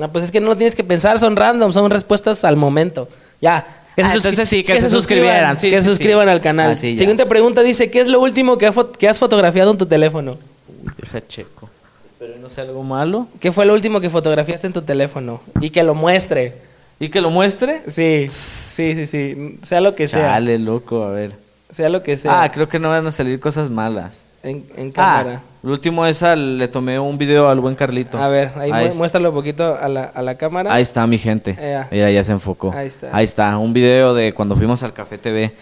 No, 0.00 0.10
pues 0.10 0.24
es 0.24 0.32
que 0.32 0.40
no 0.40 0.46
lo 0.48 0.56
tienes 0.56 0.74
que 0.74 0.84
pensar, 0.84 1.18
son 1.18 1.36
random, 1.36 1.70
son 1.72 1.90
respuestas 1.90 2.44
al 2.44 2.56
momento. 2.56 3.08
Ya. 3.42 3.82
Que 3.96 4.02
Ah, 4.02 4.12
se 4.12 4.18
suscri- 4.18 4.28
entonces 4.28 4.48
sí, 4.50 4.62
que 4.62 4.78
se 4.78 4.90
suscribieran, 4.90 5.56
sí, 5.56 5.70
que 5.70 5.78
sí, 5.78 5.82
se 5.82 5.88
sí. 5.88 5.96
suscriban 5.96 6.28
al 6.28 6.42
canal. 6.42 6.72
Ah. 6.72 6.76
Siguiente 6.76 7.24
pregunta 7.24 7.62
dice, 7.62 7.90
¿qué 7.90 8.00
es 8.00 8.08
lo 8.08 8.20
último 8.20 8.58
que, 8.58 8.66
has 8.66 9.18
fotografiado 9.18 9.70
en 9.72 9.78
tu 9.78 9.86
teléfono? 9.86 10.32
Uy, 10.68 10.90
deja 11.00 11.26
checo. 11.26 11.70
Espero 12.06 12.34
que 12.34 12.38
no 12.40 12.50
sea 12.50 12.64
algo 12.64 12.82
malo. 12.82 13.26
¿Qué 13.40 13.50
fue 13.52 13.64
lo 13.64 13.72
último 13.72 14.00
que 14.00 14.10
fotografiaste 14.10 14.66
en 14.66 14.74
tu 14.74 14.82
teléfono? 14.82 15.40
Y 15.62 15.70
que 15.70 15.82
lo 15.82 15.94
muestre. 15.94 16.52
¿Y 17.00 17.08
que 17.08 17.22
lo 17.22 17.30
muestre? 17.30 17.82
Sí, 17.86 18.26
sí, 18.30 18.94
sí, 18.94 19.06
sí. 19.06 19.58
Sea 19.62 19.80
lo 19.80 19.94
que 19.94 20.08
sea. 20.08 20.32
Chale, 20.32 20.58
loco, 20.58 21.02
a 21.02 21.10
ver. 21.12 21.32
Sea 21.70 21.88
lo 21.88 22.02
que 22.02 22.16
sea. 22.18 22.42
Ah, 22.42 22.52
creo 22.52 22.68
que 22.68 22.78
no 22.78 22.90
van 22.90 23.06
a 23.06 23.10
salir 23.10 23.40
cosas 23.40 23.70
malas. 23.70 24.25
En, 24.50 24.64
en 24.76 24.88
Ah, 24.96 25.20
cámara. 25.22 25.42
lo 25.62 25.72
último 25.72 26.06
es 26.06 26.22
al, 26.22 26.58
le 26.58 26.68
tomé 26.68 26.98
un 26.98 27.18
video 27.18 27.48
al 27.48 27.60
buen 27.60 27.74
Carlito. 27.74 28.18
A 28.18 28.28
ver, 28.28 28.50
ahí, 28.56 28.70
mu- 28.90 28.94
muéstralo 28.96 29.30
un 29.30 29.34
poquito 29.34 29.76
a 29.80 29.88
la, 29.88 30.04
a 30.04 30.22
la 30.22 30.36
cámara. 30.36 30.72
Ahí 30.72 30.82
está 30.82 31.06
mi 31.06 31.18
gente. 31.18 31.56
Eh, 31.58 31.70
ya. 31.72 31.88
Mira, 31.90 32.10
ya 32.10 32.24
se 32.24 32.32
enfocó. 32.32 32.72
Ahí 32.74 32.86
está. 32.88 33.08
Ahí 33.12 33.24
está, 33.24 33.58
un 33.58 33.72
video 33.72 34.14
de 34.14 34.32
cuando 34.32 34.54
fuimos 34.56 34.82
al 34.82 34.92
Café 34.92 35.18
TV. 35.18 35.52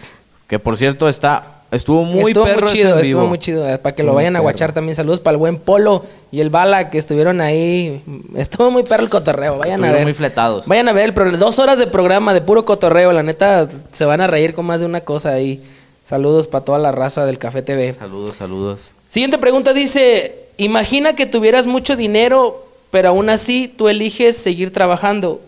Que 0.47 0.59
por 0.59 0.77
cierto 0.77 1.09
está, 1.09 1.43
estuvo 1.71 2.03
muy 2.03 2.21
estuvo 2.29 2.43
perro 2.45 2.61
muy 2.67 2.69
chido, 2.71 2.89
estuvo 2.99 3.01
vivo. 3.21 3.25
muy 3.27 3.39
chido. 3.39 3.67
eh, 3.67 3.79
Para 3.79 3.95
que 3.95 4.03
Estuvo 4.03 4.11
lo 4.11 4.15
vayan 4.15 4.35
a 4.35 4.39
guachar 4.41 4.73
también. 4.73 4.95
Saludos 4.95 5.19
para 5.21 5.31
el 5.33 5.39
buen 5.39 5.57
Polo 5.57 6.05
y 6.31 6.39
el 6.39 6.51
Bala 6.51 6.91
que 6.91 6.99
estuvieron 6.99 7.41
ahí. 7.41 8.03
Estuvo 8.35 8.69
muy 8.69 8.83
perro 8.83 9.01
el 9.05 9.09
cotorreo. 9.09 9.53
Vayan 9.57 9.71
a 9.71 9.73
Estuvieron 9.87 9.95
ver. 9.95 10.03
muy 10.05 10.13
fletados. 10.13 10.67
Vayan 10.67 10.87
a 10.87 10.93
ver 10.93 11.05
el 11.05 11.13
pro- 11.15 11.35
dos 11.35 11.57
horas 11.57 11.79
de 11.79 11.87
programa 11.87 12.35
de 12.35 12.41
puro 12.41 12.63
cotorreo. 12.63 13.11
La 13.11 13.23
neta, 13.23 13.67
se 13.91 14.05
van 14.05 14.21
a 14.21 14.27
reír 14.27 14.53
con 14.53 14.65
más 14.67 14.79
de 14.81 14.85
una 14.85 15.01
cosa 15.01 15.31
ahí. 15.31 15.63
Saludos 16.05 16.47
para 16.47 16.63
toda 16.65 16.79
la 16.79 16.91
raza 16.91 17.25
del 17.25 17.37
Café 17.39 17.61
TV. 17.61 17.93
Saludos, 17.93 18.35
saludos. 18.35 18.91
Siguiente 19.09 19.37
pregunta 19.37 19.73
dice, 19.73 20.35
imagina 20.57 21.15
que 21.15 21.25
tuvieras 21.25 21.65
mucho 21.65 21.95
dinero, 21.95 22.67
pero 22.91 23.09
aún 23.09 23.29
así 23.29 23.67
tú 23.67 23.89
eliges 23.89 24.37
seguir 24.37 24.71
trabajando. 24.71 25.41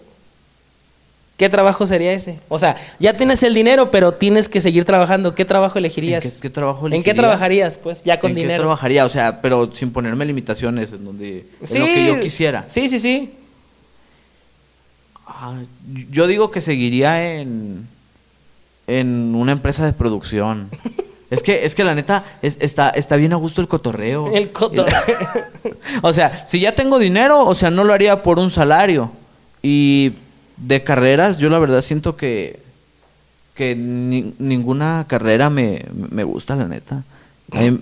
¿Qué 1.38 1.50
trabajo 1.50 1.86
sería 1.86 2.12
ese? 2.14 2.40
O 2.50 2.58
sea, 2.58 2.76
ya 3.00 3.16
tienes 3.16 3.44
el 3.44 3.54
dinero, 3.54 3.92
pero 3.92 4.16
tienes 4.16 4.50
que 4.50 4.60
seguir 4.60 4.86
trabajando. 4.86 5.36
¿Qué 5.36 5.46
trabajo 5.46 5.78
elegirías? 5.78 6.26
¿En 6.26 6.32
qué- 6.32 6.40
qué 6.42 6.50
trabajo 6.50 6.88
¿En 6.88 7.04
qué 7.04 7.14
trabajarías? 7.14 7.78
Pues 7.78 8.02
ya 8.04 8.20
con 8.20 8.32
¿En 8.32 8.36
qué 8.36 8.42
dinero. 8.42 8.62
trabajaría? 8.64 9.06
O 9.06 9.10
sea, 9.10 9.40
pero 9.40 9.72
sin 9.76 9.92
ponerme 9.92 10.26
limitaciones 10.26 10.92
en 10.92 11.06
donde 11.06 11.46
en 11.62 11.68
Sí. 11.68 11.78
lo 11.78 11.86
que 11.86 12.08
yo 12.08 12.20
quisiera. 12.22 12.64
Sí, 12.68 12.90
sí, 12.90 12.98
sí. 13.00 13.32
Ah, 15.28 15.54
yo 16.10 16.26
digo 16.26 16.50
que 16.50 16.62
seguiría 16.62 17.36
en 17.36 17.88
en 18.88 19.36
una 19.36 19.52
empresa 19.52 19.86
de 19.86 19.94
producción. 19.94 20.70
es 21.30 21.44
que 21.44 21.66
es 21.66 21.76
que 21.76 21.84
la 21.84 21.94
neta 21.96 22.24
es- 22.42 22.58
está 22.60 22.90
está 22.90 23.16
bien 23.18 23.34
a 23.34 23.36
gusto 23.38 23.62
el 23.62 23.68
cotorreo. 23.68 24.32
El 24.34 24.52
cotorreo. 24.52 24.96
o 26.02 26.14
sea, 26.14 26.46
si 26.48 26.60
ya 26.60 26.74
tengo 26.74 26.98
dinero, 27.00 27.44
o 27.46 27.54
sea, 27.56 27.70
no 27.70 27.84
lo 27.84 27.94
haría 27.94 28.24
por 28.24 28.40
un 28.40 28.50
salario. 28.50 29.12
Y 29.62 30.14
de 30.58 30.84
carreras, 30.84 31.38
yo 31.38 31.50
la 31.50 31.60
verdad 31.60 31.82
siento 31.82 32.16
que 32.16 32.60
que 33.56 33.76
ni- 33.76 34.34
ninguna 34.38 35.06
carrera 35.08 35.50
me, 35.50 35.84
me 36.12 36.24
gusta, 36.24 36.56
la 36.56 36.68
neta. 36.68 37.04
A 37.52 37.60
mí- 37.62 37.80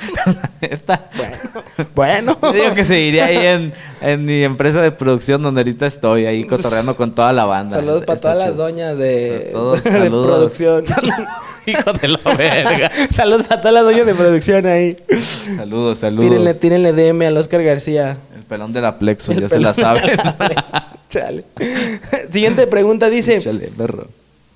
Bueno. 1.94 2.36
Yo 2.42 2.52
digo 2.52 2.74
que 2.74 2.84
seguiría 2.84 3.26
ahí 3.26 3.36
en, 3.38 3.72
en 4.00 4.24
mi 4.24 4.42
empresa 4.42 4.82
de 4.82 4.90
producción 4.92 5.40
donde 5.42 5.60
ahorita 5.62 5.86
estoy, 5.86 6.26
ahí 6.26 6.44
cotorreando 6.44 6.96
con 6.96 7.14
toda 7.14 7.32
la 7.32 7.44
banda. 7.44 7.76
Saludos 7.76 8.04
para 8.04 8.20
todas 8.20 8.38
las 8.38 8.56
doñas 8.56 8.98
de, 8.98 9.48
Todos, 9.52 9.82
de 9.84 9.90
saludos. 9.90 10.26
producción. 10.26 10.84
Hijo 11.66 11.92
de 11.92 12.08
la 12.08 12.18
verga. 12.36 12.90
Saludos 13.10 13.46
para 13.46 13.60
todas 13.60 13.74
las 13.74 13.84
doñas 13.84 14.06
de 14.06 14.14
producción 14.14 14.66
ahí. 14.66 14.96
Saludos, 15.56 15.98
saludos. 15.98 16.28
Tírenle, 16.30 16.54
tírenle 16.54 16.92
DM 16.92 17.22
al 17.26 17.36
Oscar 17.36 17.62
García. 17.62 18.16
El 18.34 18.42
pelón 18.44 18.72
de 18.72 18.80
la 18.80 18.98
Plexus, 18.98 19.36
El 19.36 19.42
ya 19.42 19.48
se 19.48 19.58
la 19.58 19.74
saben. 19.74 20.16
la- 20.16 20.86
Chale. 21.08 21.44
Siguiente 22.30 22.66
pregunta 22.66 23.10
dice, 23.10 23.40
Chale, 23.40 23.68
perro. 23.76 24.06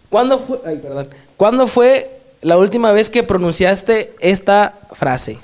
¿cuándo 0.09 0.39
fue, 0.39 0.61
ay, 0.67 0.77
perdón, 0.79 1.09
¿cuándo 1.37 1.67
fue 1.67 2.11
la 2.45 2.59
última 2.59 2.93
vez 2.93 3.09
que 3.09 3.23
pronunciaste 3.23 4.15
esta 4.21 4.75
frase? 4.93 5.39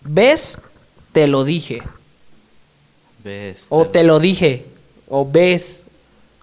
¿Ves? 0.00 0.58
Te 1.12 1.28
lo 1.28 1.44
dije. 1.44 1.82
Ves. 3.22 3.66
O 3.68 3.86
te 3.86 4.02
lo 4.02 4.18
dije. 4.18 4.64
O 5.08 5.30
ves. 5.30 5.84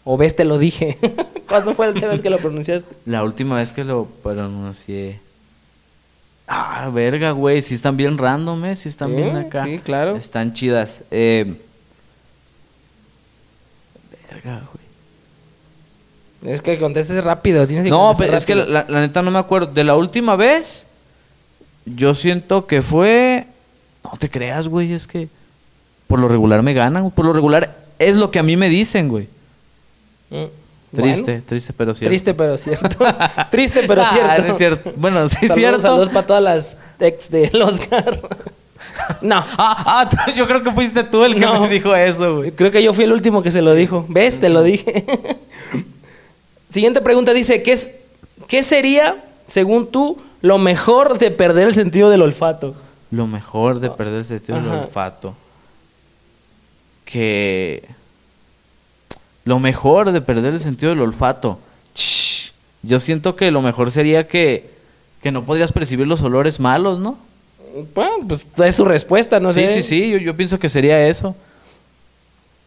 O 0.04 0.16
ves, 0.16 0.36
te 0.36 0.46
lo 0.46 0.60
dije. 0.60 0.98
¿Cuándo 1.50 1.74
fue 1.74 1.88
la 1.88 1.94
última 1.94 2.12
vez 2.12 2.22
que 2.22 2.30
lo 2.30 2.38
pronunciaste? 2.38 2.96
La 3.06 3.24
última 3.24 3.56
vez 3.56 3.74
que 3.74 3.84
lo 3.84 4.06
pronuncié. 4.06 5.20
Ah, 6.48 6.92
verga, 6.94 7.32
güey. 7.32 7.64
Sí 7.64 7.74
están 7.74 7.98
bien 7.98 8.20
random, 8.20 8.64
¿eh? 8.66 8.76
Sí 8.76 8.90
están 8.90 9.16
bien 9.16 9.36
acá. 9.36 9.64
sí, 9.66 9.80
claro. 9.80 10.16
Están 10.16 10.54
chidas. 10.54 11.02
Eh... 11.10 11.52
Verga, 14.30 14.62
güey. 14.72 14.85
Es 16.46 16.62
que 16.62 16.78
contestes 16.78 17.24
rápido. 17.24 17.66
Tienes 17.68 17.86
que 17.86 17.90
No, 17.90 18.14
pero 18.18 18.36
es 18.38 18.46
que 18.46 18.56
la, 18.56 18.86
la 18.88 19.02
neta 19.02 19.22
no 19.22 19.32
me 19.32 19.40
acuerdo. 19.40 19.68
De 19.74 19.84
la 19.84 19.96
última 19.96 20.36
vez, 20.36 20.86
yo 21.86 22.14
siento 22.14 22.68
que 22.68 22.82
fue. 22.82 23.48
No 24.04 24.12
te 24.20 24.30
creas, 24.30 24.68
güey. 24.68 24.94
Es 24.94 25.08
que 25.08 25.28
por 26.08 26.20
lo 26.20 26.28
regular 26.28 26.62
me 26.62 26.74
ganan. 26.74 27.10
Por 27.12 27.26
lo 27.26 27.34
regular 27.34 27.76
es 28.00 28.16
lo 28.16 28.30
que 28.32 28.40
a 28.40 28.44
mí 28.44 28.56
me 28.58 28.70
dicen, 28.70 29.08
güey. 29.10 29.28
Mm, 30.30 30.44
Triste, 30.96 31.24
bueno. 31.24 31.44
triste, 31.46 31.74
pero 31.74 31.94
cierto. 31.94 32.10
Triste 32.10 32.34
pero 32.34 32.58
cierto. 32.58 33.06
Triste 33.52 33.82
pero 33.88 34.02
Ah, 34.04 34.10
cierto. 34.14 34.52
es 34.52 34.58
cierto. 34.58 34.94
Bueno, 34.96 35.28
sí 35.28 35.36
saludos, 35.36 35.56
cierto. 35.58 35.80
Saludos 35.82 36.10
para 36.10 36.26
todas 36.26 36.44
las 36.44 36.78
ex 37.00 37.30
del 37.30 37.62
Oscar. 37.62 38.20
no. 39.22 39.44
Ah, 39.58 40.08
ah, 40.18 40.34
yo 40.36 40.48
creo 40.48 40.62
que 40.64 40.72
fuiste 40.72 41.04
tú 41.04 41.24
el 41.26 41.34
que 41.34 41.42
No. 41.42 41.60
me 41.62 41.70
dijo 41.70 41.94
eso, 41.96 42.38
güey. 42.38 42.52
Creo 42.52 42.72
que 42.72 42.82
yo 42.84 42.94
fui 42.94 43.04
el 43.04 43.12
último 43.12 43.42
que 43.44 43.52
se 43.52 43.62
lo 43.62 43.74
dijo. 43.74 44.06
¿Ves? 44.08 44.40
Te 44.40 44.50
lo 44.50 44.62
dije. 44.64 45.06
Siguiente 46.76 47.00
pregunta 47.00 47.34
dice, 47.34 47.64
¿qué, 47.64 47.72
es, 47.72 47.92
¿qué 48.50 48.62
sería, 48.62 49.24
según 49.48 49.88
tú, 49.92 50.18
lo 50.42 50.58
mejor 50.58 51.18
de 51.20 51.32
perder 51.32 51.68
el 51.68 51.74
sentido 51.74 52.10
del 52.10 52.22
olfato? 52.22 52.76
Lo 53.12 53.28
mejor 53.28 53.80
de 53.80 53.90
perder 53.90 54.16
el 54.16 54.26
sentido 54.26 54.60
del 54.60 54.68
olfato. 54.68 55.38
Que. 57.06 57.86
Lo 59.46 59.58
mejor 59.60 60.12
de 60.12 60.20
perder 60.20 60.54
el 60.54 60.60
sentido 60.60 60.90
del 60.90 61.00
olfato. 61.00 61.60
Shh. 61.96 62.52
Yo 62.84 63.00
siento 63.00 63.38
que 63.38 63.52
lo 63.52 63.62
mejor 63.62 63.90
sería 63.90 64.28
que. 64.28 64.70
Que 65.24 65.32
no 65.32 65.46
podrías 65.46 65.72
percibir 65.72 66.08
los 66.08 66.24
olores 66.24 66.60
malos, 66.60 67.00
¿no? 67.00 67.18
Bueno, 67.94 68.28
pues 68.28 68.50
es 68.62 68.76
su 68.76 68.84
respuesta, 68.84 69.40
no 69.40 69.54
sí, 69.54 69.62
sé. 69.62 69.82
sí, 69.82 69.84
sí. 69.84 70.12
Yo, 70.12 70.18
yo 70.18 70.36
pienso 70.36 70.60
que 70.60 70.68
sería 70.68 71.08
eso. 71.08 71.38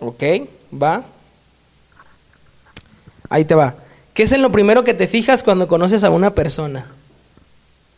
Ok, 0.00 0.22
va. 0.72 1.04
Ahí 3.28 3.44
te 3.44 3.54
va. 3.54 3.74
¿Qué 4.18 4.24
es 4.24 4.32
en 4.32 4.42
lo 4.42 4.50
primero 4.50 4.82
que 4.82 4.94
te 4.94 5.06
fijas 5.06 5.44
cuando 5.44 5.68
conoces 5.68 6.02
a 6.02 6.10
una 6.10 6.34
persona? 6.34 6.86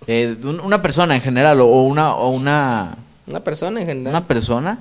Eh, 0.06 0.36
una 0.62 0.82
persona 0.82 1.14
en 1.14 1.22
general 1.22 1.62
o 1.62 1.66
o 1.66 1.82
una. 1.84 2.14
O 2.14 2.28
una 2.28 2.98
Una 3.26 3.40
persona 3.40 3.80
en 3.80 3.86
general. 3.86 4.12
una 4.12 4.26
persona 4.26 4.80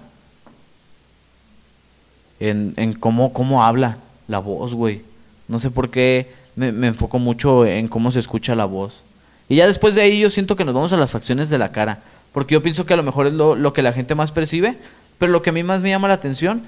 en, 2.41 2.73
en 2.75 2.91
cómo, 2.91 3.31
cómo 3.31 3.63
habla 3.63 3.99
la 4.27 4.39
voz, 4.39 4.75
güey. 4.75 5.01
No 5.47 5.59
sé 5.59 5.71
por 5.71 5.89
qué 5.89 6.29
me, 6.57 6.73
me 6.73 6.87
enfoco 6.87 7.19
mucho 7.19 7.65
en 7.65 7.87
cómo 7.87 8.11
se 8.11 8.19
escucha 8.19 8.53
la 8.53 8.65
voz. 8.65 9.03
Y 9.47 9.55
ya 9.55 9.65
después 9.65 9.95
de 9.95 10.01
ahí 10.01 10.19
yo 10.19 10.29
siento 10.29 10.57
que 10.57 10.65
nos 10.65 10.73
vamos 10.73 10.91
a 10.91 10.97
las 10.97 11.11
facciones 11.11 11.49
de 11.49 11.57
la 11.57 11.71
cara. 11.71 11.99
Porque 12.33 12.55
yo 12.55 12.61
pienso 12.61 12.85
que 12.85 12.95
a 12.95 12.97
lo 12.97 13.03
mejor 13.03 13.27
es 13.27 13.33
lo, 13.33 13.55
lo 13.55 13.71
que 13.71 13.81
la 13.81 13.93
gente 13.93 14.13
más 14.13 14.33
percibe. 14.33 14.75
Pero 15.17 15.31
lo 15.31 15.41
que 15.41 15.51
a 15.51 15.53
mí 15.53 15.63
más 15.63 15.79
me 15.79 15.87
llama 15.89 16.09
la 16.09 16.15
atención 16.15 16.63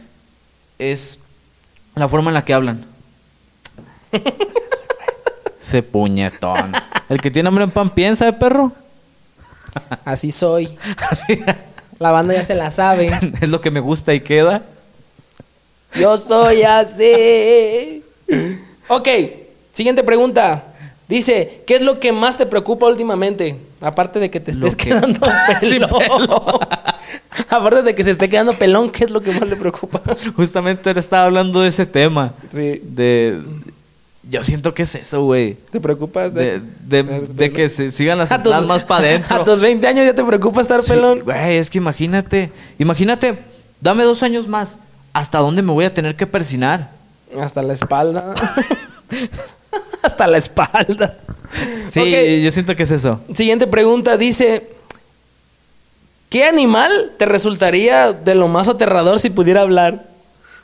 es 0.80 1.20
la 1.94 2.08
forma 2.08 2.30
en 2.30 2.36
la 2.36 2.46
que 2.46 2.54
hablan. 2.54 2.86
Ese 5.66 5.84
puñetón. 5.84 6.74
El 7.10 7.22
que 7.22 7.32
tiene 7.32 7.48
hambre 7.50 7.64
en 7.64 7.72
pan 7.72 7.90
piensa, 7.90 8.28
¿eh, 8.28 8.34
perro? 8.34 8.72
Así 10.06 10.32
soy. 10.32 10.78
Así- 11.10 11.42
La 12.00 12.12
banda 12.12 12.34
ya 12.34 12.44
se 12.44 12.56
la 12.56 12.72
sabe. 12.72 13.12
es 13.42 13.50
lo 13.50 13.62
que 13.62 13.72
me 13.72 13.80
gusta 13.80 14.14
y 14.14 14.22
queda. 14.22 14.64
Yo 15.94 16.18
soy 16.18 16.64
así. 16.64 18.04
Ok, 18.88 19.08
siguiente 19.74 20.04
pregunta. 20.04 20.64
Dice, 21.08 21.62
¿qué 21.68 21.76
es 21.76 21.82
lo 21.82 22.00
que 22.00 22.12
más 22.14 22.38
te 22.38 22.46
preocupa 22.46 22.88
últimamente? 22.88 23.58
Aparte 23.82 24.20
de 24.20 24.32
que 24.32 24.40
te 24.40 24.52
estés 24.52 24.76
que- 24.76 24.90
quedando 24.90 25.20
pelón. 25.62 25.90
Aparte 27.50 27.82
de 27.84 27.94
que 27.96 28.04
se 28.04 28.12
esté 28.12 28.30
quedando 28.30 28.54
pelón, 28.54 28.90
¿qué 28.90 29.04
es 29.04 29.12
lo 29.12 29.22
que 29.22 29.32
más 29.32 29.48
le 29.48 29.56
preocupa? 29.58 30.02
Justamente 30.36 30.90
ahora 30.90 31.00
estaba 31.02 31.26
hablando 31.26 31.62
de 31.62 31.70
ese 31.70 31.86
tema. 31.86 32.34
Sí. 32.50 32.82
De. 32.84 33.42
Yo 34.30 34.44
siento 34.44 34.74
que 34.74 34.84
es 34.84 34.94
eso, 34.96 35.24
güey. 35.24 35.56
¿Te 35.72 35.80
preocupas 35.82 36.34
De, 36.34 36.62
de, 36.86 37.04
de 37.04 37.52
que 37.52 37.70
se 37.70 37.90
sigan 37.90 38.20
las 38.20 38.30
entradas 38.30 38.66
más 38.66 38.84
para 38.84 39.08
adentro. 39.08 39.36
A 39.36 39.44
tus 39.44 39.62
20 39.62 39.86
años 39.88 40.06
ya 40.06 40.14
te 40.14 40.24
preocupa 40.24 40.62
estar 40.62 40.84
pelón. 40.84 41.22
Güey, 41.22 41.58
es 41.58 41.70
que 41.70 41.80
imagínate. 41.80 42.52
Imagínate, 42.78 43.40
dame 43.80 44.04
dos 44.04 44.22
años 44.22 44.48
más. 44.48 44.78
¿Hasta 45.14 45.40
dónde 45.40 45.62
me 45.62 45.74
voy 45.74 45.86
a 45.86 45.94
tener 45.94 46.16
que 46.16 46.28
persinar? 46.28 46.92
Hasta 47.42 47.64
la 47.64 47.74
espalda. 47.74 48.36
Hasta 50.04 50.28
la 50.28 50.38
espalda. 50.38 51.18
Sí, 51.90 52.42
yo 52.44 52.52
siento 52.52 52.76
que 52.76 52.84
es 52.84 52.92
eso. 52.92 53.22
Siguiente 53.34 53.68
pregunta 53.68 54.18
dice: 54.18 54.68
¿Qué 56.30 56.46
animal 56.46 57.12
te 57.18 57.26
resultaría 57.26 58.14
de 58.14 58.36
lo 58.36 58.48
más 58.48 58.70
aterrador 58.70 59.20
si 59.20 59.30
pudiera 59.30 59.62
hablar? 59.62 60.11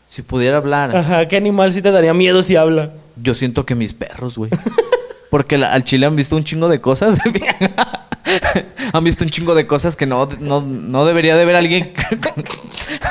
Si 0.10 0.22
pudiera 0.22 0.58
hablar. 0.58 0.96
Ajá, 0.96 1.28
¿qué 1.28 1.38
animal 1.38 1.72
sí 1.72 1.82
te 1.82 1.92
daría 1.92 2.14
miedo 2.14 2.42
si 2.42 2.56
habla? 2.56 2.92
Yo 3.22 3.34
siento 3.34 3.66
que 3.66 3.76
mis 3.76 3.94
perros, 3.94 4.36
güey. 4.38 4.52
Porque 5.30 5.58
la- 5.58 5.74
al 5.74 5.84
chile 5.84 6.06
han 6.06 6.16
visto 6.16 6.36
un 6.38 6.44
chingo 6.46 6.70
de 6.70 6.80
cosas. 6.80 7.20
han 8.94 9.04
visto 9.04 9.24
un 9.26 9.30
chingo 9.30 9.54
de 9.56 9.68
cosas 9.68 9.96
que 9.98 10.06
no, 10.06 10.28
no, 10.40 10.62
no 10.62 11.06
debería 11.06 11.36
de 11.36 11.44
ver 11.46 11.56
alguien 11.58 11.92
con... 12.34 12.44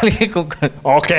alguien 0.03 0.31
con... 0.33 0.49
Ok. 0.83 1.11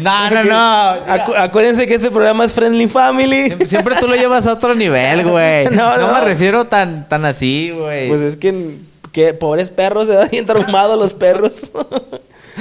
No, 0.00 0.30
no, 0.30 0.44
no. 0.44 1.06
Acu- 1.06 1.34
acuérdense 1.36 1.86
que 1.86 1.94
este 1.94 2.10
programa 2.10 2.44
es 2.44 2.52
Friendly 2.54 2.86
Family. 2.86 3.46
Siempre, 3.46 3.66
siempre 3.66 3.96
tú 3.98 4.06
lo 4.06 4.14
llevas 4.14 4.46
a 4.46 4.52
otro 4.52 4.74
nivel, 4.76 5.24
güey. 5.28 5.66
No, 5.70 5.96
No, 5.96 6.06
no. 6.06 6.12
me 6.14 6.20
refiero 6.20 6.66
tan, 6.66 7.08
tan 7.08 7.24
así, 7.24 7.70
güey. 7.76 8.08
Pues 8.08 8.20
es 8.20 8.36
que, 8.36 8.76
que 9.12 9.34
pobres 9.34 9.70
perros, 9.70 10.06
se 10.06 10.12
dan 10.14 10.28
bien 10.30 10.46
traumados 10.46 10.96
los 10.98 11.12
perros. 11.14 11.72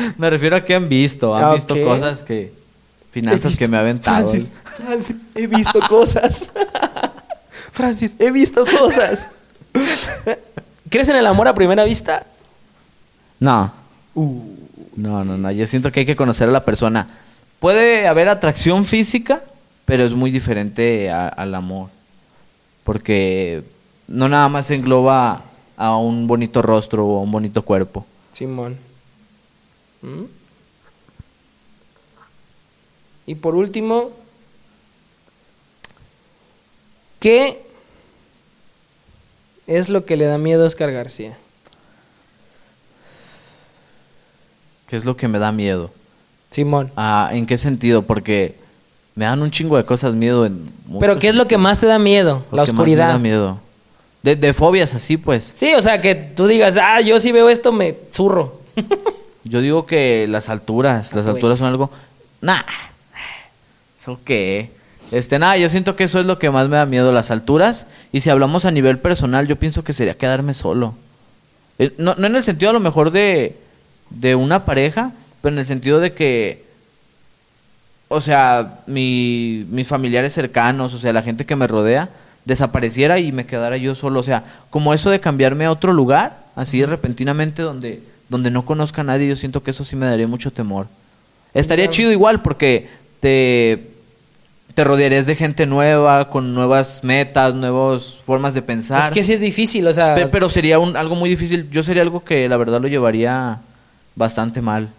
Me 0.18 0.30
refiero 0.30 0.56
a 0.56 0.62
que 0.64 0.76
han 0.76 0.88
visto. 0.90 1.36
Han 1.36 1.54
visto 1.56 1.76
cosas 1.84 2.24
que... 2.24 2.54
Finanzas 3.12 3.58
que 3.58 3.68
me 3.68 3.78
ha 3.78 3.80
aventado. 3.80 4.30
Francis, 4.30 4.52
Francis, 4.76 5.16
he 5.34 5.48
visto 5.48 5.80
cosas. 5.90 6.52
Francis, 7.72 8.16
he 8.20 8.30
visto 8.32 8.64
cosas. 8.66 9.30
¿Crees 10.90 11.10
en 11.10 11.16
el 11.16 11.26
amor 11.26 11.48
a 11.48 11.54
primera 11.56 11.84
vista? 11.84 12.26
No. 13.40 13.72
Uh. 14.14 14.42
No, 14.96 15.24
no, 15.24 15.38
no. 15.38 15.52
Yo 15.52 15.66
siento 15.66 15.92
que 15.92 16.02
hay 16.02 16.06
que 16.06 16.16
conocer 16.16 16.50
a 16.50 16.52
la 16.52 16.64
persona. 16.66 17.08
Puede 17.60 18.08
haber 18.08 18.30
atracción 18.30 18.86
física, 18.86 19.42
pero 19.86 20.04
es 20.04 20.14
muy 20.14 20.30
diferente 20.32 21.10
a- 21.10 21.28
al 21.30 21.56
amor. 21.56 21.90
Porque 22.84 23.64
no 24.08 24.28
nada 24.30 24.50
más 24.50 24.70
engloba 24.72 25.44
a 25.76 25.98
un 25.98 26.28
bonito 26.28 26.62
rostro 26.62 27.06
o 27.06 27.20
a 27.20 27.22
un 27.24 27.32
bonito 27.32 27.62
cuerpo. 27.64 28.06
Simón. 28.34 28.78
¿Mm? 30.02 30.24
Y 33.26 33.36
por 33.36 33.56
último, 33.56 34.12
¿qué 37.20 37.62
es 39.68 39.90
lo 39.90 40.06
que 40.06 40.16
le 40.16 40.26
da 40.26 40.38
miedo 40.38 40.64
a 40.64 40.68
Oscar 40.68 40.92
García? 40.92 41.38
¿Qué 44.88 44.96
es 44.96 45.04
lo 45.04 45.18
que 45.18 45.28
me 45.28 45.40
da 45.40 45.52
miedo? 45.52 45.92
Simón. 46.52 46.92
Ah, 46.96 47.30
¿En 47.34 47.46
qué 47.46 47.58
sentido? 47.58 48.04
Porque 48.04 48.56
me 49.16 49.26
dan 49.26 49.42
un 49.42 49.52
chingo 49.52 49.76
de 49.76 49.84
cosas 49.84 50.16
miedo 50.16 50.46
en 50.46 50.72
Pero 51.00 51.20
¿qué 51.20 51.28
es 51.28 51.36
lo 51.36 51.46
que 51.48 51.58
más 51.58 51.80
te 51.80 51.88
da 51.88 52.00
miedo? 52.00 52.46
Lo 52.52 52.58
La 52.58 52.64
que 52.64 52.72
más 52.72 52.80
oscuridad. 52.80 53.08
me 53.08 53.14
da 53.14 53.20
miedo. 53.20 53.60
De, 54.24 54.36
de 54.38 54.54
fobias 54.54 54.94
así, 54.96 55.18
pues. 55.18 55.52
Sí, 55.54 55.74
o 55.76 55.82
sea, 55.82 56.02
que 56.02 56.16
tú 56.16 56.48
digas, 56.48 56.78
ah, 56.82 57.02
yo 57.02 57.20
si 57.20 57.34
veo 57.34 57.50
esto 57.50 57.74
me 57.74 57.98
zurro. 58.14 58.62
Yo 59.50 59.62
digo 59.62 59.86
que 59.86 60.28
las 60.30 60.50
alturas, 60.50 61.14
las 61.14 61.26
Pues. 61.26 61.36
alturas 61.36 61.60
son 61.60 61.70
algo. 61.70 61.92
Nah. 62.42 62.62
¿Eso 64.00 64.20
qué? 64.24 64.70
Este, 65.12 65.40
nada, 65.40 65.58
yo 65.58 65.70
siento 65.70 65.96
que 65.96 66.04
eso 66.04 66.20
es 66.20 66.26
lo 66.26 66.38
que 66.40 66.50
más 66.52 66.68
me 66.70 66.78
da 66.78 66.86
miedo, 66.86 67.12
las 67.12 67.32
alturas. 67.32 67.86
Y 68.12 68.22
si 68.22 68.30
hablamos 68.30 68.66
a 68.66 68.72
nivel 68.72 69.00
personal, 69.00 69.48
yo 69.48 69.56
pienso 69.56 69.84
que 69.84 69.94
sería 69.94 70.18
quedarme 70.18 70.54
solo. 70.54 70.96
Eh, 71.80 71.94
No, 71.98 72.16
no 72.16 72.28
en 72.28 72.36
el 72.36 72.44
sentido 72.44 72.72
a 72.72 72.74
lo 72.74 72.80
mejor 72.80 73.12
de, 73.12 73.56
de 74.10 74.36
una 74.36 74.66
pareja, 74.66 75.12
pero 75.42 75.54
en 75.54 75.60
el 75.60 75.66
sentido 75.66 76.00
de 76.00 76.14
que, 76.14 76.66
o 78.10 78.22
sea, 78.22 78.80
mi, 78.88 79.66
mis 79.70 79.88
familiares 79.88 80.34
cercanos, 80.34 80.94
o 80.94 81.00
sea, 81.00 81.14
la 81.14 81.24
gente 81.24 81.46
que 81.46 81.56
me 81.56 81.68
rodea, 81.68 82.10
desapareciera 82.46 83.20
y 83.20 83.32
me 83.34 83.46
quedara 83.46 83.78
yo 83.78 83.96
solo. 83.96 84.20
O 84.20 84.24
sea, 84.24 84.44
como 84.70 84.94
eso 84.94 85.10
de 85.10 85.20
cambiarme 85.20 85.66
a 85.66 85.72
otro 85.72 85.92
lugar, 85.94 86.38
así 86.56 86.84
repentinamente, 86.86 87.62
donde, 87.62 88.02
donde 88.30 88.52
no 88.52 88.66
conozca 88.66 89.02
a 89.02 89.04
nadie, 89.06 89.28
yo 89.28 89.36
siento 89.36 89.64
que 89.64 89.72
eso 89.72 89.84
sí 89.84 89.96
me 89.96 90.06
daría 90.06 90.28
mucho 90.28 90.52
temor. 90.52 90.88
Estaría 91.54 91.86
Claro. 91.86 91.94
chido 91.96 92.12
igual 92.12 92.42
porque 92.42 92.90
te, 93.20 93.88
te 94.76 94.84
rodearías 94.84 95.26
de 95.26 95.36
gente 95.36 95.66
nueva, 95.66 96.30
con 96.30 96.54
nuevas 96.54 97.04
metas, 97.04 97.56
nuevas 97.56 98.20
formas 98.26 98.54
de 98.54 98.62
pensar. 98.62 99.02
Es 99.04 99.10
que 99.10 99.24
sí 99.24 99.34
es 99.34 99.40
difícil, 99.40 99.88
o 99.88 99.94
sea, 99.94 100.14
Pe- 100.16 100.28
Pero 100.28 100.50
sería 100.50 100.78
un, 100.80 100.96
algo 100.98 101.16
muy 101.16 101.30
difícil. 101.30 101.70
Yo 101.72 101.82
sería 101.84 102.02
algo 102.04 102.24
que 102.24 102.48
la 102.50 102.58
verdad 102.58 102.82
lo 102.82 102.88
llevaría 102.88 103.60
bastante 104.16 104.62
mal. 104.62 104.90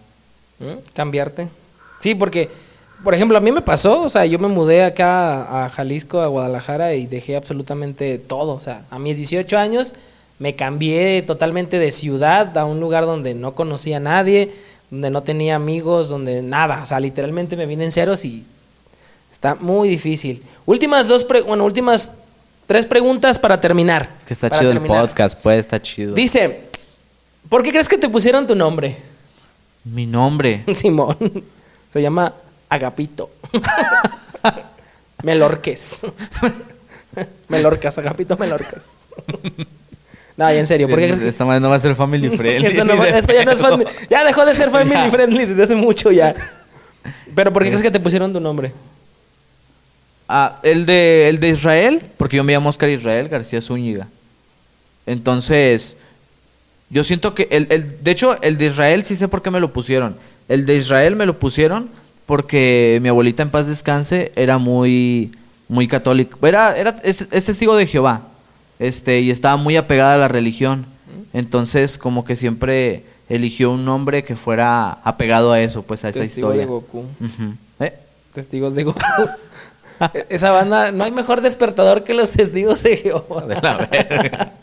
¿Mm? 0.59 0.79
cambiarte. 0.93 1.47
Sí, 2.01 2.15
porque, 2.15 2.49
por 3.03 3.13
ejemplo, 3.13 3.37
a 3.37 3.41
mí 3.41 3.49
me 3.51 3.61
pasó, 3.61 4.01
o 4.01 4.09
sea, 4.09 4.25
yo 4.25 4.37
me 4.39 4.49
mudé 4.49 4.83
acá 4.83 5.65
a 5.65 5.69
Jalisco, 5.69 6.19
a 6.19 6.27
Guadalajara 6.27 6.95
y 6.95 7.05
dejé 7.07 7.37
absolutamente 7.37 8.17
todo. 8.17 8.53
O 8.55 8.59
sea, 8.59 8.81
a 8.89 8.99
mis 8.99 9.15
18 9.15 9.57
años 9.57 9.93
me 10.39 10.55
cambié 10.55 11.21
totalmente 11.21 11.77
de 11.79 11.91
ciudad 11.91 12.57
a 12.57 12.65
un 12.65 12.79
lugar 12.79 13.05
donde 13.05 13.33
no 13.33 13.55
conocía 13.55 13.97
a 13.97 13.99
nadie, 13.99 14.51
donde 14.89 15.09
no 15.09 15.21
tenía 15.23 15.55
amigos, 15.55 16.09
donde 16.09 16.41
nada. 16.41 16.81
O 16.81 16.85
sea, 16.85 16.99
literalmente 16.99 17.55
me 17.55 17.65
vine 17.65 17.85
en 17.85 17.91
ceros 17.91 18.23
y 18.25 18.45
está 19.31 19.55
muy 19.55 19.89
difícil. 19.89 20.41
Últimas 20.65 21.07
dos, 21.07 21.23
pre- 21.25 21.41
bueno, 21.41 21.65
últimas 21.65 22.09
tres 22.67 22.85
preguntas 22.85 23.37
para 23.37 23.59
terminar. 23.59 24.17
Que 24.25 24.33
está 24.33 24.49
Para 24.49 24.59
chido 24.59 24.71
terminar. 24.71 25.01
el 25.03 25.07
podcast, 25.09 25.39
pues 25.41 25.59
está 25.59 25.81
chido. 25.81 26.13
Dice, 26.15 26.61
¿por 27.49 27.61
qué 27.63 27.71
crees 27.71 27.89
que 27.89 27.97
te 27.97 28.07
pusieron 28.09 28.47
tu 28.47 28.55
nombre? 28.55 28.95
Mi 29.83 30.05
nombre. 30.05 30.63
Simón. 30.73 31.17
Se 31.91 32.01
llama 32.01 32.33
Agapito. 32.69 33.29
Melorques. 35.23 36.01
Melorcas, 37.49 37.97
Agapito 37.97 38.37
Melorcas. 38.37 38.83
no, 40.39 40.49
en 40.49 40.65
serio, 40.67 40.87
¿por 40.87 40.97
qué 40.99 41.05
crees 41.05 41.19
que 41.19 41.27
Esta 41.27 41.43
madre 41.45 41.59
no 41.59 41.69
va 41.69 41.75
a 41.75 41.79
ser 41.79 41.95
family 41.95 42.29
friendly. 42.37 42.67
esto, 42.67 42.83
no- 42.85 43.03
esto 43.03 43.33
ya 43.33 43.43
no 43.45 43.51
es 43.51 43.61
family- 43.61 43.85
Ya 44.09 44.23
dejó 44.23 44.45
de 44.45 44.55
ser 44.55 44.69
family 44.69 44.95
Ya. 45.05 45.09
friendly 45.11 45.45
desde 45.45 45.63
hace 45.63 45.75
mucho 45.75 46.11
ya. 46.11 46.33
Pero 47.35 47.51
¿por 47.51 47.63
qué 47.63 47.69
crees 47.69 47.81
que 47.81 47.91
te 47.91 47.99
pusieron 47.99 48.31
tu 48.33 48.39
nombre? 48.39 48.71
Ah, 50.27 50.59
el 50.63 50.85
de, 50.85 51.27
el 51.27 51.39
de 51.39 51.49
Israel, 51.49 52.01
porque 52.17 52.37
yo 52.37 52.43
me 52.43 52.53
llamo 52.53 52.69
Oscar 52.69 52.89
Israel 52.89 53.27
García 53.29 53.61
Zúñiga. 53.61 54.07
Entonces, 55.05 55.95
yo 56.89 57.03
siento 57.03 57.33
que 57.33 57.47
el, 57.51 57.67
el, 57.69 58.03
de 58.03 58.11
hecho, 58.11 58.39
el 58.41 58.57
de 58.57 58.67
Israel 58.67 59.03
sí 59.03 59.15
sé 59.15 59.27
por 59.27 59.41
qué 59.41 59.49
me 59.51 59.59
lo 59.59 59.73
pusieron. 59.73 60.15
El 60.47 60.65
de 60.65 60.75
Israel 60.77 61.15
me 61.15 61.25
lo 61.25 61.37
pusieron 61.39 61.89
porque 62.25 62.99
mi 63.01 63.09
abuelita 63.09 63.41
en 63.43 63.49
paz 63.49 63.67
descanse 63.67 64.31
era 64.35 64.57
muy, 64.59 65.31
muy 65.67 65.87
católica. 65.87 66.37
Era, 66.43 66.77
era, 66.77 66.95
es, 67.03 67.25
es 67.31 67.45
testigo 67.45 67.75
de 67.75 67.87
Jehová. 67.87 68.21
Este, 68.79 69.19
y 69.19 69.29
estaba 69.29 69.57
muy 69.57 69.75
apegada 69.75 70.15
a 70.15 70.17
la 70.17 70.27
religión. 70.27 70.85
Entonces, 71.33 71.97
como 71.97 72.25
que 72.25 72.35
siempre 72.35 73.03
eligió 73.27 73.71
un 73.71 73.85
nombre 73.85 74.23
que 74.23 74.35
fuera 74.35 74.91
apegado 75.03 75.51
a 75.51 75.61
eso, 75.61 75.83
pues 75.83 76.03
a 76.05 76.09
esa 76.09 76.21
Testigo 76.21 76.47
historia. 76.47 76.61
de 76.61 76.67
Goku. 76.67 77.05
¿Eh? 77.79 77.93
Testigos 78.33 78.73
de 78.73 78.83
Goku. 78.83 78.99
Esa 80.29 80.51
banda, 80.51 80.91
no 80.91 81.03
hay 81.03 81.11
mejor 81.11 81.41
despertador 81.41 82.03
que 82.03 82.13
los 82.13 82.31
testigos 82.31 82.81
de 82.83 82.97
Jehová. 82.97 83.41
De 83.47 83.55
la 83.61 83.77
verga. 83.77 84.53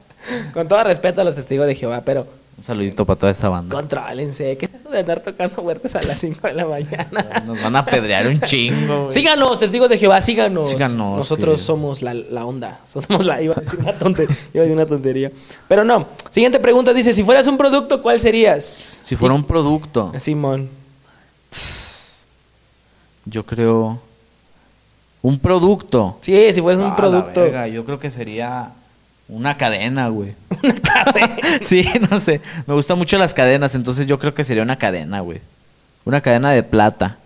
Con 0.53 0.67
todo 0.67 0.83
respeto 0.83 1.21
a 1.21 1.25
los 1.25 1.35
testigos 1.35 1.67
de 1.67 1.75
Jehová, 1.75 2.03
pero 2.05 2.27
Un 2.59 2.65
saludito 2.65 3.05
para 3.05 3.19
toda 3.19 3.33
esa 3.33 3.51
banda. 3.51 3.75
contrólense. 3.77 4.57
¿Qué 4.57 4.65
es 4.65 4.73
eso 4.75 4.89
de 4.89 5.01
andar 5.01 5.21
tocando 5.21 5.61
huertas 5.61 5.95
a 5.95 5.99
las 5.99 6.19
5 6.19 6.47
de 6.49 6.55
la 6.55 6.65
mañana? 6.65 7.43
Nos 7.47 7.63
van 7.63 7.77
a 7.77 7.85
pedrear 7.85 8.27
un 8.27 8.41
chingo. 8.41 9.03
güey. 9.03 9.13
Síganos, 9.13 9.59
testigos 9.59 9.91
de 9.91 9.99
Jehová, 9.99 10.23
síganos. 10.23 10.71
Síganos, 10.71 11.19
Nosotros 11.19 11.61
somos 11.61 12.01
la, 12.01 12.15
la 12.15 12.47
onda. 12.47 12.81
Somos 12.91 13.27
la. 13.27 13.43
Iba 13.43 13.55
a, 13.59 13.61
decir 13.61 13.79
una 13.81 13.93
tontería, 13.99 14.35
iba 14.55 14.61
a 14.63 14.65
decir 14.65 14.75
una 14.77 14.87
tontería. 14.87 15.31
Pero 15.69 15.85
no. 15.85 16.07
Siguiente 16.31 16.59
pregunta 16.59 16.95
dice: 16.95 17.13
si 17.13 17.23
fueras 17.23 17.47
un 17.47 17.59
producto, 17.59 18.01
¿cuál 18.01 18.19
serías? 18.19 19.03
Si 19.05 19.17
fuera 19.17 19.35
un 19.35 19.45
producto, 19.45 20.13
Simón. 20.19 20.71
yo 23.27 23.45
creo. 23.45 24.01
Un 25.23 25.39
producto. 25.41 26.19
Sí, 26.21 26.53
si 26.53 26.61
fueras 26.63 26.81
Ah, 26.81 26.85
un 26.85 26.91
la 26.91 26.97
producto. 26.97 27.41
verga, 27.41 27.67
yo 27.69 27.85
creo 27.85 27.99
que 27.99 28.09
sería 28.11 28.71
una 29.29 29.57
cadena, 29.57 30.09
güey. 30.09 30.35
¿Una 30.63 30.75
cadena? 30.81 31.37
sí, 31.61 31.87
no 32.11 32.21
sé. 32.21 32.41
Me 32.67 32.75
gustan 32.75 32.99
mucho 32.99 33.19
las 33.19 33.35
cadenas, 33.35 33.75
entonces 33.75 34.07
yo 34.07 34.19
creo 34.19 34.35
que 34.35 34.45
sería 34.45 34.63
una 34.63 34.77
cadena, 34.77 35.21
güey. 35.21 35.41
Una 36.05 36.21
cadena 36.21 36.51
de 36.53 36.63
plata. 36.63 37.19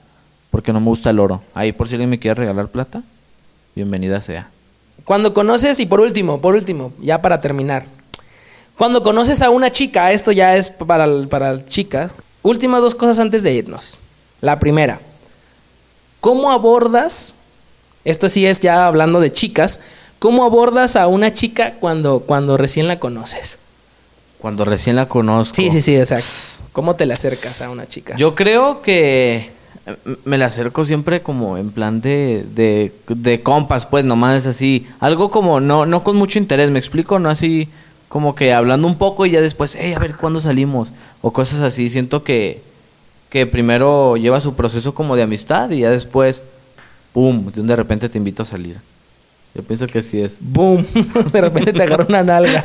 porque 0.51 0.73
no 0.73 0.81
me 0.81 0.87
gusta 0.87 1.11
el 1.11 1.21
oro. 1.21 1.43
Ahí 1.55 1.73
por 1.73 1.89
si 1.89 1.95
alguien 1.95 2.11
me 2.11 2.19
quiere 2.19 2.35
regalar 2.35 2.69
plata, 2.69 3.03
bienvenida 3.75 4.21
sea. 4.21 4.49
Cuando 5.05 5.33
conoces, 5.33 5.79
y 5.81 5.87
por 5.87 6.01
último, 6.01 6.41
por 6.41 6.55
último, 6.55 6.93
ya 7.01 7.23
para 7.23 7.41
terminar. 7.41 7.87
Cuando 8.77 9.03
conoces 9.03 9.43
a 9.43 9.51
una 9.51 9.71
chica, 9.71 10.11
esto 10.13 10.33
ya 10.33 10.57
es 10.57 10.71
para, 10.71 11.07
para 11.29 11.65
chicas. 11.67 12.13
Últimas 12.43 12.81
dos 12.81 12.95
cosas 12.95 13.19
antes 13.19 13.43
de 13.43 13.53
irnos. 13.53 14.01
La 14.41 14.59
primera, 14.59 15.01
¿cómo 16.21 16.51
abordas? 16.51 17.35
Esto 18.05 18.29
sí 18.31 18.47
es 18.47 18.61
ya 18.61 18.87
hablando 18.87 19.21
de 19.21 19.33
chicas. 19.33 19.81
¿Cómo 20.21 20.45
abordas 20.45 20.97
a 20.97 21.07
una 21.07 21.33
chica 21.33 21.77
cuando, 21.81 22.21
cuando 22.21 22.59
recién 22.59 22.87
la 22.87 23.01
conoces? 23.01 23.59
Cuando 24.39 24.67
recién 24.67 24.95
la 24.95 25.09
conozco. 25.09 25.57
Sí, 25.57 25.71
sí, 25.71 25.81
sí, 25.81 25.97
exacto. 25.97 26.63
¿Cómo 26.73 26.95
te 26.95 27.07
le 27.07 27.15
acercas 27.15 27.63
a 27.63 27.71
una 27.71 27.87
chica? 27.87 28.17
Yo 28.17 28.35
creo 28.35 28.83
que 28.83 29.51
eh, 29.87 29.97
me 30.27 30.37
la 30.37 30.47
acerco 30.47 30.85
siempre 30.85 31.23
como 31.23 31.57
en 31.57 31.71
plan 31.71 32.03
de, 32.03 32.45
de, 32.55 32.93
de 33.09 33.43
compas, 33.43 33.87
pues 33.87 34.05
nomás 34.05 34.47
así. 34.47 34.87
Algo 35.01 35.31
como 35.31 35.59
no, 35.59 35.87
no 35.87 36.05
con 36.05 36.17
mucho 36.17 36.39
interés, 36.39 36.71
¿me 36.71 36.79
explico? 36.79 37.19
No 37.19 37.31
así 37.31 37.69
como 38.11 38.35
que 38.35 38.53
hablando 38.53 38.89
un 38.89 38.99
poco 38.99 39.25
y 39.25 39.31
ya 39.31 39.41
después, 39.41 39.75
hey, 39.81 39.95
a 39.95 39.99
ver 39.99 40.17
cuándo 40.17 40.39
salimos. 40.43 40.91
O 41.23 41.33
cosas 41.33 41.63
así. 41.63 41.89
Siento 41.89 42.25
que, 42.25 42.63
que 43.31 43.47
primero 43.47 44.19
lleva 44.19 44.43
su 44.43 44.53
proceso 44.55 44.95
como 44.95 45.17
de 45.17 45.23
amistad 45.23 45.71
y 45.71 45.81
ya 45.81 45.91
después, 45.91 46.43
¡pum! 47.15 47.51
De 47.55 47.77
repente 47.77 48.11
te 48.11 48.19
invito 48.19 48.43
a 48.43 48.47
salir. 48.47 48.77
Yo 49.55 49.63
pienso 49.63 49.87
que 49.87 49.99
así 49.99 50.21
es. 50.21 50.37
¡Boom! 50.41 50.85
De 51.33 51.41
repente 51.41 51.73
te 51.73 51.83
agarra 51.83 52.07
una 52.09 52.23
nalga. 52.23 52.63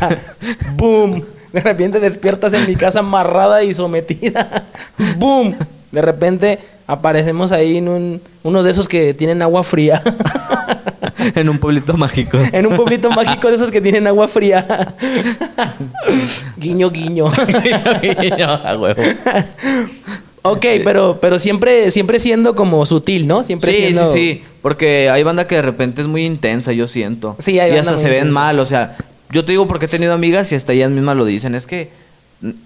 ¡Boom! 0.77 1.23
De 1.51 1.61
repente 1.61 1.99
despiertas 1.99 2.53
en 2.53 2.67
mi 2.67 2.75
casa 2.75 2.99
amarrada 2.99 3.63
y 3.63 3.73
sometida. 3.73 4.65
¡Boom! 5.17 5.55
De 5.91 6.01
repente 6.01 6.59
aparecemos 6.85 7.51
ahí 7.51 7.77
en 7.77 7.87
un, 7.87 8.21
uno 8.43 8.61
de 8.61 8.71
esos 8.71 8.87
que 8.87 9.13
tienen 9.13 9.41
agua 9.41 9.63
fría. 9.63 10.01
en 11.35 11.49
un 11.49 11.57
pueblito 11.57 11.95
mágico. 11.97 12.37
en 12.39 12.67
un 12.67 12.75
pueblito 12.75 13.09
mágico 13.11 13.49
de 13.49 13.55
esos 13.55 13.71
que 13.71 13.81
tienen 13.81 14.05
agua 14.05 14.27
fría. 14.27 14.95
guiño, 16.57 16.91
guiño. 16.91 17.27
guiño, 17.31 18.19
guiño, 18.19 18.49
a 18.49 18.77
huevo. 18.77 19.01
Ok, 20.47 20.65
pero, 20.83 21.17
pero 21.19 21.39
siempre, 21.39 21.89
siempre 21.91 22.19
siendo 22.19 22.55
como 22.55 22.85
sutil, 22.85 23.25
¿no? 23.27 23.43
Siempre 23.43 23.73
sí, 23.73 23.77
siendo... 23.81 24.13
sí, 24.13 24.19
sí. 24.19 24.43
Porque 24.61 25.09
hay 25.09 25.23
banda 25.23 25.47
que 25.47 25.55
de 25.55 25.61
repente 25.63 26.01
es 26.01 26.07
muy 26.07 26.23
intensa, 26.25 26.71
yo 26.71 26.87
siento. 26.87 27.35
Sí, 27.39 27.59
hay 27.59 27.73
Y 27.73 27.77
hasta 27.77 27.97
se 27.97 28.09
ven 28.09 28.17
intensa. 28.27 28.39
mal, 28.39 28.59
o 28.59 28.65
sea, 28.65 28.95
yo 29.31 29.43
te 29.43 29.51
digo 29.53 29.67
porque 29.67 29.85
he 29.85 29.89
tenido 29.89 30.13
amigas 30.13 30.51
y 30.51 30.55
hasta 30.55 30.73
ellas 30.73 30.91
mismas 30.91 31.17
lo 31.17 31.25
dicen, 31.25 31.55
es 31.55 31.65
que 31.65 31.89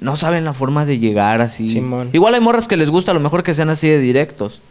no 0.02 0.16
saben 0.16 0.44
la 0.46 0.54
forma 0.54 0.86
de 0.86 1.00
llegar 1.00 1.40
así. 1.42 1.70
Simón. 1.70 2.10
Igual 2.14 2.34
hay 2.34 2.42
morras 2.42 2.68
que 2.68 2.76
les 2.78 2.90
gusta, 2.90 3.12
a 3.12 3.14
lo 3.14 3.20
mejor 3.22 3.44
que 3.44 3.54
sean 3.54 3.70
así 3.70 3.88
de 3.88 4.00
directos, 4.00 4.62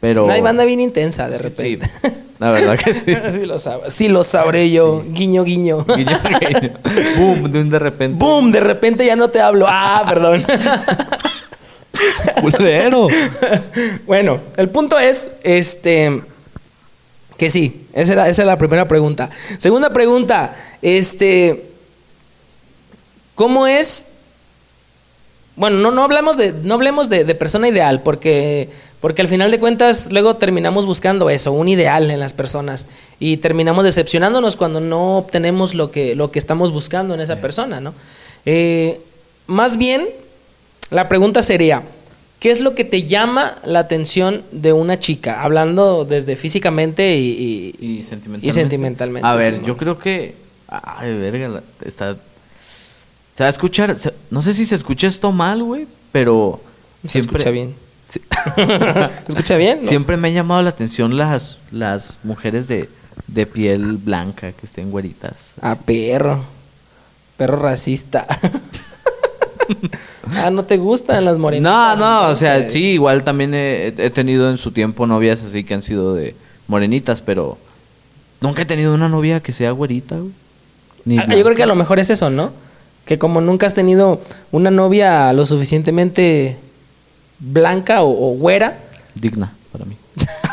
pero... 0.00 0.30
Hay 0.30 0.42
banda 0.42 0.64
bien 0.64 0.80
intensa 0.80 1.28
de 1.30 1.36
Sí, 1.38 1.42
repente. 1.42 1.90
la 2.38 2.50
verdad 2.50 2.78
que 2.78 2.92
sí. 2.92 3.02
sí, 3.30 3.46
lo 3.46 3.58
sí 3.88 4.08
lo 4.08 4.22
sabré 4.24 4.70
yo. 4.70 5.02
Guiño, 5.08 5.44
guiño. 5.44 5.84
Guiño, 5.96 6.20
guiño. 6.40 6.72
Boom, 7.18 7.50
de 7.50 7.60
un 7.62 7.70
de 7.70 7.78
repente. 7.78 8.18
¡Boom! 8.18 8.52
De 8.52 8.60
repente 8.60 9.06
ya 9.06 9.16
no 9.16 9.28
te 9.30 9.40
hablo. 9.40 9.66
Ah, 9.68 10.04
perdón. 10.08 10.44
Culero. 12.40 13.08
bueno, 14.06 14.40
el 14.56 14.68
punto 14.68 14.98
es, 14.98 15.30
este, 15.42 16.22
que 17.36 17.50
sí, 17.50 17.86
esa 17.92 18.12
era, 18.12 18.28
esa 18.28 18.42
era 18.42 18.52
la 18.52 18.58
primera 18.58 18.86
pregunta. 18.86 19.30
Segunda 19.58 19.90
pregunta, 19.90 20.54
este, 20.82 21.64
¿cómo 23.34 23.66
es? 23.66 24.06
Bueno, 25.56 25.78
no, 25.78 25.90
no 25.90 26.04
hablamos 26.04 26.36
de, 26.36 26.52
no 26.52 26.74
hablemos 26.74 27.08
de, 27.08 27.24
de 27.24 27.34
persona 27.34 27.68
ideal, 27.68 28.02
porque, 28.02 28.70
porque 29.00 29.22
al 29.22 29.28
final 29.28 29.50
de 29.50 29.60
cuentas 29.60 30.10
luego 30.10 30.36
terminamos 30.36 30.86
buscando 30.86 31.28
eso, 31.30 31.52
un 31.52 31.68
ideal 31.68 32.10
en 32.10 32.20
las 32.20 32.32
personas, 32.32 32.88
y 33.18 33.38
terminamos 33.38 33.84
decepcionándonos 33.84 34.56
cuando 34.56 34.80
no 34.80 35.18
obtenemos 35.18 35.74
lo 35.74 35.90
que, 35.90 36.14
lo 36.14 36.30
que 36.30 36.38
estamos 36.38 36.72
buscando 36.72 37.14
en 37.14 37.20
esa 37.20 37.36
persona, 37.36 37.80
¿no? 37.80 37.94
Eh, 38.46 39.00
más 39.46 39.76
bien, 39.76 40.08
la 40.90 41.08
pregunta 41.08 41.42
sería, 41.42 41.82
¿qué 42.40 42.50
es 42.50 42.60
lo 42.60 42.74
que 42.74 42.84
te 42.84 43.04
llama 43.04 43.58
la 43.64 43.78
atención 43.80 44.42
de 44.52 44.72
una 44.72 44.98
chica? 45.00 45.42
Hablando 45.42 46.04
desde 46.04 46.36
físicamente 46.36 47.16
y... 47.16 47.74
y- 47.80 47.86
Y 47.98 48.02
sentimentalmente. 48.02 48.46
Y 48.46 48.50
sentimentalmente, 48.52 49.26
A 49.28 49.34
ver, 49.36 49.62
yo 49.62 49.76
creo 49.76 49.98
que. 49.98 50.34
Ay, 50.68 51.16
verga, 51.18 51.62
está. 51.84 52.14
Se 53.36 53.42
va 53.42 53.46
a 53.46 53.50
escuchar. 53.50 53.98
se- 53.98 54.14
no 54.30 54.42
sé 54.42 54.52
si 54.54 54.66
se 54.66 54.74
escucha 54.74 55.06
esto 55.06 55.32
mal, 55.32 55.62
güey, 55.62 55.86
pero. 56.12 56.60
se 57.06 57.18
escucha 57.20 57.50
bien. 57.50 57.74
¿Se 58.10 58.20
escucha 59.28 59.56
bien? 59.56 59.78
no? 59.82 59.88
Siempre 59.88 60.16
me 60.16 60.28
han 60.28 60.34
llamado 60.34 60.62
la 60.62 60.70
atención 60.70 61.16
las, 61.16 61.56
las 61.70 62.14
mujeres 62.24 62.66
de, 62.68 62.88
de 63.28 63.46
piel 63.46 63.96
blanca 63.98 64.52
que 64.52 64.66
estén 64.66 64.90
güeritas. 64.90 65.52
Ah, 65.60 65.78
perro. 65.84 66.44
Perro 67.36 67.56
racista. 67.56 68.26
ah, 70.36 70.50
¿no 70.50 70.64
te 70.64 70.76
gustan 70.76 71.24
las 71.24 71.34
No, 71.34 71.40
morenitas? 71.40 71.98
no, 71.98 72.28
o 72.28 72.34
sea, 72.34 72.68
sí, 72.70 72.92
igual 72.92 73.22
también 73.24 73.54
he, 73.54 73.88
he 73.96 74.10
tenido 74.10 74.50
en 74.50 74.58
su 74.58 74.70
tiempo 74.72 75.06
novias 75.06 75.42
así 75.42 75.64
que 75.64 75.74
han 75.74 75.82
sido 75.82 76.14
de 76.14 76.34
morenitas, 76.68 77.22
pero 77.22 77.58
nunca 78.40 78.62
he 78.62 78.66
tenido 78.66 78.94
una 78.94 79.08
novia 79.08 79.40
que 79.40 79.52
sea 79.52 79.70
güerita, 79.72 80.16
güey. 80.16 80.32
Ni 81.04 81.18
Ah, 81.18 81.26
yo 81.28 81.42
creo 81.44 81.56
que 81.56 81.62
a 81.62 81.66
lo 81.66 81.74
mejor 81.76 81.98
es 81.98 82.10
eso, 82.10 82.30
¿no? 82.30 82.50
Que 83.06 83.18
como 83.18 83.40
nunca 83.40 83.66
has 83.66 83.74
tenido 83.74 84.20
una 84.52 84.70
novia 84.70 85.32
lo 85.32 85.46
suficientemente 85.46 86.56
blanca 87.38 88.02
o, 88.02 88.10
o 88.10 88.36
güera, 88.36 88.78
Digna 89.14 89.52
para 89.72 89.84
mí. 89.86 89.96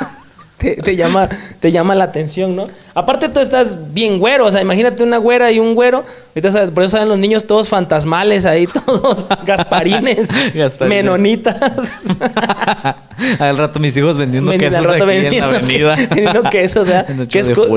te, 0.57 0.75
te 0.77 0.95
llama, 0.95 1.29
te 1.59 1.71
llama 1.71 1.93
la 1.95 2.05
atención, 2.05 2.55
¿no? 2.55 2.67
Aparte 2.95 3.29
tú 3.29 3.39
estás 3.39 3.93
bien 3.93 4.17
güero, 4.19 4.45
o 4.47 4.51
sea, 4.51 4.59
imagínate 4.61 5.03
una 5.03 5.17
güera 5.17 5.51
y 5.51 5.59
un 5.59 5.75
güero, 5.75 6.03
ahorita 6.35 6.67
por 6.73 6.83
eso 6.83 6.93
salen 6.93 7.09
los 7.09 7.19
niños 7.19 7.45
todos 7.45 7.69
fantasmales 7.69 8.45
ahí, 8.45 8.65
todos 8.85 9.27
gasparines, 9.45 10.27
Gasparines. 10.55 11.03
menonitas. 11.03 12.01
Al 13.39 13.57
rato 13.57 13.79
mis 13.79 13.95
hijos 13.97 14.17
vendiendo 14.17 14.51
Vendi- 14.51 14.59
quesos 14.59 14.77
al 14.85 14.85
rato 14.93 15.03
aquí 15.05 15.13
en 15.17 15.23
la 15.23 15.47
vendiendo- 15.47 15.57
avenida. 15.57 15.95
vendiendo 15.95 16.43
quesos, 16.49 16.83
o 16.83 16.85
sea, 16.91 17.05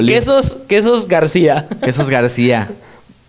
quesos, 0.04 0.56
quesos 0.68 1.08
García. 1.08 1.66
Quesos 1.82 2.08
García. 2.10 2.68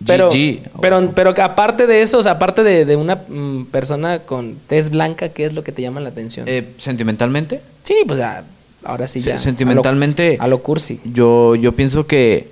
Pero, 0.05 0.29
GG. 0.29 0.61
pero, 0.81 1.11
pero 1.13 1.33
que 1.35 1.41
aparte 1.41 1.85
de 1.87 2.01
eso, 2.01 2.17
o 2.17 2.23
sea, 2.23 2.33
aparte 2.33 2.63
de, 2.63 2.85
de 2.85 2.95
una 2.95 3.17
mm, 3.27 3.65
persona 3.65 4.17
con 4.19 4.55
tez 4.67 4.89
blanca, 4.89 5.29
¿qué 5.29 5.45
es 5.45 5.53
lo 5.53 5.61
que 5.63 5.71
te 5.71 5.83
llama 5.83 5.99
la 6.01 6.09
atención? 6.09 6.47
Eh, 6.47 6.69
sentimentalmente, 6.79 7.61
sí, 7.83 7.97
pues 8.07 8.17
ya, 8.17 8.43
ahora 8.83 9.07
sí 9.07 9.21
ya. 9.21 9.37
sentimentalmente- 9.37 10.33
A 10.35 10.37
lo, 10.37 10.43
a 10.43 10.47
lo 10.47 10.63
cursi. 10.63 10.99
yo, 11.05 11.55
yo 11.55 11.71
pienso 11.73 12.07
que 12.07 12.49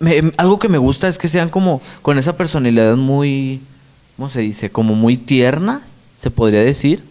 me- 0.00 0.32
algo 0.36 0.58
que 0.58 0.68
me 0.68 0.78
gusta 0.78 1.08
es 1.08 1.18
que 1.18 1.28
sean 1.28 1.48
como 1.48 1.80
con 2.02 2.18
esa 2.18 2.36
personalidad 2.36 2.96
muy, 2.96 3.60
¿cómo 4.16 4.28
se 4.28 4.40
dice? 4.40 4.70
Como 4.70 4.94
muy 4.94 5.16
tierna, 5.16 5.82
se 6.22 6.30
podría 6.30 6.62
decir. 6.62 7.02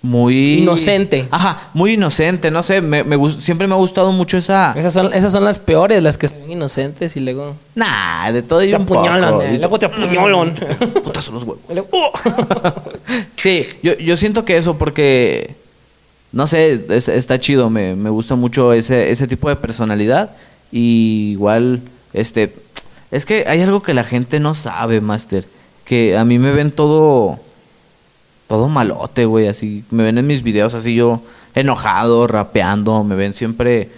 Muy... 0.00 0.58
Inocente. 0.62 1.26
Ajá, 1.30 1.70
muy 1.74 1.94
inocente, 1.94 2.52
no 2.52 2.62
sé, 2.62 2.80
me, 2.80 3.02
me 3.02 3.16
siempre 3.32 3.66
me 3.66 3.74
ha 3.74 3.76
gustado 3.78 4.12
mucho 4.12 4.36
esa... 4.38 4.72
Esas 4.76 4.94
son, 4.94 5.12
esas 5.12 5.32
son 5.32 5.44
las 5.44 5.58
peores, 5.58 6.00
las 6.02 6.16
que 6.16 6.28
son 6.28 6.48
inocentes 6.48 7.16
y 7.16 7.20
luego 7.20 7.56
Nah, 7.74 8.30
de 8.30 8.42
todo 8.42 8.62
y 8.62 8.70
te 8.70 8.76
un 8.76 8.86
poco. 8.86 9.00
apuñalan. 9.00 9.40
eh, 9.42 9.54
Y- 9.54 9.58
Luego 9.58 9.76
te 9.78 9.86
apuñalan. 9.86 10.54
Putas 11.02 11.24
son 11.24 11.34
los 11.34 11.42
huevos. 11.44 11.58
¡oh! 11.90 12.12
Sí, 13.36 13.66
yo, 13.82 13.96
yo 13.98 14.16
siento 14.16 14.44
que 14.44 14.56
eso 14.56 14.78
porque, 14.78 15.54
no 16.32 16.46
sé, 16.46 16.84
es- 16.90 17.08
está 17.08 17.38
chido, 17.40 17.68
me, 17.68 17.96
me 17.96 18.10
gusta 18.10 18.36
mucho 18.36 18.72
ese, 18.72 19.10
ese 19.10 19.26
tipo 19.26 19.48
de 19.48 19.56
personalidad. 19.56 20.30
Y 20.70 21.30
igual, 21.32 21.80
este, 22.12 22.54
es 23.10 23.24
que 23.26 23.44
hay 23.48 23.62
algo 23.62 23.82
que 23.82 23.94
la 23.94 24.04
gente 24.04 24.38
no 24.38 24.54
sabe, 24.54 25.00
Master, 25.00 25.44
que 25.84 26.16
a 26.16 26.24
mí 26.24 26.38
me 26.38 26.52
ven 26.52 26.70
todo, 26.70 27.40
todo 28.48 28.68
malote, 28.68 29.24
güey, 29.26 29.46
así, 29.46 29.84
me 29.90 30.02
ven 30.02 30.18
en 30.18 30.26
mis 30.26 30.42
videos 30.42 30.74
así 30.74 30.94
yo 30.94 31.20
enojado, 31.54 32.26
rapeando, 32.26 33.04
me 33.04 33.14
ven 33.14 33.34
siempre... 33.34 33.90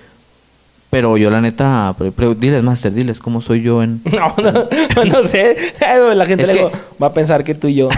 Pero 0.91 1.17
yo 1.17 1.31
la 1.31 1.41
neta, 1.41 1.95
pre- 1.97 2.35
diles, 2.35 2.65
Master, 2.65 2.93
diles 2.93 3.21
cómo 3.21 3.41
soy 3.41 3.63
yo 3.63 3.81
en... 3.81 4.03
No, 4.13 4.35
no, 4.43 5.05
no 5.05 5.23
sé. 5.23 5.57
La 6.17 6.27
gente 6.27 6.43
Es 6.43 6.51
que- 6.51 6.69
va 7.01 7.07
a 7.07 7.13
pensar 7.15 7.45
que 7.45 7.55
tú 7.55 7.69
y 7.69 7.77
yo 7.77 7.89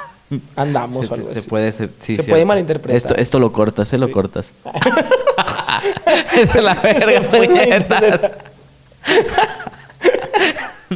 andamos 0.56 1.10
o 1.10 1.14
algo 1.14 1.28
Se, 1.30 1.34
se 1.34 1.40
así. 1.40 1.48
puede, 1.48 1.72
se, 1.72 1.86
sí, 1.88 1.92
Se 1.98 2.14
cierto. 2.14 2.30
puede 2.30 2.44
malinterpretar. 2.44 2.96
Esto, 2.96 3.16
esto 3.16 3.40
lo 3.40 3.50
cortas, 3.50 3.88
se 3.88 3.98
lo 3.98 4.06
Sí. 4.06 4.12
cortas. 4.12 4.52
es 6.36 6.54
la 6.62 6.74
verga, 6.74 7.22
Se. 7.22 8.30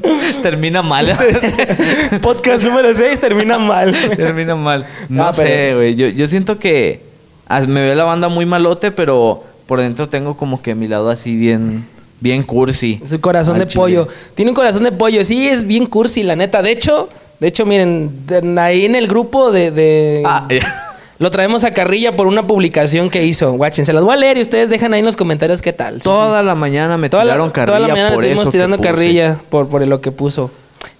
Termina 0.42 0.82
mal. 0.82 1.06
Podcast 2.22 2.64
número 2.64 2.94
6 2.94 3.20
termina 3.20 3.58
mal. 3.58 3.94
Termina 4.16 4.54
mal. 4.56 4.84
No 5.08 5.26
Ah, 5.28 5.32
sé, 5.32 5.74
güey. 5.74 5.94
Yo, 5.94 6.08
yo 6.08 6.26
siento 6.26 6.58
que 6.58 7.00
me 7.68 7.80
ve 7.80 7.94
la 7.94 8.04
banda 8.04 8.28
muy 8.28 8.46
malote, 8.46 8.90
pero 8.90 9.44
por 9.66 9.80
dentro 9.80 10.08
tengo 10.08 10.36
como 10.36 10.62
que 10.62 10.74
mi 10.74 10.88
lado 10.88 11.10
así 11.10 11.36
bien, 11.36 11.84
bien 12.20 12.42
cursi. 12.42 13.00
Su 13.06 13.20
corazón 13.20 13.58
de 13.58 13.66
chile. 13.66 13.76
pollo. 13.80 14.08
Tiene 14.34 14.50
un 14.50 14.54
corazón 14.54 14.84
de 14.84 14.92
pollo. 14.92 15.24
Sí, 15.24 15.48
es 15.48 15.66
bien 15.66 15.86
cursi, 15.86 16.22
la 16.22 16.36
neta. 16.36 16.62
De 16.62 16.70
hecho, 16.72 17.08
de 17.38 17.48
hecho, 17.48 17.64
miren, 17.66 18.10
ahí 18.58 18.84
en 18.84 18.94
el 18.94 19.06
grupo 19.06 19.50
de... 19.50 19.70
de- 19.70 20.22
Ah, 20.24 20.46
ya. 20.48 20.86
Lo 21.20 21.30
traemos 21.30 21.64
a 21.64 21.72
carrilla 21.74 22.16
por 22.16 22.26
una 22.26 22.46
publicación 22.46 23.10
que 23.10 23.24
hizo. 23.26 23.52
Guachen, 23.52 23.84
se 23.84 23.92
las 23.92 24.02
voy 24.02 24.14
a 24.14 24.16
leer 24.16 24.38
y 24.38 24.40
ustedes 24.40 24.70
dejan 24.70 24.94
ahí 24.94 25.00
en 25.00 25.06
los 25.06 25.16
comentarios 25.18 25.60
qué 25.60 25.72
tal. 25.72 25.96
Sí, 25.96 26.00
Toda 26.04 26.40
sí. 26.40 26.46
la 26.46 26.54
mañana 26.54 26.96
me 26.96 27.10
Toda 27.10 27.24
la, 27.24 27.32
tiraron 27.34 27.50
carrilla 27.50 27.66
toda 27.76 27.78
la 27.80 27.88
mañana 27.88 28.14
por 28.14 28.24
estuvimos 28.24 28.42
eso 28.44 28.50
tirando 28.52 28.80
carrilla 28.80 29.38
por, 29.50 29.68
por 29.68 29.86
lo 29.86 30.00
que 30.00 30.10
puso. 30.12 30.50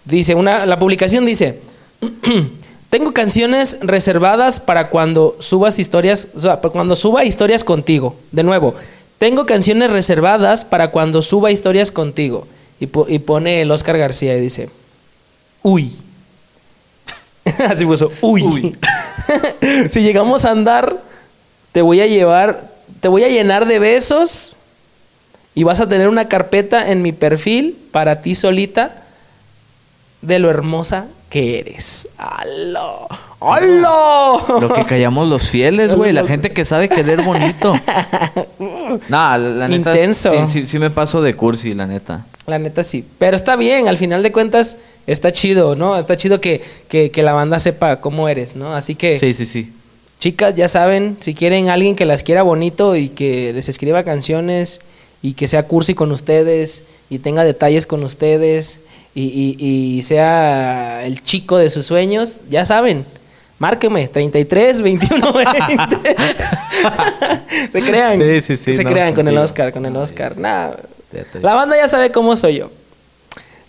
Dice, 0.04 0.34
una, 0.34 0.66
la 0.66 0.78
publicación 0.78 1.24
dice, 1.24 1.60
tengo 2.90 3.12
canciones 3.12 3.78
reservadas 3.80 4.60
para 4.60 4.88
cuando 4.90 5.36
subas 5.40 5.78
historias, 5.78 6.28
o 6.34 6.40
sea, 6.40 6.60
para 6.60 6.70
cuando 6.72 6.96
suba 6.96 7.24
historias 7.24 7.64
contigo. 7.64 8.14
De 8.30 8.42
nuevo, 8.42 8.74
tengo 9.18 9.46
canciones 9.46 9.90
reservadas 9.90 10.64
para 10.66 10.90
cuando 10.90 11.22
suba 11.22 11.50
historias 11.50 11.90
contigo. 11.90 12.46
Y, 12.78 12.86
po- 12.86 13.06
y 13.08 13.20
pone 13.20 13.62
el 13.62 13.70
Oscar 13.70 13.96
García 13.96 14.36
y 14.36 14.40
dice, 14.40 14.68
uy. 15.62 15.92
Así 17.68 17.84
puso, 17.84 18.10
uy. 18.20 18.42
Uy. 18.42 18.76
si 19.90 20.02
llegamos 20.02 20.44
a 20.44 20.50
andar, 20.50 20.96
te 21.72 21.82
voy 21.82 22.00
a 22.00 22.06
llevar, 22.06 22.70
te 23.00 23.08
voy 23.08 23.24
a 23.24 23.28
llenar 23.28 23.66
de 23.66 23.78
besos 23.78 24.56
y 25.54 25.64
vas 25.64 25.80
a 25.80 25.88
tener 25.88 26.08
una 26.08 26.28
carpeta 26.28 26.90
en 26.90 27.02
mi 27.02 27.12
perfil 27.12 27.76
para 27.92 28.22
ti 28.22 28.34
solita 28.34 29.04
de 30.22 30.38
lo 30.38 30.50
hermosa 30.50 31.06
que 31.28 31.60
eres. 31.60 32.08
¡Aló! 32.18 33.06
¡Aló! 33.40 34.60
Lo 34.60 34.72
que 34.72 34.84
callamos 34.84 35.28
los 35.28 35.48
fieles, 35.48 35.94
güey. 35.94 36.12
La 36.12 36.26
gente 36.26 36.52
que 36.52 36.64
sabe 36.64 36.88
querer 36.88 37.22
bonito. 37.22 37.72
Nah, 39.08 39.38
la, 39.38 39.48
la 39.48 39.68
neta. 39.68 39.92
Intenso. 39.92 40.32
Sí, 40.46 40.52
sí, 40.52 40.66
sí 40.66 40.78
me 40.80 40.90
paso 40.90 41.22
de 41.22 41.34
cursi, 41.34 41.74
la 41.74 41.86
neta. 41.86 42.26
La 42.46 42.58
neta 42.58 42.82
sí. 42.82 43.06
Pero 43.18 43.36
está 43.36 43.54
bien, 43.54 43.86
al 43.86 43.96
final 43.96 44.24
de 44.24 44.32
cuentas 44.32 44.78
está 45.06 45.32
chido, 45.32 45.74
¿no? 45.76 45.96
Está 45.98 46.16
chido 46.16 46.40
que, 46.40 46.62
que, 46.88 47.10
que 47.10 47.22
la 47.22 47.32
banda 47.32 47.58
sepa 47.58 48.00
cómo 48.00 48.28
eres, 48.28 48.56
¿no? 48.56 48.74
Así 48.74 48.94
que, 48.94 49.18
Sí, 49.18 49.32
sí, 49.34 49.46
sí. 49.46 49.72
chicas, 50.18 50.54
ya 50.54 50.68
saben, 50.68 51.16
si 51.20 51.34
quieren 51.34 51.68
alguien 51.68 51.96
que 51.96 52.04
las 52.06 52.22
quiera 52.22 52.42
bonito 52.42 52.96
y 52.96 53.08
que 53.08 53.52
les 53.52 53.68
escriba 53.68 54.02
canciones 54.04 54.80
y 55.22 55.32
que 55.34 55.46
sea 55.46 55.64
cursi 55.64 55.94
con 55.94 56.12
ustedes 56.12 56.82
y 57.10 57.18
tenga 57.18 57.44
detalles 57.44 57.86
con 57.86 58.02
ustedes 58.04 58.80
y, 59.14 59.22
y- 59.24 59.56
y 59.98 60.02
sea 60.02 61.04
el 61.04 61.22
chico 61.22 61.56
de 61.58 61.68
sus 61.70 61.86
sueños, 61.86 62.40
ya 62.48 62.64
saben. 62.64 63.04
Márqueme, 63.58 64.08
33, 64.08 64.80
21, 64.80 65.32
20. 65.34 66.16
se 67.72 67.80
crean. 67.82 68.16
Sí, 68.20 68.40
sí, 68.40 68.56
sí, 68.56 68.72
Se 68.72 68.84
no, 68.84 68.90
crean 68.90 69.14
con 69.14 69.26
el. 69.28 69.36
Oscar, 69.38 69.72
con 69.72 69.84
el 69.86 69.96
Oscar. 69.96 70.34
Fíjate. 70.34 71.40
la 71.40 71.54
banda 71.54 71.76
ya 71.76 71.88
sabe 71.88 72.10
cómo 72.10 72.36
soy 72.36 72.58
yo. 72.58 72.70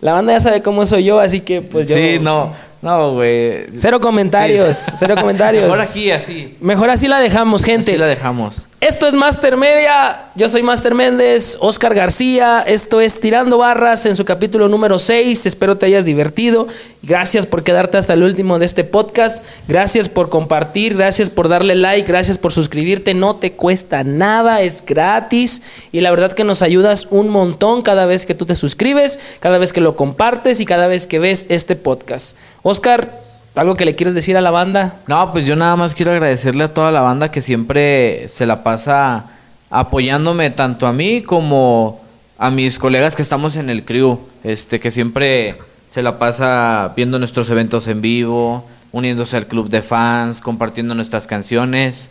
La 0.01 0.13
banda 0.13 0.33
ya 0.33 0.39
sabe 0.39 0.61
cómo 0.61 0.85
soy 0.85 1.03
yo, 1.05 1.19
así 1.19 1.41
que 1.41 1.61
pues 1.61 1.87
yo... 1.87 1.95
Sí, 1.95 2.17
no. 2.19 2.53
No, 2.81 3.13
güey. 3.13 3.67
Cero 3.77 3.99
comentarios, 3.99 4.75
Sí, 4.75 4.91
cero 4.97 5.15
comentarios. 5.19 5.63
Mejor 5.67 5.79
aquí, 5.79 6.09
así. 6.11 6.57
Mejor 6.59 6.89
así 6.89 7.07
la 7.07 7.19
dejamos, 7.19 7.63
gente. 7.63 7.91
Así 7.91 7.99
la 7.99 8.07
dejamos. 8.07 8.65
Esto 8.81 9.07
es 9.07 9.13
Master 9.13 9.57
Media. 9.57 10.31
Yo 10.33 10.49
soy 10.49 10.63
Master 10.63 10.95
Méndez, 10.95 11.55
Oscar 11.59 11.93
García. 11.93 12.63
Esto 12.65 12.99
es 12.99 13.19
Tirando 13.19 13.59
Barras 13.59 14.07
en 14.07 14.15
su 14.15 14.25
capítulo 14.25 14.69
número 14.69 14.97
6. 14.97 15.45
Espero 15.45 15.77
te 15.77 15.85
hayas 15.85 16.03
divertido. 16.03 16.67
Gracias 17.03 17.45
por 17.45 17.63
quedarte 17.63 17.99
hasta 17.99 18.13
el 18.13 18.23
último 18.23 18.57
de 18.57 18.65
este 18.65 18.83
podcast. 18.83 19.45
Gracias 19.67 20.09
por 20.09 20.29
compartir. 20.29 20.97
Gracias 20.97 21.29
por 21.29 21.47
darle 21.47 21.75
like. 21.75 22.07
Gracias 22.07 22.39
por 22.39 22.53
suscribirte. 22.53 23.13
No 23.13 23.35
te 23.35 23.51
cuesta 23.51 24.03
nada. 24.03 24.61
Es 24.61 24.83
gratis. 24.83 25.61
Y 25.91 26.01
la 26.01 26.09
verdad 26.09 26.33
que 26.33 26.43
nos 26.43 26.63
ayudas 26.63 27.07
un 27.11 27.29
montón 27.29 27.83
cada 27.83 28.07
vez 28.07 28.25
que 28.25 28.33
tú 28.33 28.47
te 28.47 28.55
suscribes, 28.55 29.19
cada 29.41 29.59
vez 29.59 29.73
que 29.73 29.81
lo 29.81 29.95
compartes 29.95 30.59
y 30.59 30.65
cada 30.65 30.87
vez 30.87 31.05
que 31.05 31.19
ves 31.19 31.45
este 31.49 31.75
podcast. 31.75 32.35
Oscar, 32.63 33.11
¿algo 33.55 33.75
que 33.75 33.85
le 33.85 33.95
quieres 33.95 34.15
decir 34.15 34.37
a 34.37 34.41
la 34.41 34.51
banda? 34.51 34.97
No, 35.07 35.31
pues 35.31 35.45
yo 35.45 35.55
nada 35.55 35.75
más 35.75 35.95
quiero 35.95 36.11
agradecerle 36.11 36.63
a 36.63 36.73
toda 36.73 36.91
la 36.91 37.01
banda 37.01 37.31
que 37.31 37.41
siempre 37.41 38.27
se 38.27 38.45
la 38.45 38.63
pasa 38.63 39.25
apoyándome 39.69 40.49
tanto 40.49 40.87
a 40.87 40.93
mí 40.93 41.21
como 41.21 42.01
a 42.37 42.49
mis 42.49 42.79
colegas 42.79 43.15
que 43.15 43.21
estamos 43.21 43.55
en 43.55 43.69
el 43.69 43.85
crew, 43.85 44.19
este 44.43 44.79
que 44.79 44.91
siempre 44.91 45.55
se 45.91 46.01
la 46.01 46.17
pasa 46.17 46.93
viendo 46.95 47.19
nuestros 47.19 47.49
eventos 47.49 47.87
en 47.87 48.01
vivo, 48.01 48.65
uniéndose 48.91 49.37
al 49.37 49.47
club 49.47 49.69
de 49.69 49.81
fans, 49.81 50.41
compartiendo 50.41 50.95
nuestras 50.95 51.27
canciones 51.27 52.09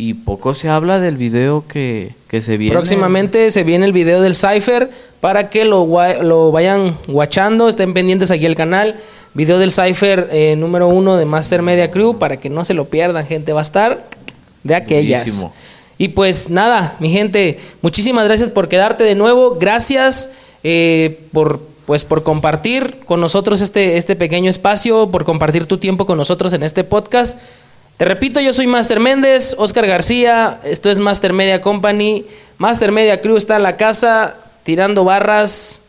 y 0.00 0.14
poco 0.14 0.54
se 0.54 0.70
habla 0.70 0.98
del 0.98 1.18
video 1.18 1.66
que, 1.68 2.14
que 2.26 2.40
se 2.40 2.56
viene. 2.56 2.72
Próximamente 2.72 3.50
se 3.50 3.64
viene 3.64 3.84
el 3.84 3.92
video 3.92 4.22
del 4.22 4.34
Cypher 4.34 4.90
para 5.20 5.50
que 5.50 5.66
lo, 5.66 5.86
lo 6.22 6.50
vayan 6.50 6.96
guachando, 7.06 7.68
estén 7.68 7.92
pendientes 7.92 8.30
aquí 8.30 8.46
al 8.46 8.56
canal. 8.56 8.96
Video 9.32 9.58
del 9.58 9.70
Cypher 9.70 10.28
eh, 10.32 10.56
número 10.56 10.88
uno 10.88 11.16
de 11.16 11.24
Master 11.24 11.62
Media 11.62 11.90
Crew 11.90 12.18
para 12.18 12.38
que 12.38 12.50
no 12.50 12.64
se 12.64 12.74
lo 12.74 12.86
pierdan, 12.86 13.26
gente. 13.26 13.52
Va 13.52 13.60
a 13.60 13.62
estar 13.62 14.04
de 14.64 14.74
aquellas. 14.74 15.46
Y 15.98 16.08
pues 16.08 16.50
nada, 16.50 16.96
mi 16.98 17.10
gente, 17.10 17.60
muchísimas 17.82 18.26
gracias 18.26 18.50
por 18.50 18.68
quedarte 18.68 19.04
de 19.04 19.14
nuevo. 19.14 19.56
Gracias 19.60 20.30
eh, 20.64 21.20
por 21.32 21.60
pues 21.90 22.04
por 22.04 22.22
compartir 22.22 23.00
con 23.04 23.20
nosotros 23.20 23.60
este, 23.60 23.96
este 23.96 24.14
pequeño 24.14 24.48
espacio, 24.48 25.10
por 25.10 25.24
compartir 25.24 25.66
tu 25.66 25.78
tiempo 25.78 26.06
con 26.06 26.16
nosotros 26.16 26.52
en 26.52 26.62
este 26.62 26.84
podcast. 26.84 27.36
Te 27.96 28.04
repito, 28.04 28.38
yo 28.40 28.52
soy 28.52 28.68
Master 28.68 29.00
Méndez, 29.00 29.56
Oscar 29.58 29.88
García, 29.88 30.60
esto 30.62 30.88
es 30.88 31.00
Master 31.00 31.32
Media 31.32 31.60
Company, 31.60 32.24
Master 32.58 32.92
Media 32.92 33.20
Crew 33.20 33.36
está 33.36 33.56
en 33.56 33.64
la 33.64 33.76
casa, 33.76 34.36
tirando 34.62 35.02
barras 35.02 35.80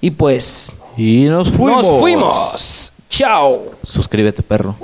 y 0.00 0.10
pues 0.10 0.72
Y 0.96 1.24
nos 1.26 1.50
fuimos. 1.50 1.86
nos 1.86 2.00
fuimos. 2.00 2.92
Chao. 3.10 3.62
Suscríbete, 3.82 4.42
perro. 4.42 4.74